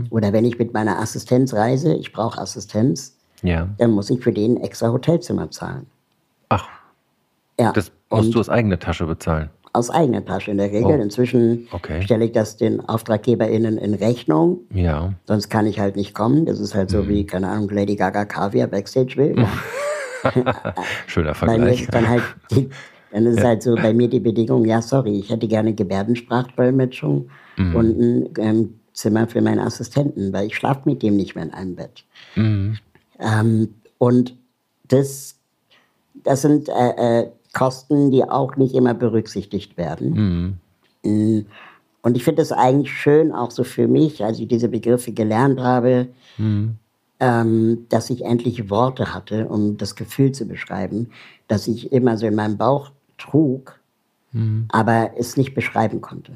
Oder 0.10 0.34
wenn 0.34 0.46
ich 0.46 0.60
mit 0.60 0.74
meiner 0.74 1.00
Assistenz 1.00 1.54
reise, 1.54 1.94
ich 1.94 2.12
brauche 2.12 2.40
Assistenz, 2.40 3.18
ja. 3.42 3.68
dann 3.78 3.92
muss 3.92 4.10
ich 4.10 4.22
für 4.22 4.32
den 4.34 4.58
extra 4.58 4.92
Hotelzimmer 4.92 5.50
zahlen. 5.52 5.88
Ach. 6.50 6.68
Ja. 7.60 7.72
Das 7.72 7.92
musst 8.10 8.26
Und 8.26 8.36
du 8.36 8.40
aus 8.40 8.50
eigener 8.50 8.80
Tasche 8.80 9.06
bezahlen. 9.06 9.50
Aus 9.74 9.90
eigener 9.90 10.26
Tasche 10.26 10.52
in 10.52 10.58
der 10.58 10.72
Regel. 10.72 11.00
Oh. 11.00 11.02
Inzwischen 11.02 11.68
okay. 11.72 12.02
stelle 12.02 12.26
ich 12.26 12.34
das 12.34 12.58
den 12.58 12.88
AuftraggeberInnen 12.90 13.78
in 13.78 13.94
Rechnung. 13.94 14.60
Ja. 14.74 15.14
Sonst 15.26 15.50
kann 15.50 15.66
ich 15.66 15.80
halt 15.80 15.96
nicht 15.96 16.14
kommen. 16.14 16.46
Das 16.46 16.60
ist 16.60 16.76
halt 16.76 16.90
so 16.90 17.04
mhm. 17.04 17.08
wie, 17.08 17.26
keine 17.26 17.48
Ahnung, 17.48 17.70
Lady 17.70 17.96
Gaga 17.96 18.26
Kaviar 18.26 18.68
Backstage 18.68 19.16
will. 19.16 19.36
Schöner 21.08 21.34
Vergleich. 21.34 21.88
Dann, 21.88 22.10
halt 22.10 22.24
die, 22.52 22.70
dann 23.12 23.26
ist 23.26 23.44
halt 23.44 23.64
so 23.64 23.76
bei 23.76 23.94
mir 23.94 24.10
die 24.10 24.20
Bedingung, 24.20 24.66
ja, 24.66 24.82
sorry, 24.82 25.20
ich 25.20 25.30
hätte 25.30 25.48
gerne 25.48 25.74
Gebärdensprachdolmetschung 25.74 27.30
mhm. 27.58 27.76
und 27.76 28.00
ein 28.00 28.30
ähm, 28.38 28.74
Zimmer 29.02 29.28
für 29.28 29.42
meinen 29.42 29.60
Assistenten, 29.60 30.32
weil 30.32 30.48
ich 30.48 30.56
schlafe 30.56 30.82
mit 30.86 31.02
dem 31.02 31.16
nicht 31.16 31.36
mehr 31.36 31.46
in 31.46 31.54
einem 31.54 31.76
Bett. 31.76 32.06
Mhm. 32.36 32.78
Ähm, 33.20 33.74
und 33.98 34.36
das, 34.88 35.36
das 36.14 36.42
sind 36.42 36.70
äh, 36.70 37.22
äh, 37.22 37.32
Kosten, 37.54 38.12
die 38.12 38.24
auch 38.24 38.56
nicht 38.56 38.76
immer 38.76 38.94
berücksichtigt 38.94 39.78
werden. 39.78 40.60
Mhm. 41.04 41.40
Mm. 41.40 41.46
Und 42.04 42.18
ich 42.18 42.24
finde 42.24 42.42
es 42.42 42.52
eigentlich 42.52 42.92
schön, 42.92 43.32
auch 43.32 43.52
so 43.52 43.64
für 43.64 43.88
mich, 43.88 44.24
als 44.24 44.40
ich 44.40 44.48
diese 44.48 44.70
Begriffe 44.70 45.12
gelernt 45.12 45.60
habe, 45.60 46.08
mhm. 46.38 46.78
ähm, 47.20 47.86
dass 47.90 48.10
ich 48.10 48.24
endlich 48.26 48.72
Worte 48.72 49.14
hatte, 49.14 49.48
um 49.48 49.78
das 49.78 49.96
Gefühl 49.96 50.32
zu 50.32 50.46
beschreiben, 50.46 51.12
dass 51.48 51.68
ich 51.68 51.92
immer 51.92 52.18
so 52.18 52.26
in 52.26 52.34
meinem 52.34 52.58
Bauch 52.58 52.92
trug, 53.20 53.80
mhm. 54.32 54.66
aber 54.70 55.12
es 55.16 55.38
nicht 55.38 55.54
beschreiben 55.54 56.02
konnte. 56.02 56.32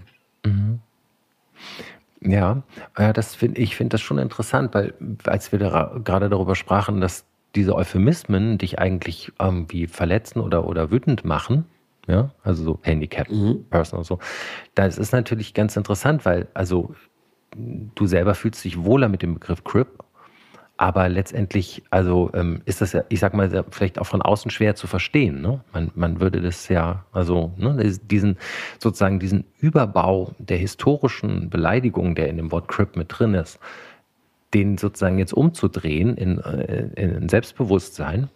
Ja, 2.25 2.63
äh, 2.95 3.13
das 3.13 3.35
find, 3.35 3.57
ich 3.57 3.75
finde 3.75 3.93
das 3.93 4.01
schon 4.01 4.17
interessant, 4.17 4.73
weil 4.73 4.93
als 5.25 5.51
wir 5.51 5.59
da, 5.59 5.95
gerade 6.03 6.29
darüber 6.29 6.55
sprachen, 6.55 6.99
dass 6.99 7.25
diese 7.55 7.75
Euphemismen 7.75 8.57
dich 8.57 8.79
eigentlich 8.79 9.31
irgendwie 9.39 9.87
verletzen 9.87 10.39
oder, 10.39 10.67
oder 10.67 10.91
wütend 10.91 11.23
machen, 11.23 11.65
ja, 12.07 12.31
also 12.43 12.63
so 12.63 12.79
Handicap 12.81 13.29
mhm. 13.29 13.65
Person 13.69 13.99
und 13.99 14.05
so, 14.05 14.19
das 14.73 14.97
ist 14.97 15.13
natürlich 15.13 15.53
ganz 15.53 15.75
interessant, 15.77 16.25
weil 16.25 16.47
also 16.53 16.93
du 17.55 18.05
selber 18.07 18.35
fühlst 18.35 18.63
dich 18.65 18.83
wohler 18.83 19.07
mit 19.07 19.21
dem 19.21 19.35
Begriff 19.35 19.63
Crip 19.63 20.03
aber 20.77 21.07
letztendlich, 21.07 21.83
also 21.89 22.29
ähm, 22.33 22.61
ist 22.65 22.81
das 22.81 22.91
ja, 22.91 23.03
ich 23.07 23.19
sag 23.19 23.33
mal, 23.33 23.63
vielleicht 23.71 23.97
auch 23.99 24.05
von 24.05 24.21
außen 24.21 24.51
schwer 24.51 24.75
zu 24.75 24.87
verstehen. 24.87 25.41
Ne? 25.41 25.61
Man, 25.71 25.91
man 25.95 26.19
würde 26.19 26.41
das 26.41 26.67
ja, 26.67 27.05
also 27.13 27.53
ne, 27.57 27.77
diesen 28.03 28.37
sozusagen 28.79 29.19
diesen 29.19 29.45
Überbau 29.59 30.33
der 30.37 30.57
historischen 30.57 31.49
Beleidigung, 31.49 32.15
der 32.15 32.27
in 32.27 32.37
dem 32.37 32.51
Wort 32.51 32.67
Crip 32.67 32.97
mit 32.97 33.07
drin 33.09 33.35
ist, 33.35 33.59
den 34.53 34.77
sozusagen 34.77 35.17
jetzt 35.17 35.33
umzudrehen 35.33 36.17
in, 36.17 36.39
äh, 36.39 36.89
in 36.95 37.29
Selbstbewusstsein 37.29 38.29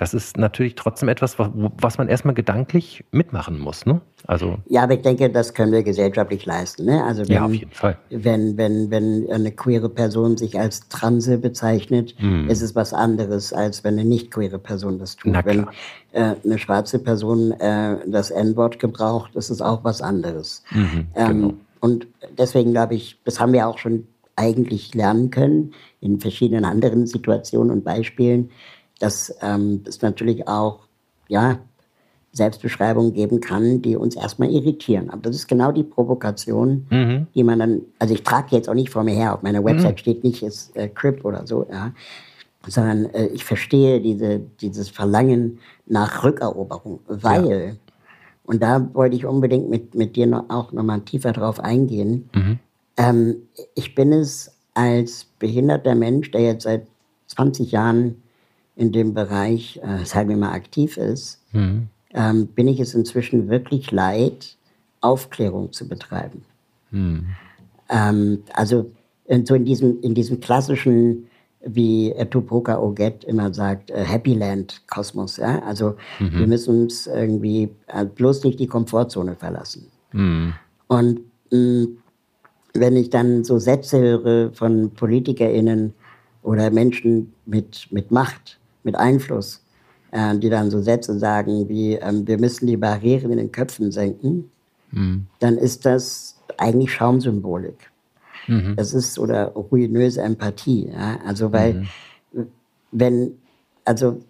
das 0.00 0.14
ist 0.14 0.38
natürlich 0.38 0.76
trotzdem 0.76 1.10
etwas, 1.10 1.38
was 1.38 1.98
man 1.98 2.08
erstmal 2.08 2.34
gedanklich 2.34 3.04
mitmachen 3.10 3.58
muss. 3.58 3.84
Ne? 3.84 4.00
Also 4.26 4.56
ja, 4.66 4.84
aber 4.84 4.94
ich 4.94 5.02
denke, 5.02 5.28
das 5.28 5.52
können 5.52 5.72
wir 5.72 5.82
gesellschaftlich 5.82 6.46
leisten. 6.46 6.86
Ne? 6.86 7.04
Also 7.04 7.28
wenn, 7.28 7.34
ja, 7.34 7.44
auf 7.44 7.52
jeden 7.52 7.70
Fall. 7.70 7.98
Wenn, 8.08 8.56
wenn, 8.56 8.90
wenn 8.90 9.30
eine 9.30 9.52
queere 9.52 9.90
Person 9.90 10.38
sich 10.38 10.58
als 10.58 10.88
Transe 10.88 11.36
bezeichnet, 11.36 12.14
mhm. 12.18 12.48
ist 12.48 12.62
es 12.62 12.74
was 12.74 12.94
anderes, 12.94 13.52
als 13.52 13.84
wenn 13.84 13.98
eine 13.98 14.08
nicht 14.08 14.30
queere 14.30 14.58
Person 14.58 14.98
das 14.98 15.16
tut. 15.16 15.32
Na 15.32 15.44
wenn 15.44 15.66
äh, 16.12 16.34
eine 16.42 16.58
schwarze 16.58 16.98
Person 16.98 17.52
äh, 17.60 17.96
das 18.06 18.30
N-Wort 18.30 18.78
gebraucht, 18.78 19.36
ist 19.36 19.50
es 19.50 19.60
auch 19.60 19.84
was 19.84 20.00
anderes. 20.00 20.62
Mhm, 20.70 21.08
ähm, 21.14 21.28
genau. 21.28 21.54
Und 21.80 22.06
deswegen 22.38 22.72
glaube 22.72 22.94
ich, 22.94 23.20
das 23.24 23.38
haben 23.38 23.52
wir 23.52 23.68
auch 23.68 23.76
schon 23.76 24.06
eigentlich 24.34 24.94
lernen 24.94 25.30
können 25.30 25.74
in 26.00 26.20
verschiedenen 26.20 26.64
anderen 26.64 27.06
Situationen 27.06 27.70
und 27.70 27.84
Beispielen 27.84 28.48
dass 29.00 29.34
ähm, 29.42 29.82
es 29.86 30.00
natürlich 30.02 30.46
auch 30.46 30.86
ja, 31.26 31.58
Selbstbeschreibungen 32.32 33.12
geben 33.12 33.40
kann, 33.40 33.82
die 33.82 33.96
uns 33.96 34.14
erstmal 34.14 34.50
irritieren. 34.50 35.10
Aber 35.10 35.22
das 35.22 35.34
ist 35.34 35.48
genau 35.48 35.72
die 35.72 35.82
Provokation, 35.82 36.86
mhm. 36.88 37.26
die 37.34 37.42
man 37.42 37.58
dann, 37.58 37.80
also 37.98 38.14
ich 38.14 38.22
trage 38.22 38.54
jetzt 38.54 38.68
auch 38.68 38.74
nicht 38.74 38.90
vor 38.90 39.02
mir 39.02 39.14
her, 39.14 39.34
auf 39.34 39.42
meiner 39.42 39.64
Website 39.64 39.94
mhm. 39.94 39.98
steht 39.98 40.24
nicht, 40.24 40.42
ist 40.42 40.76
äh, 40.76 40.88
Crip 40.88 41.24
oder 41.24 41.46
so, 41.46 41.66
ja, 41.70 41.92
sondern 42.66 43.06
äh, 43.06 43.26
ich 43.26 43.44
verstehe 43.44 44.00
diese, 44.00 44.38
dieses 44.60 44.90
Verlangen 44.90 45.58
nach 45.86 46.22
Rückeroberung, 46.22 47.00
weil, 47.08 47.68
ja. 47.68 47.72
und 48.44 48.62
da 48.62 48.88
wollte 48.92 49.16
ich 49.16 49.26
unbedingt 49.26 49.68
mit, 49.68 49.94
mit 49.96 50.14
dir 50.14 50.26
noch, 50.26 50.48
auch 50.50 50.70
nochmal 50.70 51.00
tiefer 51.00 51.32
drauf 51.32 51.58
eingehen, 51.58 52.30
mhm. 52.34 52.58
ähm, 52.96 53.36
ich 53.74 53.96
bin 53.96 54.12
es 54.12 54.52
als 54.74 55.26
behinderter 55.40 55.96
Mensch, 55.96 56.30
der 56.30 56.42
jetzt 56.42 56.62
seit 56.62 56.86
20 57.26 57.72
Jahren 57.72 58.22
in 58.80 58.92
dem 58.92 59.12
Bereich, 59.12 59.78
äh, 59.82 60.06
sagen 60.06 60.30
wir 60.30 60.38
mal, 60.38 60.52
aktiv 60.52 60.96
ist, 60.96 61.38
mhm. 61.52 61.88
ähm, 62.14 62.46
bin 62.46 62.66
ich 62.66 62.80
es 62.80 62.94
inzwischen 62.94 63.50
wirklich 63.50 63.90
leid, 63.90 64.56
Aufklärung 65.02 65.70
zu 65.72 65.86
betreiben. 65.86 66.42
Mhm. 66.90 67.26
Ähm, 67.90 68.42
also 68.54 68.90
so 69.44 69.54
in 69.54 69.66
diesem, 69.66 70.00
in 70.00 70.14
diesem 70.14 70.40
klassischen, 70.40 71.26
wie 71.62 72.14
Tupoka 72.30 72.78
Oget 72.80 73.24
immer 73.24 73.52
sagt, 73.52 73.90
äh, 73.90 74.02
Happy 74.02 74.32
Land 74.32 74.80
Kosmos. 74.88 75.36
Ja? 75.36 75.62
Also 75.62 75.96
mhm. 76.18 76.38
wir 76.38 76.46
müssen 76.46 76.84
uns 76.84 77.06
irgendwie 77.06 77.68
äh, 77.88 78.06
bloß 78.06 78.44
nicht 78.44 78.58
die 78.60 78.66
Komfortzone 78.66 79.36
verlassen. 79.36 79.88
Mhm. 80.12 80.54
Und 80.88 81.20
mh, 81.50 81.58
mm, 81.58 81.98
wenn 82.72 82.96
ich 82.96 83.10
dann 83.10 83.44
so 83.44 83.58
Sätze 83.58 84.00
höre 84.00 84.52
von 84.54 84.90
PolitikerInnen 84.92 85.92
oder 86.42 86.70
Menschen 86.70 87.34
mit, 87.44 87.88
mit 87.90 88.10
Macht, 88.10 88.59
mit 88.82 88.96
Einfluss, 88.96 89.62
äh, 90.10 90.36
die 90.36 90.50
dann 90.50 90.70
so 90.70 90.80
Sätze 90.80 91.18
sagen 91.18 91.68
wie, 91.68 91.94
ähm, 91.94 92.26
wir 92.26 92.38
müssen 92.38 92.66
die 92.66 92.76
Barrieren 92.76 93.32
in 93.32 93.38
den 93.38 93.52
Köpfen 93.52 93.92
senken, 93.92 94.50
mhm. 94.90 95.26
dann 95.38 95.56
ist 95.56 95.86
das 95.86 96.36
eigentlich 96.56 96.92
Schaumsymbolik. 96.92 97.90
Mhm. 98.46 98.76
Das 98.76 98.94
ist 98.94 99.18
oder 99.18 99.48
ruinöse 99.48 100.22
Empathie. 100.22 100.90
Ja? 100.92 101.18
Also 101.24 101.52
weil 101.52 101.86
mhm. 102.32 102.46
wenn, 102.92 103.38
also 103.84 104.20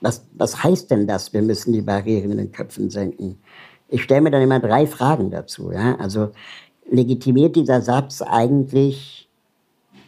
was, 0.00 0.24
was 0.34 0.62
heißt 0.62 0.90
denn 0.90 1.06
das, 1.06 1.32
wir 1.32 1.42
müssen 1.42 1.72
die 1.72 1.82
Barrieren 1.82 2.32
in 2.32 2.38
den 2.38 2.52
Köpfen 2.52 2.90
senken? 2.90 3.38
Ich 3.88 4.02
stelle 4.02 4.20
mir 4.20 4.30
dann 4.30 4.42
immer 4.42 4.60
drei 4.60 4.86
Fragen 4.86 5.30
dazu. 5.30 5.72
Ja? 5.72 5.96
Also 5.96 6.30
legitimiert 6.90 7.56
dieser 7.56 7.80
Satz 7.80 8.22
eigentlich, 8.22 9.28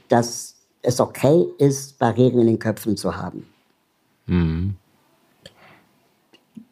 dass 0.09 0.57
es 0.83 1.01
okay 1.01 1.47
ist, 1.59 1.99
Barrieren 1.99 2.41
in 2.41 2.47
den 2.47 2.59
Köpfen 2.59 2.97
zu 2.97 3.17
haben? 3.17 3.47
Mhm. 4.31 4.77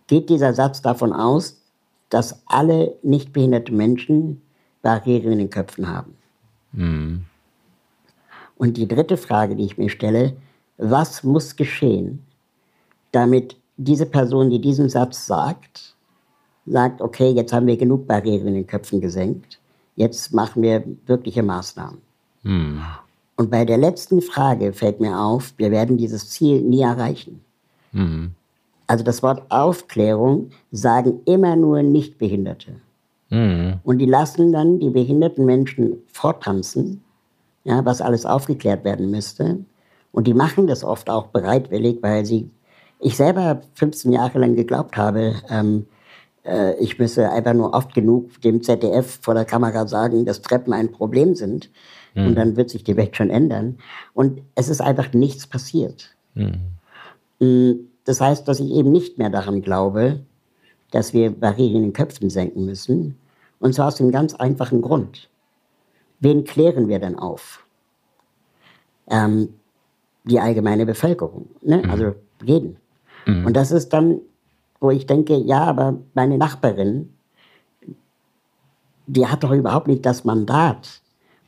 Geht 0.06 0.30
dieser 0.30 0.54
Satz 0.54 0.80
davon 0.80 1.12
aus, 1.12 1.60
dass 2.08 2.42
alle 2.46 2.94
nicht 3.02 3.32
behinderte 3.32 3.72
Menschen 3.72 4.40
Barrieren 4.80 5.32
in 5.32 5.38
den 5.38 5.50
Köpfen 5.50 5.88
haben? 5.88 6.14
Mhm. 6.72 7.24
Und 8.56 8.76
die 8.76 8.88
dritte 8.88 9.16
Frage, 9.16 9.56
die 9.56 9.64
ich 9.64 9.76
mir 9.76 9.90
stelle, 9.90 10.36
was 10.78 11.24
muss 11.24 11.56
geschehen, 11.56 12.24
damit 13.12 13.56
diese 13.76 14.06
Person, 14.06 14.50
die 14.50 14.60
diesen 14.60 14.88
Satz 14.88 15.26
sagt, 15.26 15.96
sagt, 16.64 17.00
okay, 17.00 17.30
jetzt 17.30 17.52
haben 17.52 17.66
wir 17.66 17.76
genug 17.76 18.06
Barrieren 18.06 18.48
in 18.48 18.54
den 18.54 18.66
Köpfen 18.66 19.00
gesenkt, 19.00 19.58
jetzt 19.96 20.32
machen 20.32 20.62
wir 20.62 20.84
wirkliche 21.06 21.42
Maßnahmen. 21.42 21.98
Mhm. 22.44 22.82
Und 23.36 23.50
bei 23.50 23.64
der 23.64 23.78
letzten 23.78 24.22
Frage 24.22 24.72
fällt 24.72 25.00
mir 25.00 25.18
auf, 25.18 25.54
wir 25.56 25.70
werden 25.70 25.96
dieses 25.96 26.30
Ziel 26.30 26.62
nie 26.62 26.82
erreichen. 26.82 27.44
Mhm. 27.92 28.32
Also 28.86 29.04
das 29.04 29.22
Wort 29.22 29.42
Aufklärung 29.50 30.50
sagen 30.72 31.20
immer 31.26 31.56
nur 31.56 31.82
Nichtbehinderte. 31.82 32.72
Mhm. 33.30 33.80
Und 33.84 33.98
die 33.98 34.06
lassen 34.06 34.52
dann 34.52 34.78
die 34.78 34.90
behinderten 34.90 35.44
Menschen 35.44 35.98
vortanzen, 36.06 37.02
ja, 37.64 37.84
was 37.84 38.00
alles 38.00 38.24
aufgeklärt 38.24 38.84
werden 38.84 39.10
müsste. 39.10 39.58
Und 40.10 40.26
die 40.26 40.34
machen 40.34 40.66
das 40.66 40.84
oft 40.84 41.10
auch 41.10 41.26
bereitwillig, 41.26 41.98
weil 42.00 42.24
sie, 42.24 42.50
ich 42.98 43.16
selber 43.16 43.60
15 43.74 44.12
Jahre 44.12 44.38
lang 44.38 44.56
geglaubt 44.56 44.96
habe, 44.96 45.34
ähm, 45.50 45.86
äh, 46.44 46.74
ich 46.82 46.98
müsse 46.98 47.30
einfach 47.30 47.52
nur 47.52 47.74
oft 47.74 47.94
genug 47.94 48.40
dem 48.40 48.62
ZDF 48.62 49.18
vor 49.20 49.34
der 49.34 49.44
Kamera 49.44 49.86
sagen, 49.86 50.24
dass 50.24 50.40
Treppen 50.40 50.72
ein 50.72 50.90
Problem 50.90 51.34
sind. 51.34 51.70
Mhm. 52.14 52.28
Und 52.28 52.34
dann 52.36 52.56
wird 52.56 52.70
sich 52.70 52.84
die 52.84 52.96
Welt 52.96 53.16
schon 53.16 53.28
ändern. 53.28 53.78
Und 54.14 54.40
es 54.54 54.70
ist 54.70 54.80
einfach 54.80 55.12
nichts 55.12 55.46
passiert. 55.46 56.16
Mhm. 56.34 56.77
Mm, 57.40 57.72
das 58.04 58.20
heißt, 58.20 58.48
dass 58.48 58.60
ich 58.60 58.70
eben 58.70 58.90
nicht 58.90 59.18
mehr 59.18 59.30
daran 59.30 59.62
glaube, 59.62 60.20
dass 60.90 61.12
wir 61.12 61.30
Barrieren 61.30 61.76
in 61.76 61.82
den 61.82 61.92
Köpfen 61.92 62.30
senken 62.30 62.64
müssen. 62.64 63.18
Und 63.60 63.74
zwar 63.74 63.88
aus 63.88 63.96
dem 63.96 64.10
ganz 64.10 64.34
einfachen 64.34 64.82
Grund. 64.82 65.28
Wen 66.20 66.44
klären 66.44 66.88
wir 66.88 66.98
denn 66.98 67.18
auf? 67.18 67.66
Ähm, 69.08 69.54
die 70.24 70.40
allgemeine 70.40 70.86
Bevölkerung, 70.86 71.48
ne? 71.62 71.78
Mhm. 71.78 71.90
also 71.90 72.14
jeden. 72.42 72.76
Mhm. 73.26 73.46
Und 73.46 73.56
das 73.56 73.70
ist 73.70 73.90
dann, 73.90 74.20
wo 74.80 74.90
ich 74.90 75.06
denke, 75.06 75.36
ja, 75.36 75.64
aber 75.64 75.98
meine 76.14 76.38
Nachbarin, 76.38 77.12
die 79.06 79.26
hat 79.26 79.42
doch 79.42 79.52
überhaupt 79.52 79.88
nicht 79.88 80.04
das 80.04 80.24
Mandat, 80.24 81.00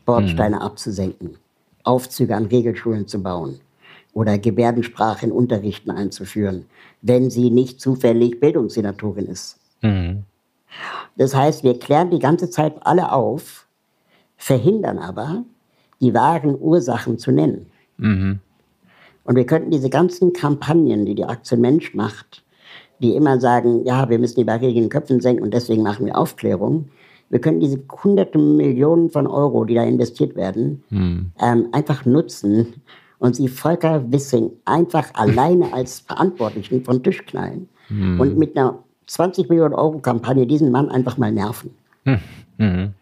Bordsteine 0.07 0.57
mhm. 0.57 0.63
abzusenken, 0.63 1.37
Aufzüge 1.85 2.35
an 2.35 2.47
Regelschulen 2.47 3.07
zu 3.07 3.23
bauen 3.23 3.61
oder 4.13 4.39
Gebärdensprache 4.39 5.27
in 5.27 5.33
Unterrichten 5.33 5.91
einzuführen, 5.91 6.67
wenn 7.03 7.31
sie 7.31 7.51
nicht 7.51 7.81
zufällig 7.81 8.41
Bildungssenatorin 8.41 9.27
ist. 9.27 9.59
Mhm. 9.83 10.25
Das 11.17 11.35
heißt, 11.35 11.65
wir 11.65 11.79
klären 11.79 12.11
die 12.11 12.19
ganze 12.19 12.51
Zeit 12.51 12.75
alle 12.81 13.13
auf, 13.13 13.67
verhindern 14.37 14.99
aber, 14.99 15.45
die 16.01 16.15
wahren 16.15 16.57
Ursachen 16.59 17.19
zu 17.19 17.31
nennen. 17.31 17.67
Mhm. 17.99 18.41
Und 19.25 19.37
wir 19.37 19.47
könnten 19.47 19.71
diese 19.71 19.91
ganzen 19.91 20.33
Kampagnen, 20.33 21.05
die 21.05 21.15
die 21.15 21.25
Aktion 21.25 21.61
Mensch 21.61 21.95
macht, 21.95 22.43
die 23.01 23.15
immer 23.15 23.41
sagen, 23.41 23.85
ja, 23.85 24.09
wir 24.09 24.19
müssen 24.19 24.37
die 24.37 24.45
Barrieren 24.45 24.77
in 24.77 24.85
den 24.85 24.91
Köpfen 24.91 25.21
senken 25.21 25.43
und 25.43 25.55
deswegen 25.55 25.83
machen 25.83 26.07
wir 26.07 26.17
Aufklärung. 26.17 26.89
Wir 27.29 27.41
können 27.41 27.61
diese 27.61 27.81
hunderte 28.03 28.39
Millionen 28.39 29.11
von 29.11 29.27
Euro, 29.27 29.65
die 29.65 29.75
da 29.75 29.85
investiert 29.85 30.35
werden, 30.35 30.83
mhm. 30.91 31.33
ähm, 31.41 31.69
einfach 31.73 32.05
nutzen 32.05 32.75
und 33.21 33.37
sie 33.37 33.47
Volker 33.47 34.11
Wissing 34.11 34.51
einfach 34.65 35.15
alleine 35.15 35.73
als 35.73 36.01
Verantwortlichen 36.01 36.85
von 36.85 37.03
Tisch 37.03 37.25
knallen 37.27 37.69
mhm. 37.89 38.19
und 38.19 38.37
mit 38.37 38.57
einer 38.57 38.79
20 39.07 39.49
Millionen 39.49 39.75
Euro 39.75 39.99
Kampagne 39.99 40.47
diesen 40.47 40.71
Mann 40.71 40.89
einfach 40.89 41.17
mal 41.19 41.33
nerven. 41.33 41.71
Hm. 42.05 42.19
Mhm. 42.59 42.95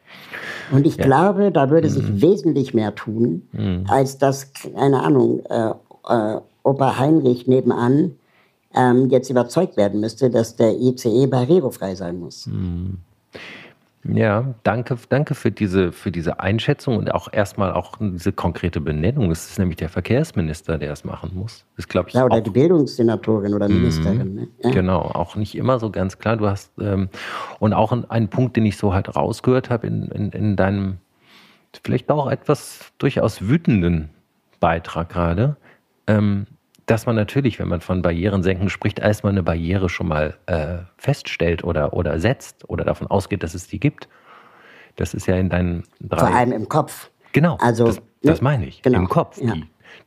Und 0.70 0.86
ich 0.86 0.96
ja. 0.96 1.04
glaube, 1.04 1.50
da 1.52 1.70
würde 1.70 1.88
sich 1.88 2.08
mhm. 2.08 2.22
wesentlich 2.22 2.74
mehr 2.74 2.94
tun, 2.94 3.42
mhm. 3.52 3.84
als 3.88 4.18
dass, 4.18 4.52
keine 4.52 5.02
Ahnung, 5.02 5.40
äh, 5.48 5.70
äh, 6.08 6.40
Opa 6.62 6.98
Heinrich 6.98 7.46
nebenan 7.46 8.12
ähm, 8.74 9.08
jetzt 9.10 9.30
überzeugt 9.30 9.76
werden 9.76 10.00
müsste, 10.00 10.30
dass 10.30 10.56
der 10.56 10.78
ICE 10.78 11.26
barrierefrei 11.26 11.94
sein 11.94 12.18
muss. 12.18 12.46
Mhm. 12.46 12.98
Ja, 14.08 14.54
danke, 14.62 14.96
danke 15.08 15.34
für 15.34 15.50
diese, 15.50 15.92
für 15.92 16.10
diese 16.10 16.40
Einschätzung 16.40 16.96
und 16.96 17.12
auch 17.12 17.30
erstmal 17.30 17.72
auch 17.72 17.96
diese 18.00 18.32
konkrete 18.32 18.80
Benennung. 18.80 19.30
Es 19.30 19.50
ist 19.50 19.58
nämlich 19.58 19.76
der 19.76 19.90
Verkehrsminister, 19.90 20.78
der 20.78 20.92
es 20.92 21.04
machen 21.04 21.32
muss. 21.34 21.66
Das 21.76 21.86
glaube 21.88 22.08
ich. 22.08 22.14
Ja, 22.14 22.24
oder 22.24 22.36
auch, 22.36 22.42
die 22.42 22.50
Bildungssenatorin 22.50 23.54
oder 23.54 23.68
mhm. 23.68 23.80
Ministerin. 23.80 24.34
Ne? 24.34 24.48
Ja. 24.62 24.70
Genau, 24.70 25.00
auch 25.00 25.36
nicht 25.36 25.54
immer 25.54 25.78
so 25.78 25.90
ganz 25.90 26.18
klar. 26.18 26.36
Du 26.36 26.46
hast 26.46 26.72
ähm, 26.80 27.10
und 27.58 27.74
auch 27.74 27.92
ein, 27.92 28.08
ein, 28.10 28.28
Punkt, 28.28 28.56
den 28.56 28.64
ich 28.64 28.78
so 28.78 28.94
halt 28.94 29.14
rausgehört 29.14 29.68
habe 29.68 29.86
in, 29.86 30.08
in, 30.08 30.30
in 30.30 30.56
deinem 30.56 30.98
vielleicht 31.84 32.10
auch 32.10 32.30
etwas 32.30 32.92
durchaus 32.98 33.42
wütenden 33.42 34.08
Beitrag 34.58 35.10
gerade. 35.10 35.56
Ähm, 36.06 36.46
dass 36.88 37.04
man 37.04 37.14
natürlich, 37.14 37.58
wenn 37.58 37.68
man 37.68 37.82
von 37.82 38.00
Barrierensenken 38.00 38.70
spricht, 38.70 38.98
erstmal 38.98 39.32
eine 39.32 39.42
Barriere 39.42 39.90
schon 39.90 40.08
mal 40.08 40.34
äh, 40.46 40.78
feststellt 40.96 41.62
oder, 41.62 41.92
oder 41.92 42.18
setzt 42.18 42.68
oder 42.68 42.82
davon 42.84 43.06
ausgeht, 43.06 43.42
dass 43.42 43.54
es 43.54 43.68
die 43.68 43.78
gibt. 43.78 44.08
Das 44.96 45.12
ist 45.12 45.26
ja 45.26 45.36
in 45.36 45.50
deinen 45.50 45.84
drei. 46.00 46.18
Vor 46.18 46.34
allem 46.34 46.52
im 46.52 46.68
Kopf. 46.68 47.10
Genau. 47.32 47.58
Also, 47.60 47.86
das, 47.86 48.00
das 48.22 48.40
meine 48.40 48.66
ich. 48.66 48.80
Genau. 48.80 49.00
Im 49.00 49.08
Kopf. 49.08 49.38
Ja. 49.40 49.54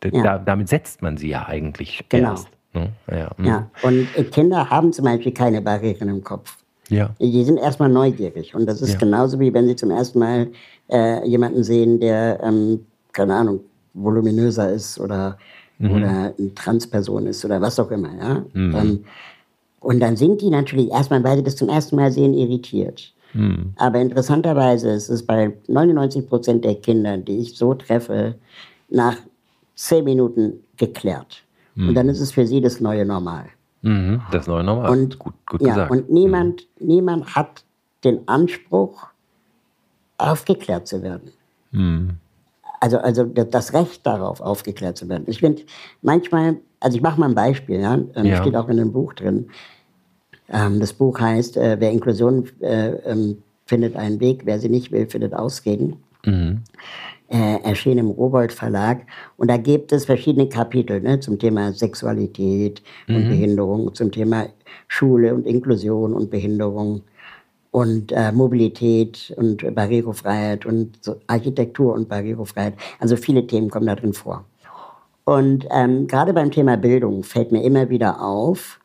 Die, 0.04 0.10
da, 0.10 0.18
ja. 0.18 0.38
damit 0.40 0.70
setzt 0.70 1.04
man 1.04 1.18
sie 1.18 1.30
ja 1.30 1.46
eigentlich 1.46 2.04
genau. 2.10 2.32
erst. 2.32 2.50
Ne? 2.74 2.92
Ja. 3.12 3.30
Mhm. 3.38 3.46
ja. 3.46 3.70
Und 3.84 4.08
Kinder 4.32 4.70
haben 4.70 4.92
zum 4.92 5.06
Beispiel 5.06 5.34
keine 5.34 5.62
Barrieren 5.62 6.10
im 6.10 6.24
Kopf. 6.24 6.58
Ja. 6.90 7.12
Die 7.20 7.44
sind 7.44 7.58
erstmal 7.58 7.90
neugierig. 7.90 8.56
Und 8.56 8.66
das 8.66 8.82
ist 8.82 8.94
ja. 8.94 9.00
genauso 9.00 9.40
wie 9.40 9.54
wenn 9.54 9.68
sie 9.68 9.76
zum 9.76 9.92
ersten 9.92 10.18
Mal 10.18 10.48
äh, 10.90 11.26
jemanden 11.28 11.64
sehen, 11.64 12.00
der, 12.00 12.40
ähm, 12.44 12.88
keine 13.14 13.36
Ahnung, 13.36 13.60
voluminöser 13.94 14.72
ist 14.72 15.00
oder 15.00 15.38
mhm. 15.82 15.92
oder 15.92 16.34
eine 16.38 16.56
Transperson 16.56 17.28
ist 17.28 17.44
oder 17.46 17.62
was 17.62 17.80
auch 17.80 17.92
immer. 17.92 18.14
Ja? 18.16 18.46
Mhm. 18.54 18.76
Ähm, 18.76 19.06
und 19.80 20.00
dann 20.00 20.16
sind 20.16 20.42
die 20.42 20.50
natürlich 20.50 20.90
erstmal, 20.92 21.24
weil 21.24 21.38
sie 21.38 21.44
das 21.44 21.56
zum 21.56 21.70
ersten 21.70 21.96
Mal 21.96 22.12
sehen, 22.12 22.34
irritiert. 22.34 23.14
Mhm. 23.34 23.74
Aber 23.78 24.00
interessanterweise 24.00 24.92
ist 24.92 25.10
es 25.10 25.26
bei 25.26 25.54
99 25.68 26.28
Prozent 26.28 26.64
der 26.66 26.76
Kinder, 26.76 27.18
die 27.18 27.40
ich 27.40 27.58
so 27.58 27.74
treffe, 27.74 28.36
nach 28.90 29.18
zehn 29.76 30.04
Minuten 30.04 30.64
geklärt. 30.78 31.44
Und 31.76 31.88
mhm. 31.88 31.96
dann 31.96 32.10
ist 32.10 32.20
es 32.20 32.32
für 32.32 32.46
sie 32.46 32.62
das 32.62 32.80
neue 32.80 33.06
Normal. 33.06 33.46
Mhm. 33.82 34.22
Das 34.32 34.48
neue 34.48 34.64
Normal. 34.64 34.92
Und, 34.92 35.18
gut, 35.18 35.34
gut 35.48 35.62
ja, 35.62 35.70
gesagt. 35.70 35.92
Und 35.92 36.12
niemand, 36.12 36.68
mhm. 36.80 36.88
niemand 36.88 37.36
hat 37.36 37.64
den 38.04 38.28
Anspruch, 38.28 39.08
aufgeklärt 40.18 40.88
zu 40.88 41.02
werden. 41.02 41.32
Also, 42.82 42.98
also 42.98 43.26
das 43.26 43.74
Recht 43.74 44.06
darauf, 44.08 44.42
aufgeklärt 44.42 44.98
zu 44.98 45.08
werden. 45.08 45.26
Ich 45.28 45.40
finde 45.40 45.62
manchmal, 46.02 46.58
also 46.80 46.98
ich 46.98 47.04
mache 47.04 47.20
mal 47.20 47.30
ein 47.30 47.36
Beispiel, 47.36 47.80
ja, 47.80 47.94
ähm, 48.16 48.26
ja. 48.26 48.42
steht 48.42 48.56
auch 48.56 48.70
in 48.70 48.78
dem 48.78 48.92
Buch 48.92 49.14
drin. 49.14 49.50
Ähm, 50.50 50.80
das 50.80 50.92
Buch 50.92 51.20
heißt, 51.20 51.58
äh, 51.58 51.78
wer 51.80 51.92
Inklusion 51.92 52.50
äh, 52.60 52.94
ähm, 53.06 53.44
findet 53.68 53.96
einen 53.96 54.20
Weg, 54.20 54.42
wer 54.46 54.60
sie 54.60 54.68
nicht 54.68 54.92
will, 54.92 55.08
findet 55.08 55.36
Ausreden. 55.36 55.98
Mhm. 56.26 56.64
Äh, 57.30 57.62
erschien 57.64 58.00
im 58.00 58.10
Robold 58.10 58.52
Verlag. 58.52 59.06
Und 59.38 59.52
da 59.52 59.58
gibt 59.58 59.94
es 59.94 60.06
verschiedene 60.06 60.50
Kapitel 60.50 61.02
ne, 61.02 61.20
zum 61.20 61.38
Thema 61.38 61.72
Sexualität 61.74 62.82
und 63.08 63.26
mhm. 63.26 63.30
Behinderung, 63.30 63.94
zum 63.94 64.12
Thema 64.12 64.48
Schule 64.88 65.36
und 65.36 65.46
Inklusion 65.46 66.14
und 66.14 66.32
Behinderung. 66.32 67.04
Und 67.72 68.12
äh, 68.12 68.32
Mobilität 68.32 69.34
und 69.38 69.74
Barrierefreiheit 69.74 70.66
und 70.66 70.98
so 71.02 71.16
Architektur 71.28 71.94
und 71.94 72.10
Barrierefreiheit. 72.10 72.74
Also 73.00 73.16
viele 73.16 73.48
Themen 73.48 73.70
kommen 73.70 73.88
da 73.88 73.96
drin 73.96 74.14
vor. 74.14 74.46
Und 75.24 75.66
ähm, 75.72 76.08
gerade 76.08 76.34
beim 76.34 76.52
Thema 76.52 76.76
Bildung 76.78 77.24
fällt 77.24 77.52
mir 77.52 77.64
immer 77.64 77.90
wieder 77.90 78.22
auf, 78.22 78.80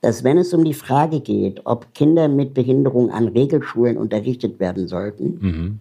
dass 0.00 0.24
wenn 0.24 0.38
es 0.38 0.54
um 0.54 0.64
die 0.64 0.74
Frage 0.74 1.20
geht, 1.20 1.62
ob 1.64 1.92
Kinder 1.94 2.28
mit 2.28 2.54
Behinderung 2.54 3.10
an 3.10 3.28
Regelschulen 3.28 3.96
unterrichtet 3.96 4.60
werden 4.60 4.88
sollten, 4.88 5.38
mhm. 5.40 5.80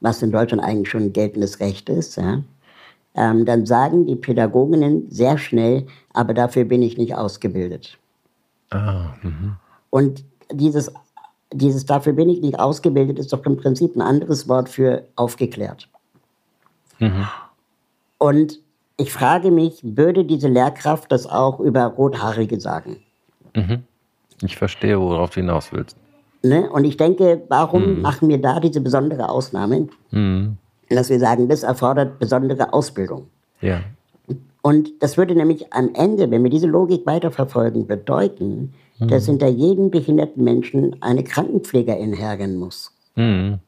was 0.00 0.22
in 0.22 0.32
Deutschland 0.32 0.62
eigentlich 0.62 0.90
schon 0.90 1.12
geltendes 1.12 1.60
Recht 1.60 1.88
ist, 1.88 2.16
ja, 2.16 2.42
ähm, 3.14 3.44
dann 3.44 3.66
sagen 3.66 4.06
die 4.06 4.16
Pädagoginnen 4.16 5.10
sehr 5.10 5.38
schnell, 5.38 5.86
aber 6.12 6.34
dafür 6.34 6.64
bin 6.64 6.82
ich 6.82 6.96
nicht 6.96 7.14
ausgebildet. 7.14 7.98
Ah, 8.70 9.14
mhm. 9.22 9.56
Und 9.90 10.24
dieses 10.52 10.92
dieses 11.52 11.84
dafür 11.84 12.12
bin 12.12 12.28
ich 12.28 12.40
nicht 12.40 12.58
ausgebildet 12.58 13.18
ist 13.18 13.32
doch 13.32 13.44
im 13.44 13.56
Prinzip 13.56 13.96
ein 13.96 14.02
anderes 14.02 14.48
Wort 14.48 14.68
für 14.68 15.04
aufgeklärt. 15.16 15.88
Mhm. 16.98 17.26
Und 18.18 18.60
ich 18.96 19.12
frage 19.12 19.50
mich, 19.50 19.80
würde 19.82 20.24
diese 20.24 20.48
Lehrkraft 20.48 21.10
das 21.10 21.26
auch 21.26 21.58
über 21.58 21.84
Rothaarige 21.84 22.60
sagen? 22.60 22.98
Mhm. 23.56 23.84
Ich 24.42 24.56
verstehe, 24.56 25.00
worauf 25.00 25.30
du 25.30 25.40
hinaus 25.40 25.72
willst. 25.72 25.96
Ne? 26.42 26.70
Und 26.70 26.84
ich 26.84 26.96
denke, 26.96 27.42
warum 27.48 27.96
mhm. 27.96 28.00
machen 28.02 28.28
wir 28.28 28.40
da 28.40 28.60
diese 28.60 28.80
besondere 28.80 29.28
Ausnahme? 29.28 29.88
Mhm. 30.10 30.56
Dass 30.88 31.08
wir 31.08 31.18
sagen, 31.18 31.48
das 31.48 31.62
erfordert 31.62 32.18
besondere 32.18 32.72
Ausbildung. 32.72 33.28
Ja. 33.60 33.80
Und 34.62 34.90
das 35.00 35.16
würde 35.16 35.34
nämlich 35.34 35.72
am 35.72 35.94
Ende, 35.94 36.30
wenn 36.30 36.42
wir 36.42 36.50
diese 36.50 36.66
Logik 36.66 37.06
weiterverfolgen, 37.06 37.86
bedeuten, 37.86 38.74
mhm. 39.00 39.08
dass 39.08 39.26
hinter 39.26 39.48
jedem 39.48 39.90
behinderten 39.90 40.44
Menschen 40.44 40.96
eine 41.02 41.24
Krankenpflegerin 41.24 42.12
herrennen 42.12 42.56
muss. 42.56 42.92
Mhm. 43.16 43.58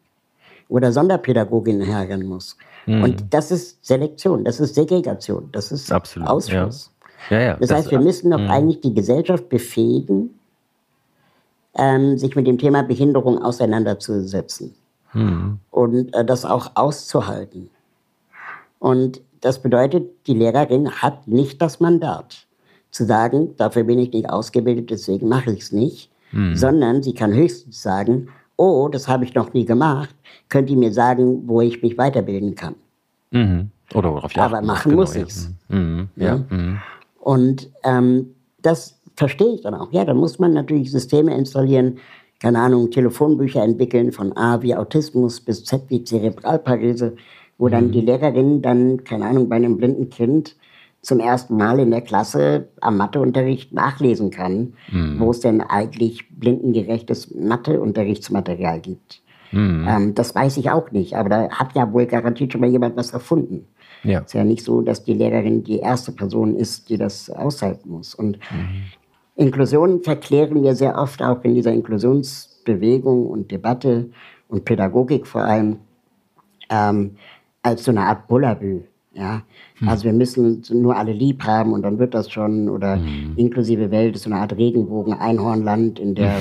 Oder 0.69 0.93
Sonderpädagogin 0.93 1.81
herrennen 1.81 2.27
muss. 2.27 2.57
Mhm. 2.87 3.03
Und 3.03 3.25
das 3.31 3.51
ist 3.51 3.85
Selektion, 3.85 4.45
das 4.45 4.61
ist 4.61 4.75
Segregation, 4.75 5.49
das 5.53 5.73
ist 5.73 5.91
Absolut, 5.91 6.29
Ausschluss. 6.29 6.87
Ja. 6.87 6.93
Ja, 7.31 7.41
ja, 7.41 7.57
das, 7.57 7.69
das, 7.69 7.79
heißt, 7.79 7.91
wir 7.93 8.01
müssen 8.01 8.31
doch 8.31 8.41
mhm. 8.41 8.51
eigentlich 8.51 8.81
die 8.81 8.95
Gesellschaft 8.95 9.49
befähigen, 9.49 10.39
ähm, 11.75 12.19
sich 12.19 12.35
mit 12.35 12.47
dem 12.47 12.59
Thema 12.59 12.83
Behinderung 12.83 13.41
auseinanderzusetzen 13.41 14.75
mhm. 15.13 15.59
und 15.71 16.15
äh, 16.15 16.25
das 16.25 16.45
auch 16.45 16.73
auszuhalten. 16.75 17.71
Und 18.81 19.21
das 19.41 19.63
bedeutet, 19.63 20.27
die 20.27 20.35
Lehrerin 20.35 20.91
hat 20.91 21.29
nicht 21.29 21.63
das 21.63 21.79
Mandat, 21.81 22.47
zu 22.93 23.05
sagen, 23.05 23.57
dafür 23.57 23.85
bin 23.85 23.99
ich 23.99 24.13
nicht 24.13 24.31
ausgebildet, 24.31 24.91
deswegen 24.91 25.29
mache 25.29 25.53
ich 25.53 25.61
es 25.61 25.73
nicht, 25.73 26.11
mhm. 26.31 26.55
sondern 26.55 27.03
sie 27.03 27.15
kann 27.15 27.33
höchstens 27.35 27.83
sagen, 27.83 28.29
oh, 28.57 28.89
das 28.93 29.09
habe 29.09 29.25
ich 29.25 29.35
noch 29.35 29.53
nie 29.55 29.65
gemacht, 29.65 30.15
könnt 30.49 30.71
ihr 30.71 30.77
mir 30.77 30.93
sagen, 30.93 31.43
wo 31.49 31.61
ich 31.63 31.83
mich 31.83 31.99
weiterbilden 31.99 32.55
kann. 32.55 32.75
Mhm. 33.31 33.71
Oder 33.95 34.13
worauf 34.13 34.31
ich 34.31 34.39
Aber 34.39 34.61
machen 34.63 34.91
genau, 34.91 35.03
muss 35.03 35.17
ich 35.17 35.25
es. 35.25 35.51
Mhm. 35.69 36.09
Ja. 36.17 36.27
ja. 36.27 36.45
Mhm. 36.49 36.79
Und 37.21 37.71
ähm, 37.83 38.35
das 38.61 39.01
verstehe 39.17 39.55
ich 39.55 39.63
dann 39.63 39.75
auch. 39.75 39.91
Ja, 39.93 40.05
da 40.05 40.15
muss 40.15 40.39
man 40.39 40.53
natürlich 40.53 40.91
Systeme 40.91 41.35
installieren, 41.35 41.99
keine 42.41 42.61
Ahnung, 42.61 42.91
Telefonbücher 42.91 43.63
entwickeln, 43.63 44.13
von 44.13 44.37
A 44.37 44.61
wie 44.63 44.75
Autismus 44.75 45.41
bis 45.41 45.65
Z 45.65 45.83
wie 45.89 46.05
Zerebralparese, 46.05 47.17
wo 47.57 47.69
dann 47.69 47.89
mhm. 47.89 47.93
die 47.93 48.01
Lehrerin 48.03 48.61
dann, 48.61 49.05
keine 49.05 49.27
Ahnung, 49.27 49.49
bei 49.49 49.57
einem 49.57 49.77
blinden 49.77 50.11
Kind 50.11 50.57
zum 51.03 51.19
ersten 51.19 51.57
Mal 51.57 51.81
in 51.81 51.91
der 51.91 52.01
Klasse 52.01 52.69
am 52.81 52.97
Matheunterricht 52.97 53.73
nachlesen 53.73 54.31
kann, 54.31 54.75
mhm. 54.91 55.19
wo 55.19 55.33
es 55.33 55.41
denn 55.41 55.61
eigentlich 55.61 56.29
blindengerechtes 56.31 57.35
Matheunterrichtsmaterial 57.35 58.81
gibt. 58.81 59.21
Mhm. 59.51 59.87
Ähm, 59.89 60.15
das 60.15 60.35
weiß 60.35 60.57
ich 60.59 60.71
auch 60.71 60.93
nicht, 60.93 61.15
aber 61.17 61.29
da 61.29 61.51
hat 61.51 61.75
ja 61.75 61.93
wohl 61.93 62.07
garantiert 62.07 62.53
schon 62.53 62.61
mal 62.61 62.71
jemand 62.71 62.97
was 62.97 63.13
erfunden. 63.13 63.67
Ja. 64.05 64.21
Es 64.21 64.27
ist 64.27 64.35
ja 64.35 64.45
nicht 64.45 64.65
so, 64.65 64.81
dass 64.81 65.05
die 65.05 65.15
Lehrerin 65.15 65.65
die 65.65 65.79
erste 65.79 66.13
Person 66.13 66.57
ist, 66.57 66.89
die 66.89 66.97
das 66.97 67.31
aushalten 67.31 67.91
muss. 67.91 68.15
Und 68.15 68.39
mhm. 68.51 68.83
Inklusion 69.35 70.03
verklären 70.03 70.63
wir 70.63 70.75
sehr 70.75 70.97
oft 70.97 71.23
auch 71.23 71.43
in 71.43 71.55
dieser 71.55 71.73
Inklusionsbewegung 71.73 73.27
und 73.27 73.51
Debatte 73.51 74.11
und 74.49 74.65
Pädagogik 74.65 75.27
vor 75.27 75.43
allem 75.43 75.79
ähm, 76.71 77.17
als 77.63 77.85
so 77.85 77.91
eine 77.91 78.03
Art 78.03 78.29
Bullabü. 78.29 78.83
Ja, 79.15 79.43
hm. 79.79 79.89
also 79.89 80.05
wir 80.05 80.13
müssen 80.13 80.63
nur 80.73 80.97
alle 80.97 81.13
lieb 81.13 81.45
haben 81.45 81.73
und 81.73 81.83
dann 81.83 81.99
wird 81.99 82.15
das 82.15 82.31
schon. 82.31 82.69
Oder 82.69 82.97
hm. 82.97 83.35
inklusive 83.37 83.91
Welt 83.91 84.17
ist 84.17 84.23
so 84.23 84.31
eine 84.31 84.41
Art 84.41 84.57
Regenbogen, 84.57 85.13
Einhornland, 85.15 85.99
in 85.99 86.15
der 86.15 86.41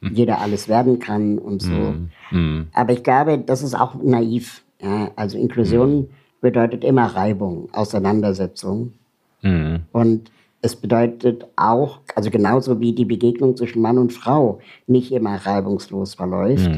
hm. 0.00 0.12
jeder 0.14 0.40
alles 0.40 0.68
werden 0.68 0.98
kann 0.98 1.38
und 1.38 1.62
so. 1.62 1.70
Hm. 1.70 2.10
hm. 2.28 2.66
Aber 2.72 2.92
ich 2.92 3.02
glaube, 3.02 3.38
das 3.38 3.62
ist 3.62 3.74
auch 3.74 3.94
naiv. 4.02 4.62
Ja, 4.82 5.10
also 5.16 5.38
Inklusion 5.38 5.90
hm. 5.90 6.08
bedeutet 6.40 6.84
immer 6.84 7.06
Reibung, 7.06 7.68
Auseinandersetzung. 7.72 8.92
Und 9.42 10.30
es 10.60 10.76
bedeutet 10.76 11.46
auch, 11.56 12.00
also 12.14 12.30
genauso 12.30 12.80
wie 12.80 12.92
die 12.92 13.06
Begegnung 13.06 13.56
zwischen 13.56 13.80
Mann 13.80 13.96
und 13.96 14.12
Frau 14.12 14.58
nicht 14.86 15.12
immer 15.12 15.36
reibungslos 15.36 16.14
verläuft, 16.14 16.70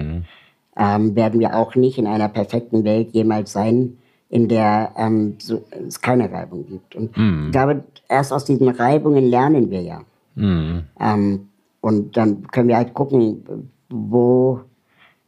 ähm, 0.77 1.17
werden 1.17 1.41
wir 1.41 1.57
auch 1.57 1.75
nicht 1.75 1.99
in 1.99 2.07
einer 2.07 2.29
perfekten 2.29 2.85
Welt 2.85 3.11
jemals 3.13 3.53
sein, 3.53 3.99
in 4.33 4.49
der 4.49 4.93
ähm, 4.97 5.35
so, 5.39 5.63
es 5.87 6.01
keine 6.01 6.33
Reibung 6.33 6.67
gibt. 6.67 6.97
Und 6.97 7.15
mm. 7.15 7.47
ich 7.47 7.53
glaube, 7.53 7.85
erst 8.09 8.33
aus 8.33 8.47
diesen 8.47 8.67
Reibungen 8.67 9.27
lernen 9.27 9.71
wir 9.71 9.83
ja. 9.83 10.01
Mm. 10.37 10.85
Ähm, 10.99 11.49
und 11.83 12.17
dann 12.17 12.47
können 12.49 12.69
wir 12.69 12.79
halt 12.79 12.95
gucken, 12.95 13.69
wo, 13.91 14.61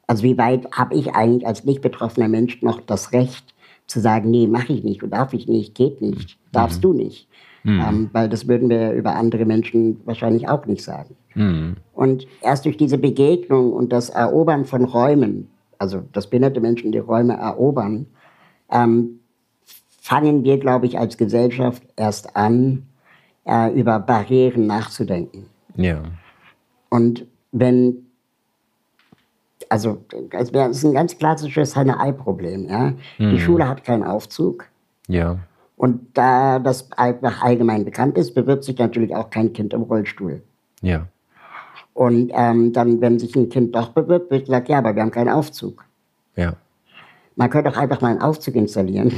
also 0.07 0.23
wie 0.23 0.39
weit 0.39 0.73
habe 0.73 0.95
ich 0.95 1.15
eigentlich 1.15 1.47
als 1.47 1.67
nicht 1.67 1.83
betroffener 1.83 2.29
Mensch 2.29 2.63
noch 2.63 2.81
das 2.81 3.13
Recht 3.13 3.55
zu 3.87 4.01
sagen, 4.01 4.31
nee, 4.31 4.47
mache 4.47 4.73
ich 4.73 4.83
nicht, 4.83 5.03
darf 5.11 5.35
ich 5.35 5.49
nicht, 5.49 5.75
geht 5.75 6.01
nicht, 6.01 6.39
darfst 6.51 6.79
mm. 6.79 6.83
du 6.83 6.93
nicht. 6.95 7.29
Mm. 7.63 7.81
Ähm, 7.81 8.11
weil 8.13 8.31
das 8.31 8.49
würden 8.49 8.71
wir 8.71 8.93
über 8.93 9.17
andere 9.17 9.45
Menschen 9.45 10.01
wahrscheinlich 10.07 10.49
auch 10.49 10.65
nicht 10.65 10.83
sagen. 10.83 11.15
Und 11.93 12.27
erst 12.41 12.65
durch 12.65 12.79
diese 12.79 12.97
Begegnung 12.97 13.75
und 13.75 13.93
das 13.93 14.09
Erobern 14.09 14.65
von 14.65 14.85
Räumen, 14.85 15.51
also 15.79 16.05
dass 16.13 16.31
behinderte 16.31 16.61
Menschen 16.61 16.93
die 16.93 16.99
Räume 16.99 17.35
erobern, 17.35 18.07
ähm, 18.75 19.21
fangen 20.03 20.45
wir, 20.45 20.59
glaube 20.59 20.85
ich, 20.85 20.99
als 20.99 21.17
Gesellschaft 21.17 21.83
erst 21.97 22.37
an, 22.37 22.87
äh, 23.47 23.73
über 23.73 23.99
Barrieren 23.99 24.67
nachzudenken. 24.67 25.47
Ja. 25.77 26.03
Und 26.91 27.27
wenn, 27.53 28.07
also 29.69 30.05
das 30.31 30.51
ist 30.51 30.85
ein 30.85 30.93
ganz 30.93 31.17
klassisches 31.17 31.75
Henne-Ei-Problem. 31.75 32.69
Ja? 32.69 32.93
Mhm. 33.19 33.31
Die 33.31 33.41
Schule 33.41 33.67
hat 33.67 33.85
keinen 33.85 34.03
Aufzug. 34.03 34.67
Ja. 35.09 35.39
Und 35.77 36.17
da 36.17 36.59
das 36.59 36.91
allgemein 36.93 37.85
bekannt 37.85 38.17
ist, 38.19 38.35
bewirbt 38.35 38.65
sich 38.65 38.79
natürlich 38.79 39.15
auch 39.15 39.31
kein 39.31 39.53
Kind 39.53 39.73
im 39.73 39.83
Rollstuhl. 39.83 40.43
Ja. 40.83 41.07
Und 41.95 42.31
ähm, 42.35 42.73
dann, 42.73 43.01
wenn 43.01 43.19
sich 43.19 43.35
ein 43.37 43.49
Kind 43.49 43.75
doch 43.75 43.91
bewirbt, 43.91 44.31
wird 44.31 44.47
gesagt, 44.47 44.69
ja, 44.69 44.79
aber 44.79 44.95
wir 44.95 45.03
haben 45.03 45.11
keinen 45.11 45.31
Aufzug. 45.31 45.85
Ja. 46.37 46.55
Man 47.37 47.51
könnte 47.51 47.71
auch 47.71 47.77
einfach 47.77 48.01
mal 48.01 48.13
einen 48.13 48.23
Aufzug 48.23 48.55
installieren 48.55 49.13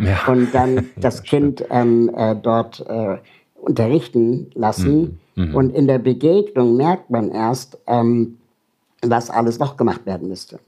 ja. 0.00 0.26
und 0.26 0.54
dann 0.54 0.90
das 0.96 1.22
Kind 1.22 1.64
ähm, 1.70 2.10
äh, 2.14 2.36
dort 2.36 2.84
äh, 2.86 3.18
unterrichten 3.56 4.50
lassen. 4.54 5.20
Mhm. 5.34 5.48
Mhm. 5.48 5.54
Und 5.54 5.70
in 5.70 5.86
der 5.86 5.98
Begegnung 5.98 6.76
merkt 6.76 7.10
man 7.10 7.30
erst, 7.30 7.78
ähm, 7.86 8.38
was 9.02 9.30
alles 9.30 9.58
noch 9.58 9.76
gemacht 9.76 10.06
werden 10.06 10.28
müsste. 10.28 10.58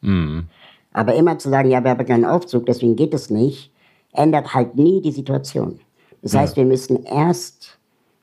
Mhm. 0.00 0.44
Aber 0.92 1.14
immer 1.14 1.38
zu 1.38 1.50
sagen, 1.50 1.70
ja, 1.70 1.82
wir 1.82 1.90
haben 1.90 2.06
keinen 2.06 2.24
Aufzug, 2.24 2.66
deswegen 2.66 2.94
geht 2.96 3.14
es 3.14 3.30
nicht, 3.30 3.72
ändert 4.12 4.54
halt 4.54 4.76
nie 4.76 5.00
die 5.00 5.10
Situation. 5.10 5.80
Das 6.22 6.34
heißt, 6.34 6.56
wir 6.56 6.64
müssen 6.64 7.04
erst 7.04 7.78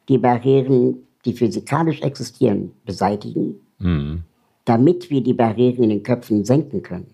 die 0.09 0.17
Barrieren, 0.17 0.95
die 1.25 1.33
physikalisch 1.33 2.01
existieren, 2.01 2.71
beseitigen, 2.85 3.55
mhm. 3.77 4.23
damit 4.65 5.09
wir 5.09 5.21
die 5.21 5.33
Barrieren 5.33 5.83
in 5.83 5.89
den 5.89 6.03
Köpfen 6.03 6.43
senken 6.43 6.81
können. 6.81 7.13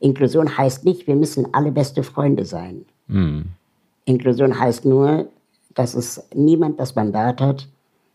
Inklusion 0.00 0.56
heißt 0.56 0.84
nicht, 0.84 1.06
wir 1.06 1.16
müssen 1.16 1.54
alle 1.54 1.72
beste 1.72 2.02
Freunde 2.02 2.44
sein. 2.44 2.84
Mhm. 3.08 3.46
Inklusion 4.04 4.58
heißt 4.58 4.84
nur, 4.84 5.28
dass 5.74 5.94
es 5.94 6.26
niemand 6.34 6.78
das 6.80 6.94
Mandat 6.94 7.40
hat, 7.40 7.68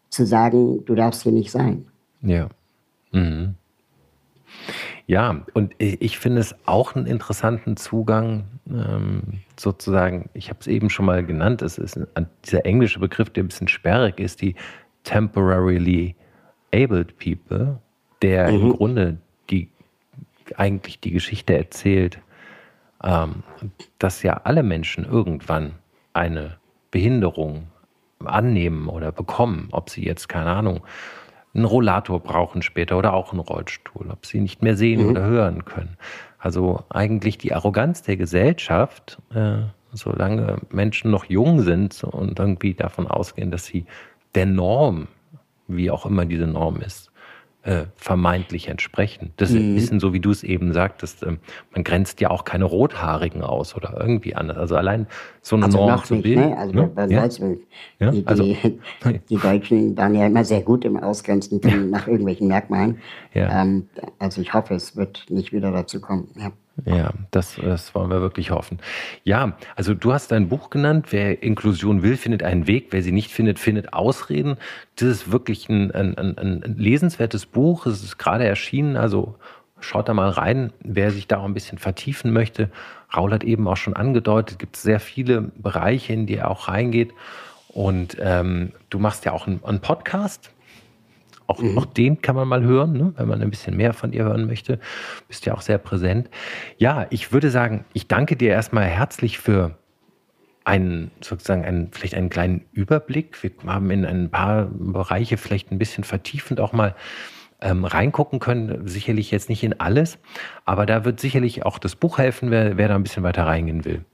zu 0.09 0.25
sagen, 0.25 0.83
du 0.85 0.95
darfst 0.95 1.23
hier 1.23 1.31
nicht 1.31 1.51
sein. 1.51 1.85
Ja. 2.21 2.49
Mhm. 3.11 3.55
Ja, 5.07 5.43
und 5.53 5.73
ich 5.77 6.19
finde 6.19 6.39
es 6.39 6.55
auch 6.65 6.95
einen 6.95 7.05
interessanten 7.05 7.75
Zugang, 7.75 8.45
ähm, 8.69 9.41
sozusagen, 9.57 10.29
ich 10.33 10.49
habe 10.49 10.59
es 10.61 10.67
eben 10.67 10.89
schon 10.89 11.05
mal 11.05 11.25
genannt, 11.25 11.61
es 11.61 11.77
ist 11.77 11.97
ein, 11.97 12.27
dieser 12.45 12.65
englische 12.65 12.99
Begriff, 12.99 13.29
der 13.29 13.43
ein 13.43 13.47
bisschen 13.47 13.67
sperrig 13.67 14.19
ist, 14.19 14.41
die 14.41 14.55
temporarily 15.03 16.15
abled 16.73 17.17
people, 17.17 17.79
der 18.21 18.51
mhm. 18.51 18.61
im 18.61 18.73
Grunde 18.73 19.17
eigentlich 20.59 20.99
die 20.99 21.11
Geschichte 21.11 21.57
erzählt, 21.57 22.19
ähm, 23.03 23.43
dass 23.99 24.23
ja 24.23 24.41
alle 24.43 24.63
Menschen 24.63 25.05
irgendwann 25.05 25.73
eine 26.13 26.57
Behinderung 26.91 27.67
annehmen 28.23 28.87
oder 28.87 29.11
bekommen, 29.11 29.69
ob 29.71 29.89
sie 29.89 30.05
jetzt, 30.05 30.29
keine 30.29 30.51
Ahnung, 30.51 30.81
einen 31.53 31.65
Rollator 31.65 32.19
brauchen 32.19 32.61
später 32.61 32.97
oder 32.97 33.13
auch 33.13 33.31
einen 33.31 33.41
Rollstuhl, 33.41 34.09
ob 34.09 34.25
sie 34.25 34.39
nicht 34.39 34.61
mehr 34.61 34.77
sehen 34.77 35.03
mhm. 35.03 35.09
oder 35.09 35.25
hören 35.25 35.65
können. 35.65 35.97
Also 36.37 36.83
eigentlich 36.89 37.37
die 37.37 37.53
Arroganz 37.53 38.01
der 38.03 38.17
Gesellschaft, 38.17 39.19
äh, 39.33 39.57
solange 39.91 40.57
Menschen 40.69 41.11
noch 41.11 41.25
jung 41.25 41.61
sind 41.61 42.03
und 42.03 42.39
irgendwie 42.39 42.73
davon 42.73 43.07
ausgehen, 43.07 43.51
dass 43.51 43.65
sie 43.65 43.85
der 44.35 44.45
Norm, 44.45 45.07
wie 45.67 45.91
auch 45.91 46.05
immer 46.05 46.25
diese 46.25 46.47
Norm 46.47 46.79
ist, 46.81 47.10
äh, 47.63 47.85
vermeintlich 47.95 48.69
entsprechen. 48.69 49.33
Das 49.37 49.51
ist 49.51 49.57
ein 49.57 49.71
mhm. 49.71 49.75
bisschen 49.75 49.99
so, 49.99 50.13
wie 50.13 50.19
du 50.19 50.31
es 50.31 50.43
eben 50.43 50.73
sagtest. 50.73 51.23
Ähm, 51.23 51.39
man 51.71 51.83
grenzt 51.83 52.19
ja 52.19 52.31
auch 52.31 52.43
keine 52.43 52.65
Rothaarigen 52.65 53.43
aus 53.43 53.75
oder 53.75 53.95
irgendwie 53.99 54.35
anders. 54.35 54.57
Also 54.57 54.75
allein 54.75 55.05
so 55.41 55.55
eine 55.55 55.65
also 55.65 55.77
Norm 55.77 56.03
zu 56.03 56.21
bilden. 56.21 56.49
Ne? 56.49 56.57
Also, 56.57 56.73
ne? 56.73 56.91
ja? 57.09 57.27
ja? 57.99 58.11
Die, 58.11 58.27
also, 58.27 58.43
die, 59.29 59.37
Deutschen 59.37 59.95
waren 59.95 60.15
ja 60.15 60.25
immer 60.25 60.43
sehr 60.43 60.61
gut 60.61 60.85
im 60.85 60.97
Ausgrenzen 60.97 61.61
nach 61.91 62.07
irgendwelchen 62.07 62.47
Merkmalen. 62.47 62.99
Ja. 63.33 63.61
Ähm, 63.61 63.87
also 64.17 64.41
ich 64.41 64.53
hoffe, 64.53 64.73
es 64.73 64.95
wird 64.95 65.25
nicht 65.29 65.53
wieder 65.53 65.71
dazu 65.71 66.01
kommen. 66.01 66.29
Ja. 66.85 67.11
Das, 67.31 67.55
das 67.55 67.93
wollen 67.95 68.09
wir 68.09 68.21
wirklich 68.21 68.51
hoffen. 68.51 68.79
Ja, 69.23 69.57
also 69.75 69.93
du 69.93 70.13
hast 70.13 70.31
dein 70.31 70.49
Buch 70.49 70.69
genannt, 70.69 71.07
wer 71.11 71.43
Inklusion 71.43 72.03
will, 72.03 72.17
findet 72.17 72.43
einen 72.43 72.67
Weg, 72.67 72.87
wer 72.91 73.03
sie 73.03 73.11
nicht 73.11 73.31
findet, 73.31 73.59
findet 73.59 73.93
Ausreden. 73.93 74.57
Das 74.95 75.09
ist 75.09 75.31
wirklich 75.31 75.69
ein, 75.69 75.91
ein, 75.91 76.17
ein, 76.17 76.37
ein 76.37 76.75
lesenswertes 76.77 77.45
Buch, 77.45 77.85
es 77.85 78.03
ist 78.03 78.17
gerade 78.17 78.45
erschienen, 78.45 78.95
also 78.97 79.35
schaut 79.79 80.09
da 80.09 80.13
mal 80.13 80.29
rein, 80.29 80.73
wer 80.83 81.11
sich 81.11 81.27
da 81.27 81.39
auch 81.39 81.45
ein 81.45 81.53
bisschen 81.53 81.77
vertiefen 81.77 82.31
möchte. 82.31 82.69
Raul 83.15 83.33
hat 83.33 83.43
eben 83.43 83.67
auch 83.67 83.77
schon 83.77 83.95
angedeutet, 83.95 84.59
gibt 84.59 84.77
sehr 84.77 84.99
viele 84.99 85.41
Bereiche, 85.41 86.13
in 86.13 86.27
die 86.27 86.35
er 86.35 86.49
auch 86.49 86.67
reingeht. 86.67 87.13
Und 87.67 88.17
ähm, 88.19 88.73
du 88.89 88.99
machst 88.99 89.25
ja 89.25 89.31
auch 89.31 89.47
einen, 89.47 89.63
einen 89.63 89.79
Podcast, 89.79 90.51
auch, 91.51 91.61
mhm. 91.61 91.77
auch 91.77 91.85
den 91.85 92.21
kann 92.21 92.35
man 92.35 92.47
mal 92.47 92.63
hören, 92.63 92.93
ne? 92.93 93.13
wenn 93.17 93.27
man 93.27 93.41
ein 93.41 93.49
bisschen 93.49 93.75
mehr 93.75 93.93
von 93.93 94.13
ihr 94.13 94.23
hören 94.23 94.47
möchte. 94.47 94.79
Bist 95.27 95.45
ja 95.45 95.53
auch 95.53 95.61
sehr 95.61 95.77
präsent. 95.77 96.29
Ja, 96.77 97.07
ich 97.09 97.31
würde 97.31 97.51
sagen, 97.51 97.85
ich 97.93 98.07
danke 98.07 98.35
dir 98.35 98.51
erstmal 98.51 98.85
herzlich 98.85 99.37
für 99.37 99.77
einen, 100.63 101.11
sozusagen 101.21 101.65
einen, 101.65 101.89
vielleicht 101.91 102.15
einen 102.15 102.29
kleinen 102.29 102.61
Überblick. 102.71 103.41
Wir 103.43 103.51
haben 103.65 103.89
in 103.91 104.05
ein 104.05 104.29
paar 104.29 104.65
Bereiche 104.71 105.37
vielleicht 105.37 105.71
ein 105.71 105.77
bisschen 105.77 106.03
vertiefend 106.03 106.59
auch 106.59 106.71
mal 106.71 106.95
ähm, 107.61 107.85
reingucken 107.85 108.39
können. 108.39 108.87
Sicherlich 108.87 109.31
jetzt 109.31 109.49
nicht 109.49 109.63
in 109.63 109.79
alles, 109.79 110.17
aber 110.65 110.85
da 110.85 111.03
wird 111.03 111.19
sicherlich 111.19 111.65
auch 111.65 111.79
das 111.79 111.95
Buch 111.95 112.17
helfen, 112.17 112.51
wer, 112.51 112.77
wer 112.77 112.87
da 112.87 112.95
ein 112.95 113.03
bisschen 113.03 113.23
weiter 113.23 113.45
reingehen 113.45 113.85
will. 113.85 114.05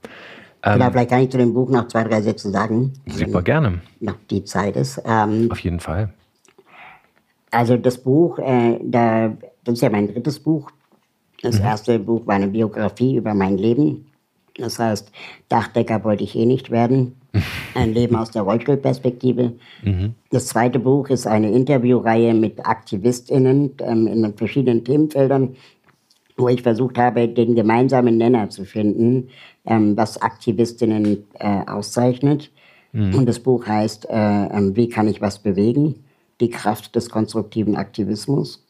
Ähm, 0.62 0.74
genau, 0.74 0.90
vielleicht 0.90 1.10
kann 1.10 1.20
ich 1.20 1.30
zu 1.30 1.38
dem 1.38 1.54
Buch 1.54 1.70
noch 1.70 1.86
zwei, 1.86 2.04
drei 2.04 2.20
Sätze 2.20 2.50
sagen. 2.50 2.92
Super 3.06 3.42
gerne. 3.42 3.80
Noch 4.00 4.16
die 4.30 4.44
Zeit 4.44 4.76
ist. 4.76 5.00
Ähm, 5.06 5.48
Auf 5.50 5.60
jeden 5.60 5.80
Fall. 5.80 6.12
Also 7.50 7.76
das 7.76 7.98
Buch, 7.98 8.38
äh, 8.38 8.78
da, 8.82 9.36
das 9.64 9.74
ist 9.74 9.80
ja 9.80 9.90
mein 9.90 10.12
drittes 10.12 10.38
Buch. 10.38 10.70
Das 11.42 11.58
mhm. 11.58 11.64
erste 11.64 11.98
Buch 11.98 12.26
war 12.26 12.34
eine 12.34 12.48
Biografie 12.48 13.16
über 13.16 13.34
mein 13.34 13.58
Leben. 13.58 14.06
Das 14.56 14.78
heißt, 14.78 15.12
Dachdecker 15.48 16.02
wollte 16.04 16.24
ich 16.24 16.34
eh 16.34 16.44
nicht 16.44 16.70
werden. 16.70 17.14
Ein 17.74 17.94
Leben 17.94 18.16
aus 18.16 18.30
der 18.30 18.42
Rollstuhlperspektive. 18.42 19.52
Mhm. 19.84 20.14
Das 20.30 20.48
zweite 20.48 20.80
Buch 20.80 21.08
ist 21.10 21.26
eine 21.26 21.52
Interviewreihe 21.52 22.34
mit 22.34 22.66
AktivistInnen 22.66 23.74
ähm, 23.80 24.06
in 24.08 24.34
verschiedenen 24.34 24.84
Themenfeldern, 24.84 25.54
wo 26.36 26.48
ich 26.48 26.62
versucht 26.62 26.98
habe, 26.98 27.28
den 27.28 27.54
gemeinsamen 27.54 28.16
Nenner 28.16 28.48
zu 28.50 28.64
finden, 28.64 29.28
ähm, 29.66 29.96
was 29.96 30.20
AktivistInnen 30.20 31.24
äh, 31.38 31.60
auszeichnet. 31.66 32.50
Mhm. 32.92 33.14
Und 33.14 33.26
das 33.26 33.38
Buch 33.38 33.66
heißt 33.66 34.08
äh, 34.10 34.46
äh, 34.46 34.76
Wie 34.76 34.88
kann 34.88 35.06
ich 35.06 35.20
was 35.20 35.38
bewegen? 35.38 36.04
Die 36.40 36.50
Kraft 36.50 36.94
des 36.96 37.10
konstruktiven 37.10 37.76
Aktivismus. 37.76 38.64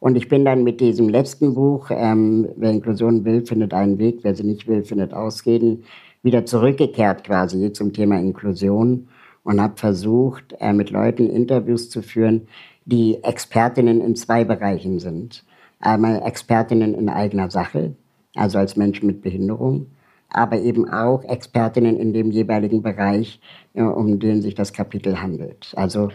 Und 0.00 0.16
ich 0.16 0.28
bin 0.28 0.44
dann 0.44 0.64
mit 0.64 0.80
diesem 0.80 1.08
letzten 1.08 1.54
Buch, 1.54 1.90
ähm, 1.90 2.48
wer 2.56 2.70
Inklusion 2.72 3.24
will, 3.24 3.46
findet 3.46 3.72
einen 3.72 3.98
Weg, 3.98 4.18
wer 4.22 4.34
sie 4.34 4.42
nicht 4.42 4.66
will, 4.66 4.84
findet 4.84 5.14
Ausreden, 5.14 5.84
wieder 6.22 6.44
zurückgekehrt 6.44 7.24
quasi 7.24 7.72
zum 7.72 7.92
Thema 7.92 8.18
Inklusion 8.18 9.08
und 9.44 9.60
habe 9.60 9.76
versucht, 9.76 10.54
äh, 10.58 10.72
mit 10.72 10.90
Leuten 10.90 11.30
Interviews 11.30 11.88
zu 11.88 12.02
führen, 12.02 12.48
die 12.84 13.22
Expertinnen 13.22 14.00
in 14.00 14.16
zwei 14.16 14.44
Bereichen 14.44 14.98
sind. 14.98 15.44
Einmal 15.78 16.22
Expertinnen 16.22 16.94
in 16.94 17.08
eigener 17.08 17.50
Sache, 17.50 17.94
also 18.34 18.58
als 18.58 18.76
Menschen 18.76 19.06
mit 19.06 19.22
Behinderung, 19.22 19.86
aber 20.30 20.58
eben 20.58 20.88
auch 20.88 21.22
Expertinnen 21.24 21.96
in 21.96 22.12
dem 22.12 22.30
jeweiligen 22.30 22.82
Bereich, 22.82 23.40
äh, 23.74 23.82
um 23.82 24.18
den 24.18 24.42
sich 24.42 24.54
das 24.54 24.72
Kapitel 24.72 25.20
handelt. 25.22 25.72
Also 25.76 26.10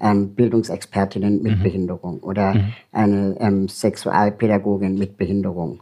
ähm, 0.00 0.34
Bildungsexpertinnen 0.34 1.42
mit 1.42 1.58
mhm. 1.58 1.62
Behinderung 1.62 2.20
oder 2.20 2.54
mhm. 2.54 2.72
eine 2.92 3.36
ähm, 3.40 3.68
Sexualpädagogin 3.68 4.98
mit 4.98 5.16
Behinderung. 5.16 5.80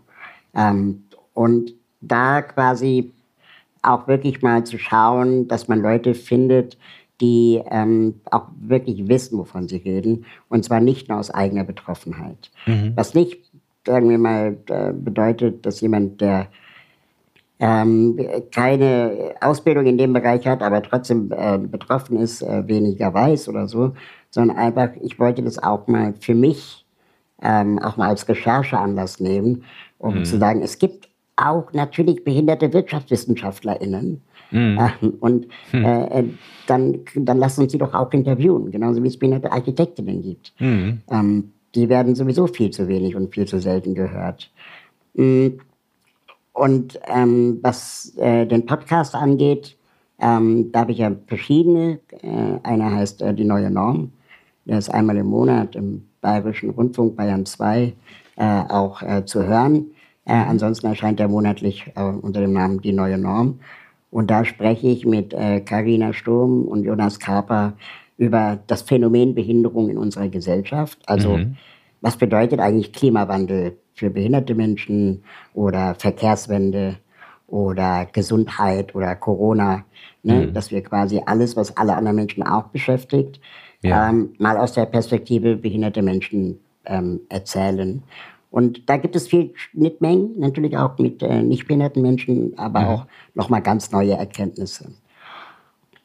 Ähm, 0.55 1.05
und 1.35 1.75
da 2.01 2.43
quasi 2.43 3.13
auch 3.83 4.07
wirklich 4.07 4.43
mal 4.43 4.65
zu 4.65 4.79
schauen, 4.79 5.49
dass 5.49 5.69
man 5.69 5.81
Leute 5.81 6.15
findet, 6.15 6.79
die 7.21 7.63
ähm, 7.71 8.21
auch 8.31 8.47
wirklich 8.61 9.09
wissen, 9.09 9.39
wovon 9.39 9.69
sie 9.69 9.77
reden. 9.77 10.25
Und 10.49 10.65
zwar 10.65 10.81
nicht 10.81 11.09
nur 11.09 11.19
aus 11.19 11.31
eigener 11.31 11.65
Betroffenheit. 11.65 12.51
Mhm. 12.67 12.93
Was 12.97 13.15
nicht, 13.15 13.39
sagen 13.87 14.09
wir 14.09 14.19
mal, 14.19 14.57
äh, 14.69 14.93
bedeutet, 14.93 15.65
dass 15.65 15.81
jemand, 15.81 16.21
der 16.21 16.49
ähm, 17.63 18.19
keine 18.51 19.35
Ausbildung 19.41 19.87
in 19.87 19.97
dem 19.97 20.13
Bereich 20.13 20.45
hat, 20.49 20.63
aber 20.63 20.83
trotzdem 20.83 21.31
äh, 21.31 21.59
betroffen 21.59 22.19
ist, 22.19 22.43
äh, 22.43 22.67
weniger 22.67 23.15
weiß 23.15 23.49
oder 23.49 23.69
so, 23.69 23.93
sondern 24.31 24.57
einfach, 24.57 24.91
ich 25.01 25.21
wollte 25.21 25.43
das 25.43 25.63
auch 25.63 25.87
mal 25.87 26.13
für 26.19 26.35
mich 26.35 26.85
ähm, 27.41 27.79
auch 27.79 27.97
mal 27.97 28.09
als 28.09 28.29
Rechercheanlass 28.29 29.21
nehmen, 29.21 29.63
um 29.99 30.19
mhm. 30.19 30.25
zu 30.25 30.39
sagen, 30.39 30.61
es 30.61 30.79
gibt 30.79 31.09
auch 31.37 31.73
natürlich 31.73 32.25
behinderte 32.25 32.73
WirtschaftswissenschaftlerInnen. 32.73 34.23
Mhm. 34.51 34.79
Ähm, 35.03 35.15
und 35.21 35.47
mhm. 35.73 35.85
äh, 35.85 36.25
dann, 36.67 36.99
dann 37.15 37.39
lasst 37.39 37.61
uns 37.61 37.71
sie 37.71 37.79
doch 37.79 37.95
auch 37.95 38.13
interviewen, 38.13 38.73
genauso 38.73 39.03
wie 39.05 39.09
es 39.09 39.19
behinderte 39.19 39.53
Architektinnen 39.53 40.21
gibt. 40.21 40.53
Mhm. 40.59 41.01
Ähm, 41.09 41.53
die 41.77 41.89
werden 41.89 42.17
sowieso 42.17 42.49
viel 42.49 42.71
zu 42.71 42.89
wenig 42.89 43.15
und 43.15 43.33
viel 43.33 43.47
zu 43.47 43.61
selten 43.61 43.95
gehört. 43.95 44.51
Mhm. 45.15 45.61
Und 46.53 47.01
ähm, 47.07 47.59
was 47.63 48.15
äh, 48.19 48.47
den 48.47 48.67
Podcast 48.67 49.15
angeht, 49.15 49.77
ähm, 50.21 50.71
da 50.73 50.81
habe 50.81 50.93
ich 50.93 50.99
ja 50.99 51.11
verschiedene. 51.27 51.99
Äh, 52.23 52.59
einer 52.63 52.95
heißt 52.95 53.23
äh, 53.23 53.35
Die 53.35 53.45
neue 53.45 53.71
Norm. 53.71 54.13
Der 54.65 54.79
ist 54.79 54.91
einmal 54.91 55.17
im 55.17 55.27
Monat 55.27 55.75
im 55.75 56.07
Bayerischen 56.21 56.71
Rundfunk 56.71 57.17
Bayern 57.17 57.45
2 57.45 57.93
äh, 58.37 58.63
auch 58.69 59.03
äh, 59.03 59.25
zu 59.25 59.45
hören. 59.45 59.87
Äh, 60.25 60.35
ansonsten 60.35 60.87
erscheint 60.87 61.19
er 61.19 61.29
monatlich 61.29 61.91
unter 61.97 62.41
dem 62.41 62.53
Namen 62.53 62.81
Die 62.81 62.93
neue 62.93 63.19
Norm. 63.19 63.59
Und 64.11 64.31
da 64.31 64.45
spreche 64.45 64.89
ich 64.89 65.07
mit 65.07 65.35
Karina 65.65 66.13
Sturm 66.13 66.65
und 66.65 66.85
Jonas 66.85 67.19
Kaper 67.19 67.73
über 68.19 68.59
das 68.67 68.83
Phänomen 68.83 69.35
Behinderung 69.35 69.89
in 69.89 69.97
unserer 69.97 70.29
Gesellschaft. 70.29 70.99
Also 71.07 71.39
mhm. 71.39 71.57
was 72.03 72.19
bedeutet 72.19 72.61
eigentlich 72.61 72.93
Klimawandel 72.93 73.79
für 73.95 74.11
behinderte 74.11 74.55
Menschen 74.55 75.23
oder 75.55 75.95
Verkehrswende 75.95 76.97
oder 77.47 78.07
Gesundheit 78.13 78.95
oder 78.95 79.15
Corona, 79.15 79.85
ne? 80.23 80.47
Mhm. 80.47 80.55
dass 80.55 80.71
wir 80.71 80.83
quasi 80.83 81.21
alles, 81.27 81.57
was 81.57 81.77
alle 81.77 81.95
anderen 81.95 82.17
Menschen 82.17 82.43
auch 82.43 82.69
beschäftigt, 82.69 83.41
ja. 83.83 84.09
ähm, 84.09 84.35
mal 84.39 84.57
aus 84.57 84.73
der 84.73 84.87
Perspektive 84.87 85.57
behinderte 85.57 86.03
Menschen 86.03 86.59
ähm, 86.87 87.21
erzählen. 87.29 88.03
Und 88.51 88.89
da 88.89 88.97
gibt 88.97 89.17
es 89.17 89.29
viel 89.29 89.53
Schnittmengen, 89.55 90.39
natürlich 90.39 90.77
auch 90.77 90.99
mit 90.99 91.23
äh, 91.23 91.43
nicht 91.43 91.67
behinderten 91.67 92.03
Menschen, 92.03 92.59
aber 92.59 92.81
mhm. 92.81 92.87
auch 92.87 93.07
nochmal 93.35 93.63
ganz 93.63 93.91
neue 93.93 94.13
Erkenntnisse. 94.13 94.93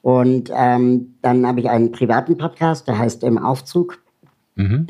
Und 0.02 0.52
ähm, 0.56 1.16
dann 1.22 1.46
habe 1.46 1.60
ich 1.60 1.70
einen 1.70 1.92
privaten 1.92 2.38
Podcast, 2.38 2.88
der 2.88 2.98
heißt 2.98 3.24
Im 3.24 3.38
Aufzug. 3.38 4.02
Mhm. 4.56 4.86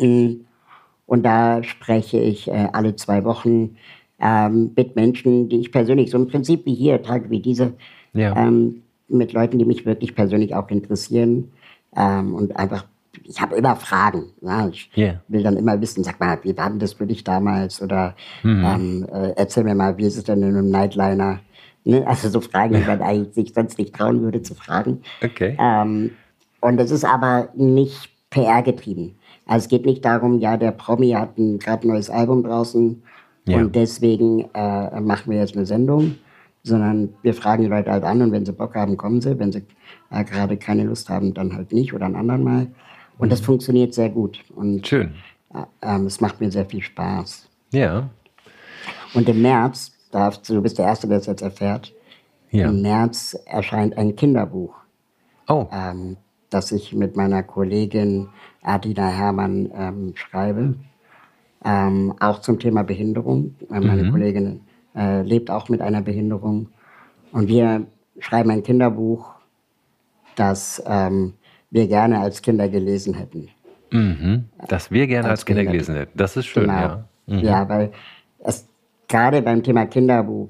Und 1.07 1.23
da 1.23 1.63
spreche 1.63 2.19
ich 2.19 2.47
äh, 2.49 2.67
alle 2.73 2.95
zwei 2.95 3.23
Wochen 3.23 3.77
ähm, 4.19 4.71
mit 4.75 4.95
Menschen, 4.95 5.49
die 5.49 5.61
ich 5.61 5.71
persönlich, 5.71 6.11
so 6.11 6.17
im 6.17 6.27
Prinzip 6.27 6.65
wie 6.65 6.75
hier, 6.75 7.01
Tage 7.01 7.29
wie 7.29 7.39
diese, 7.39 7.73
ja. 8.13 8.35
ähm, 8.35 8.83
mit 9.07 9.33
Leuten, 9.33 9.57
die 9.57 9.65
mich 9.65 9.85
wirklich 9.85 10.13
persönlich 10.13 10.53
auch 10.53 10.69
interessieren. 10.69 11.51
Ähm, 11.95 12.35
und 12.35 12.55
einfach, 12.57 12.85
ich 13.23 13.39
habe 13.39 13.55
immer 13.55 13.75
Fragen. 13.77 14.25
Ja? 14.41 14.67
Ich 14.67 14.91
yeah. 14.97 15.21
will 15.29 15.43
dann 15.43 15.55
immer 15.55 15.79
wissen, 15.79 16.03
sag 16.03 16.19
mal, 16.19 16.37
wie 16.43 16.55
war 16.57 16.69
denn 16.69 16.79
das 16.79 16.93
für 16.93 17.07
dich 17.07 17.23
damals? 17.23 17.81
Oder 17.81 18.15
mhm. 18.43 18.65
ähm, 18.65 19.07
äh, 19.11 19.33
erzähl 19.37 19.63
mir 19.63 19.75
mal, 19.75 19.97
wie 19.97 20.05
ist 20.05 20.17
es 20.17 20.25
denn 20.25 20.43
in 20.43 20.49
einem 20.49 20.69
Nightliner? 20.69 21.39
Ne? 21.85 22.05
Also 22.05 22.27
so 22.27 22.41
Fragen, 22.41 22.75
die 22.75 22.85
man 22.85 23.01
eigentlich 23.01 23.33
sich 23.33 23.53
sonst 23.53 23.77
nicht 23.77 23.95
trauen 23.95 24.21
würde 24.21 24.41
zu 24.41 24.55
fragen. 24.55 25.01
Okay. 25.23 25.55
Ähm, 25.57 26.11
und 26.59 26.77
das 26.77 26.91
ist 26.91 27.05
aber 27.05 27.49
nicht 27.55 28.09
PR 28.29 28.61
getrieben. 28.61 29.15
Also 29.47 29.65
es 29.65 29.69
geht 29.69 29.85
nicht 29.85 30.03
darum, 30.05 30.39
ja, 30.39 30.57
der 30.57 30.71
Promi 30.71 31.11
hat 31.11 31.35
gerade 31.35 31.87
ein 31.87 31.91
neues 31.91 32.09
Album 32.09 32.43
draußen 32.43 33.01
ja. 33.47 33.57
und 33.57 33.75
deswegen 33.75 34.45
äh, 34.53 34.99
machen 34.99 35.31
wir 35.31 35.39
jetzt 35.39 35.55
eine 35.55 35.65
Sendung, 35.65 36.15
sondern 36.63 37.13
wir 37.23 37.33
fragen 37.33 37.63
die 37.63 37.69
Leute 37.69 37.91
halt 37.91 38.03
an 38.03 38.21
und 38.21 38.31
wenn 38.31 38.45
sie 38.45 38.51
Bock 38.51 38.75
haben, 38.75 38.97
kommen 38.97 39.21
sie. 39.21 39.39
Wenn 39.39 39.51
sie 39.53 39.63
äh, 40.11 40.23
gerade 40.25 40.57
keine 40.57 40.83
Lust 40.83 41.09
haben, 41.09 41.33
dann 41.33 41.55
halt 41.55 41.71
nicht 41.71 41.93
oder 41.93 42.05
ein 42.05 42.15
anderen 42.15 42.43
Mal. 42.43 42.67
Und 43.17 43.31
das 43.31 43.39
funktioniert 43.39 43.93
sehr 43.93 44.09
gut. 44.09 44.43
Und 44.55 44.85
Schön. 44.85 45.15
äh, 45.53 45.63
ähm, 45.81 46.05
es 46.05 46.19
macht 46.21 46.41
mir 46.41 46.51
sehr 46.51 46.65
viel 46.65 46.81
Spaß. 46.81 47.47
Ja. 47.71 48.09
Und 49.13 49.27
im 49.29 49.41
März, 49.41 49.93
darfst, 50.11 50.47
du 50.49 50.55
du 50.55 50.61
bist 50.61 50.77
der 50.77 50.85
Erste, 50.85 51.07
der 51.07 51.17
es 51.19 51.25
jetzt 51.25 51.41
erfährt, 51.41 51.93
Ja. 52.51 52.69
im 52.69 52.81
März 52.81 53.37
erscheint 53.45 53.97
ein 53.97 54.15
Kinderbuch, 54.15 54.75
Oh. 55.47 55.67
ähm, 55.71 56.17
das 56.49 56.71
ich 56.71 56.93
mit 56.93 57.15
meiner 57.15 57.43
Kollegin 57.43 58.29
Adina 58.67 59.07
Herrmann 59.09 59.71
ähm, 59.75 60.13
schreibe. 60.15 60.75
Ähm, 61.65 62.13
auch 62.19 62.39
zum 62.41 62.59
Thema 62.59 62.83
Behinderung. 62.83 63.55
Äh, 63.71 63.79
Meine 63.79 64.09
Kollegin 64.11 64.61
äh, 64.95 65.21
lebt 65.23 65.49
auch 65.49 65.69
mit 65.69 65.81
einer 65.81 66.01
Behinderung. 66.01 66.69
Und 67.31 67.47
wir 67.47 67.87
schreiben 68.19 68.51
ein 68.51 68.63
Kinderbuch, 68.63 69.33
das 70.35 70.81
ähm, 70.85 71.33
wir 71.71 71.87
gerne 71.87 72.19
als 72.19 72.41
Kinder 72.41 72.69
gelesen 72.69 73.13
hätten. 73.15 73.49
Mhm. 73.91 74.45
Das 74.67 74.91
wir 74.91 75.07
gerne 75.07 75.29
als, 75.29 75.39
Als 75.41 75.45
Kinder 75.45 75.61
Kinder. 75.61 75.71
gelesen 75.73 75.95
hätten. 75.95 76.17
Das 76.17 76.37
ist 76.37 76.45
schön, 76.45 76.63
Genau. 76.63 76.73
ja. 76.79 77.05
Mhm. 77.25 77.39
Ja, 77.39 77.67
weil 77.69 77.91
es 78.39 78.67
gerade 79.07 79.41
beim 79.41 79.63
Thema 79.63 79.85
Kinderbuch, 79.85 80.49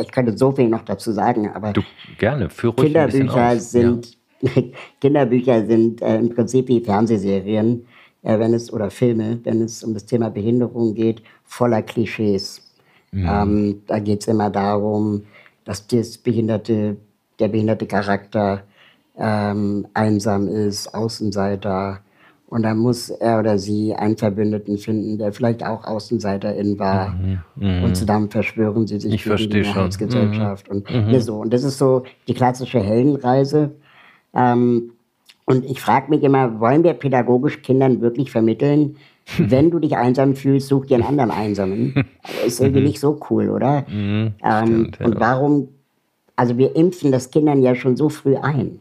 ich 0.00 0.10
könnte 0.10 0.36
so 0.36 0.52
viel 0.52 0.68
noch 0.68 0.82
dazu 0.82 1.12
sagen, 1.12 1.50
aber 1.52 1.72
Du, 1.72 1.82
gerne, 2.18 2.48
führ 2.50 2.70
ruhig 2.74 2.96
ein 2.96 3.06
bisschen 3.06 3.28
Kinderbücher 3.28 3.60
sind, 3.60 4.18
Kinderbücher 5.00 5.66
sind 5.66 6.02
äh, 6.02 6.18
im 6.18 6.30
Prinzip 6.30 6.68
wie 6.68 6.80
Fernsehserien, 6.80 7.86
äh, 8.22 8.38
wenn 8.38 8.54
es, 8.54 8.72
oder 8.72 8.90
Filme, 8.90 9.38
wenn 9.44 9.62
es 9.62 9.82
um 9.84 9.94
das 9.94 10.06
Thema 10.06 10.30
Behinderung 10.30 10.94
geht, 10.94 11.22
voller 11.44 11.82
Klischees. 11.82 12.62
Ähm, 13.12 13.82
da 13.88 13.98
geht 13.98 14.20
es 14.20 14.28
immer 14.28 14.50
darum, 14.50 15.22
dass 15.64 15.86
das 15.86 16.16
behinderte, 16.16 16.96
der 17.40 17.48
behinderte 17.48 17.86
Charakter 17.86 18.62
ähm, 19.18 19.86
einsam 19.94 20.46
ist, 20.48 20.94
Außenseiter. 20.94 22.00
Und 22.46 22.62
dann 22.62 22.78
muss 22.78 23.10
er 23.10 23.38
oder 23.40 23.58
sie 23.58 23.94
einen 23.94 24.16
Verbündeten 24.16 24.78
finden, 24.78 25.18
der 25.18 25.32
vielleicht 25.32 25.64
auch 25.64 25.84
Außenseiterin 25.84 26.78
war. 26.78 27.16
Und 27.84 27.96
zusammen 27.96 28.30
verschwören 28.30 28.86
sie 28.86 28.98
sich 29.00 29.10
Mhm, 29.10 29.14
Ich 29.14 29.22
gegen 29.24 29.36
verstehe 29.36 29.62
die. 29.62 29.68
Mehrheitsgesellschaft. 29.68 30.68
Und, 30.68 30.90
ne, 30.90 31.20
so. 31.20 31.36
und 31.38 31.52
das 31.52 31.62
ist 31.64 31.78
so 31.78 32.02
die 32.28 32.34
klassische 32.34 32.80
Heldenreise. 32.80 33.70
Ähm, 34.34 34.92
und 35.44 35.64
ich 35.64 35.80
frage 35.80 36.10
mich 36.10 36.22
immer, 36.22 36.60
wollen 36.60 36.84
wir 36.84 36.92
pädagogisch 36.94 37.62
Kindern 37.62 38.00
wirklich 38.00 38.30
vermitteln, 38.30 38.96
wenn 39.38 39.70
du 39.70 39.78
dich 39.78 39.96
einsam 39.96 40.34
fühlst, 40.36 40.68
such 40.68 40.86
dir 40.86 40.94
einen 40.96 41.04
anderen 41.04 41.30
Einsamen. 41.30 42.04
Ist 42.46 42.60
irgendwie 42.60 42.82
nicht 42.82 43.00
so 43.00 43.18
cool, 43.30 43.50
oder? 43.50 43.84
ähm, 43.90 44.32
stimmt. 44.42 45.00
Und 45.00 45.20
warum, 45.20 45.68
also 46.36 46.56
wir 46.58 46.74
impfen 46.76 47.12
das 47.12 47.30
Kindern 47.30 47.62
ja 47.62 47.74
schon 47.74 47.96
so 47.96 48.08
früh 48.08 48.36
ein. 48.36 48.80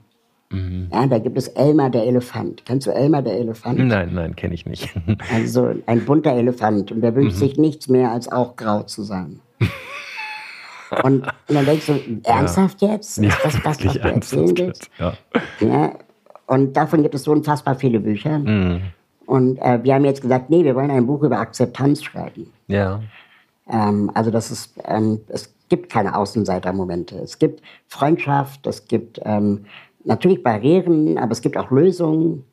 Ja, 0.92 1.06
da 1.06 1.20
gibt 1.20 1.38
es 1.38 1.48
Elmar 1.50 1.92
der 1.92 2.08
Elefant. 2.08 2.66
Kennst 2.66 2.88
du 2.88 2.92
Elmar 2.92 3.22
der 3.22 3.38
Elefant? 3.38 3.78
Nein, 3.78 4.10
nein, 4.16 4.36
kenne 4.36 4.56
ich 4.56 4.66
nicht. 4.66 4.90
Also 5.32 5.70
ein 5.86 6.04
bunter 6.06 6.32
Elefant 6.34 6.92
und 6.92 7.02
der 7.02 7.14
wünscht 7.14 7.36
Mhm. 7.36 7.40
sich 7.40 7.58
nichts 7.58 7.88
mehr, 7.88 8.12
als 8.12 8.32
auch 8.32 8.56
grau 8.56 8.82
zu 8.82 9.04
sein. 9.04 9.42
Und, 11.04 11.24
und 11.24 11.56
dann 11.56 11.66
denkst 11.66 11.88
du, 11.88 12.00
ernsthaft 12.24 12.82
jetzt? 12.82 13.18
Ist 13.18 13.38
das 13.44 13.54
das, 13.54 13.66
was 13.66 13.84
wirklich 13.84 14.02
du 14.02 14.08
erzählen 14.10 14.58
willst? 14.58 14.90
Ja. 14.98 15.14
Ja, 15.60 15.92
und 16.48 16.76
davon 16.76 17.04
gibt 17.04 17.16
es 17.16 17.24
so 17.24 17.32
unfassbar 17.32 17.76
viele 17.76 18.00
Bücher. 18.00 18.40
Mhm. 18.40 18.82
Und 19.26 19.58
äh, 19.60 19.84
wir 19.84 19.94
haben 19.94 20.06
jetzt 20.06 20.22
gesagt, 20.22 20.50
nee, 20.50 20.64
wir 20.64 20.76
wollen 20.76 20.90
ein 20.90 21.06
Buch 21.06 21.22
über 21.22 21.40
Akzeptanz 21.40 22.04
schreiben. 22.04 22.52
ja. 22.68 23.02
Ähm, 23.72 24.10
also 24.16 24.32
das 24.32 24.50
ist, 24.50 24.74
ähm, 24.86 25.20
es 25.28 25.54
gibt 25.70 25.92
keine 25.92 26.16
Außenseitermomente. 26.16 27.18
Es 27.20 27.38
gibt 27.38 27.62
Freundschaft, 27.88 28.66
es 28.66 28.88
gibt 28.88 29.22
ähm, 29.24 29.66
natürlich 30.04 30.44
Barrieren, 30.44 31.18
aber 31.18 31.32
es 31.32 31.42
gibt 31.42 31.56
auch 31.56 31.70
Lösungen. 31.70 32.46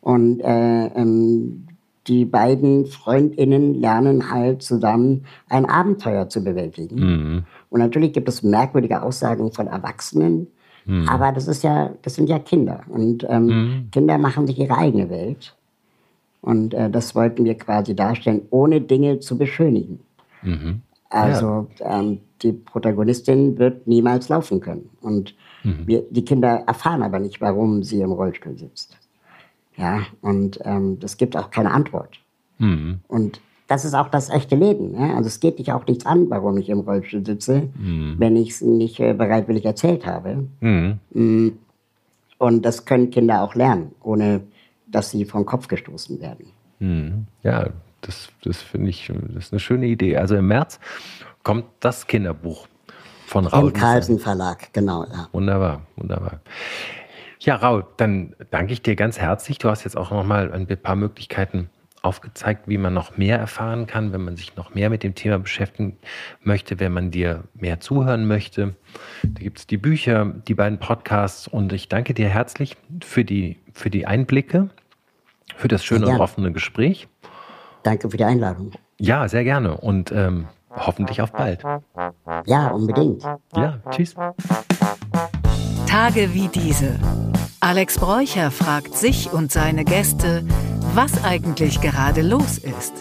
Und 0.00 0.40
äh, 0.40 0.86
ähm, 0.86 1.66
die 2.06 2.24
beiden 2.24 2.86
Freundinnen 2.86 3.74
lernen 3.74 4.30
halt 4.30 4.62
zusammen 4.62 5.24
ein 5.48 5.66
Abenteuer 5.66 6.28
zu 6.28 6.44
bewältigen. 6.44 7.46
Und 7.74 7.80
natürlich 7.80 8.12
gibt 8.12 8.28
es 8.28 8.44
merkwürdige 8.44 9.02
Aussagen 9.02 9.50
von 9.50 9.66
Erwachsenen, 9.66 10.46
aber 11.08 11.32
das 11.32 11.48
ist 11.48 11.64
ja, 11.64 11.90
das 12.02 12.14
sind 12.14 12.28
ja 12.28 12.38
Kinder. 12.38 12.84
Und 12.88 13.26
ähm, 13.28 13.88
Kinder 13.90 14.16
machen 14.16 14.46
sich 14.46 14.60
ihre 14.60 14.78
eigene 14.78 15.10
Welt. 15.10 15.56
Und 16.40 16.72
äh, 16.72 16.88
das 16.88 17.16
wollten 17.16 17.44
wir 17.44 17.58
quasi 17.58 17.96
darstellen, 17.96 18.42
ohne 18.50 18.80
Dinge 18.80 19.18
zu 19.18 19.36
beschönigen. 19.36 19.98
Also 21.10 21.66
ähm, 21.80 22.20
die 22.42 22.52
Protagonistin 22.52 23.58
wird 23.58 23.88
niemals 23.88 24.28
laufen 24.28 24.60
können. 24.60 24.88
Und 25.00 25.34
wir, 25.84 26.04
die 26.08 26.24
Kinder 26.24 26.62
erfahren 26.68 27.02
aber 27.02 27.18
nicht, 27.18 27.40
warum 27.40 27.82
sie 27.82 28.00
im 28.02 28.12
Rollstuhl 28.12 28.56
sitzt. 28.56 28.96
Ja, 29.76 30.02
und 30.20 30.60
ähm, 30.62 30.98
es 31.02 31.16
gibt 31.16 31.36
auch 31.36 31.50
keine 31.50 31.72
Antwort. 31.72 32.20
Und 33.08 33.40
das 33.74 33.84
ist 33.84 33.94
auch 33.94 34.08
das 34.08 34.30
echte 34.30 34.54
Leben. 34.54 34.94
Ja? 34.94 35.16
Also 35.16 35.26
es 35.26 35.40
geht 35.40 35.58
dich 35.58 35.72
auch 35.72 35.86
nichts 35.86 36.06
an, 36.06 36.30
warum 36.30 36.56
ich 36.58 36.68
im 36.68 36.80
Rollstuhl 36.80 37.26
sitze, 37.26 37.68
wenn 37.74 38.36
ich 38.36 38.50
es 38.50 38.60
nicht 38.60 39.00
äh, 39.00 39.14
bereitwillig 39.14 39.64
erzählt 39.64 40.06
habe. 40.06 40.48
Mm. 40.60 41.48
Und 42.38 42.62
das 42.62 42.84
können 42.84 43.10
Kinder 43.10 43.42
auch 43.42 43.54
lernen, 43.54 43.92
ohne 44.00 44.42
dass 44.86 45.10
sie 45.10 45.24
vom 45.24 45.44
Kopf 45.44 45.66
gestoßen 45.68 46.20
werden. 46.20 46.46
Mhm. 46.78 47.26
Ja, 47.42 47.70
das, 48.00 48.28
das 48.44 48.58
finde 48.58 48.90
ich, 48.90 49.10
das 49.34 49.46
ist 49.46 49.52
eine 49.52 49.60
schöne 49.60 49.86
Idee. 49.86 50.16
Also 50.16 50.36
im 50.36 50.46
März 50.46 50.78
kommt 51.42 51.64
das 51.80 52.06
Kinderbuch 52.06 52.68
von 53.26 53.46
Raul. 53.46 53.68
Im 53.68 53.72
Carlsen 53.72 54.18
Verlag, 54.18 54.72
genau. 54.72 55.04
Ja. 55.04 55.28
Wunderbar, 55.32 55.82
wunderbar. 55.96 56.40
Ja, 57.40 57.56
Raul, 57.56 57.84
dann 57.96 58.34
danke 58.50 58.72
ich 58.72 58.82
dir 58.82 58.94
ganz 58.94 59.18
herzlich. 59.18 59.58
Du 59.58 59.68
hast 59.68 59.84
jetzt 59.84 59.96
auch 59.96 60.10
noch 60.10 60.24
mal 60.24 60.52
ein 60.52 60.66
paar 60.66 60.96
Möglichkeiten 60.96 61.70
aufgezeigt, 62.04 62.68
wie 62.68 62.78
man 62.78 62.92
noch 62.92 63.16
mehr 63.16 63.38
erfahren 63.38 63.86
kann, 63.86 64.12
wenn 64.12 64.22
man 64.22 64.36
sich 64.36 64.56
noch 64.56 64.74
mehr 64.74 64.90
mit 64.90 65.02
dem 65.02 65.14
Thema 65.14 65.38
beschäftigen 65.38 65.96
möchte, 66.42 66.78
wenn 66.78 66.92
man 66.92 67.10
dir 67.10 67.44
mehr 67.54 67.80
zuhören 67.80 68.26
möchte. 68.26 68.74
Da 69.22 69.42
gibt 69.42 69.58
es 69.58 69.66
die 69.66 69.78
Bücher, 69.78 70.26
die 70.46 70.54
beiden 70.54 70.78
Podcasts 70.78 71.48
und 71.48 71.72
ich 71.72 71.88
danke 71.88 72.14
dir 72.14 72.28
herzlich 72.28 72.76
für 73.02 73.24
die, 73.24 73.58
für 73.72 73.90
die 73.90 74.06
Einblicke, 74.06 74.68
für 75.56 75.68
das 75.68 75.84
schöne 75.84 76.06
und 76.06 76.20
offene 76.20 76.52
Gespräch. 76.52 77.08
Danke 77.82 78.10
für 78.10 78.16
die 78.16 78.24
Einladung. 78.24 78.72
Ja, 78.98 79.28
sehr 79.28 79.44
gerne 79.44 79.76
und 79.76 80.12
ähm, 80.12 80.48
hoffentlich 80.70 81.22
auf 81.22 81.32
bald. 81.32 81.62
Ja, 82.46 82.68
unbedingt. 82.68 83.22
Ja, 83.56 83.80
tschüss. 83.90 84.14
Tage 85.86 86.34
wie 86.34 86.48
diese. 86.48 86.98
Alex 87.60 87.98
Bräucher 87.98 88.50
fragt 88.50 88.94
sich 88.94 89.32
und 89.32 89.50
seine 89.50 89.84
Gäste, 89.84 90.44
was 90.94 91.24
eigentlich 91.24 91.80
gerade 91.80 92.22
los 92.22 92.58
ist. 92.58 92.92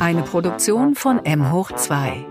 Eine 0.00 0.22
Produktion 0.22 0.96
von 0.96 1.24
M 1.24 1.52
hoch 1.52 1.70
2. 1.72 2.26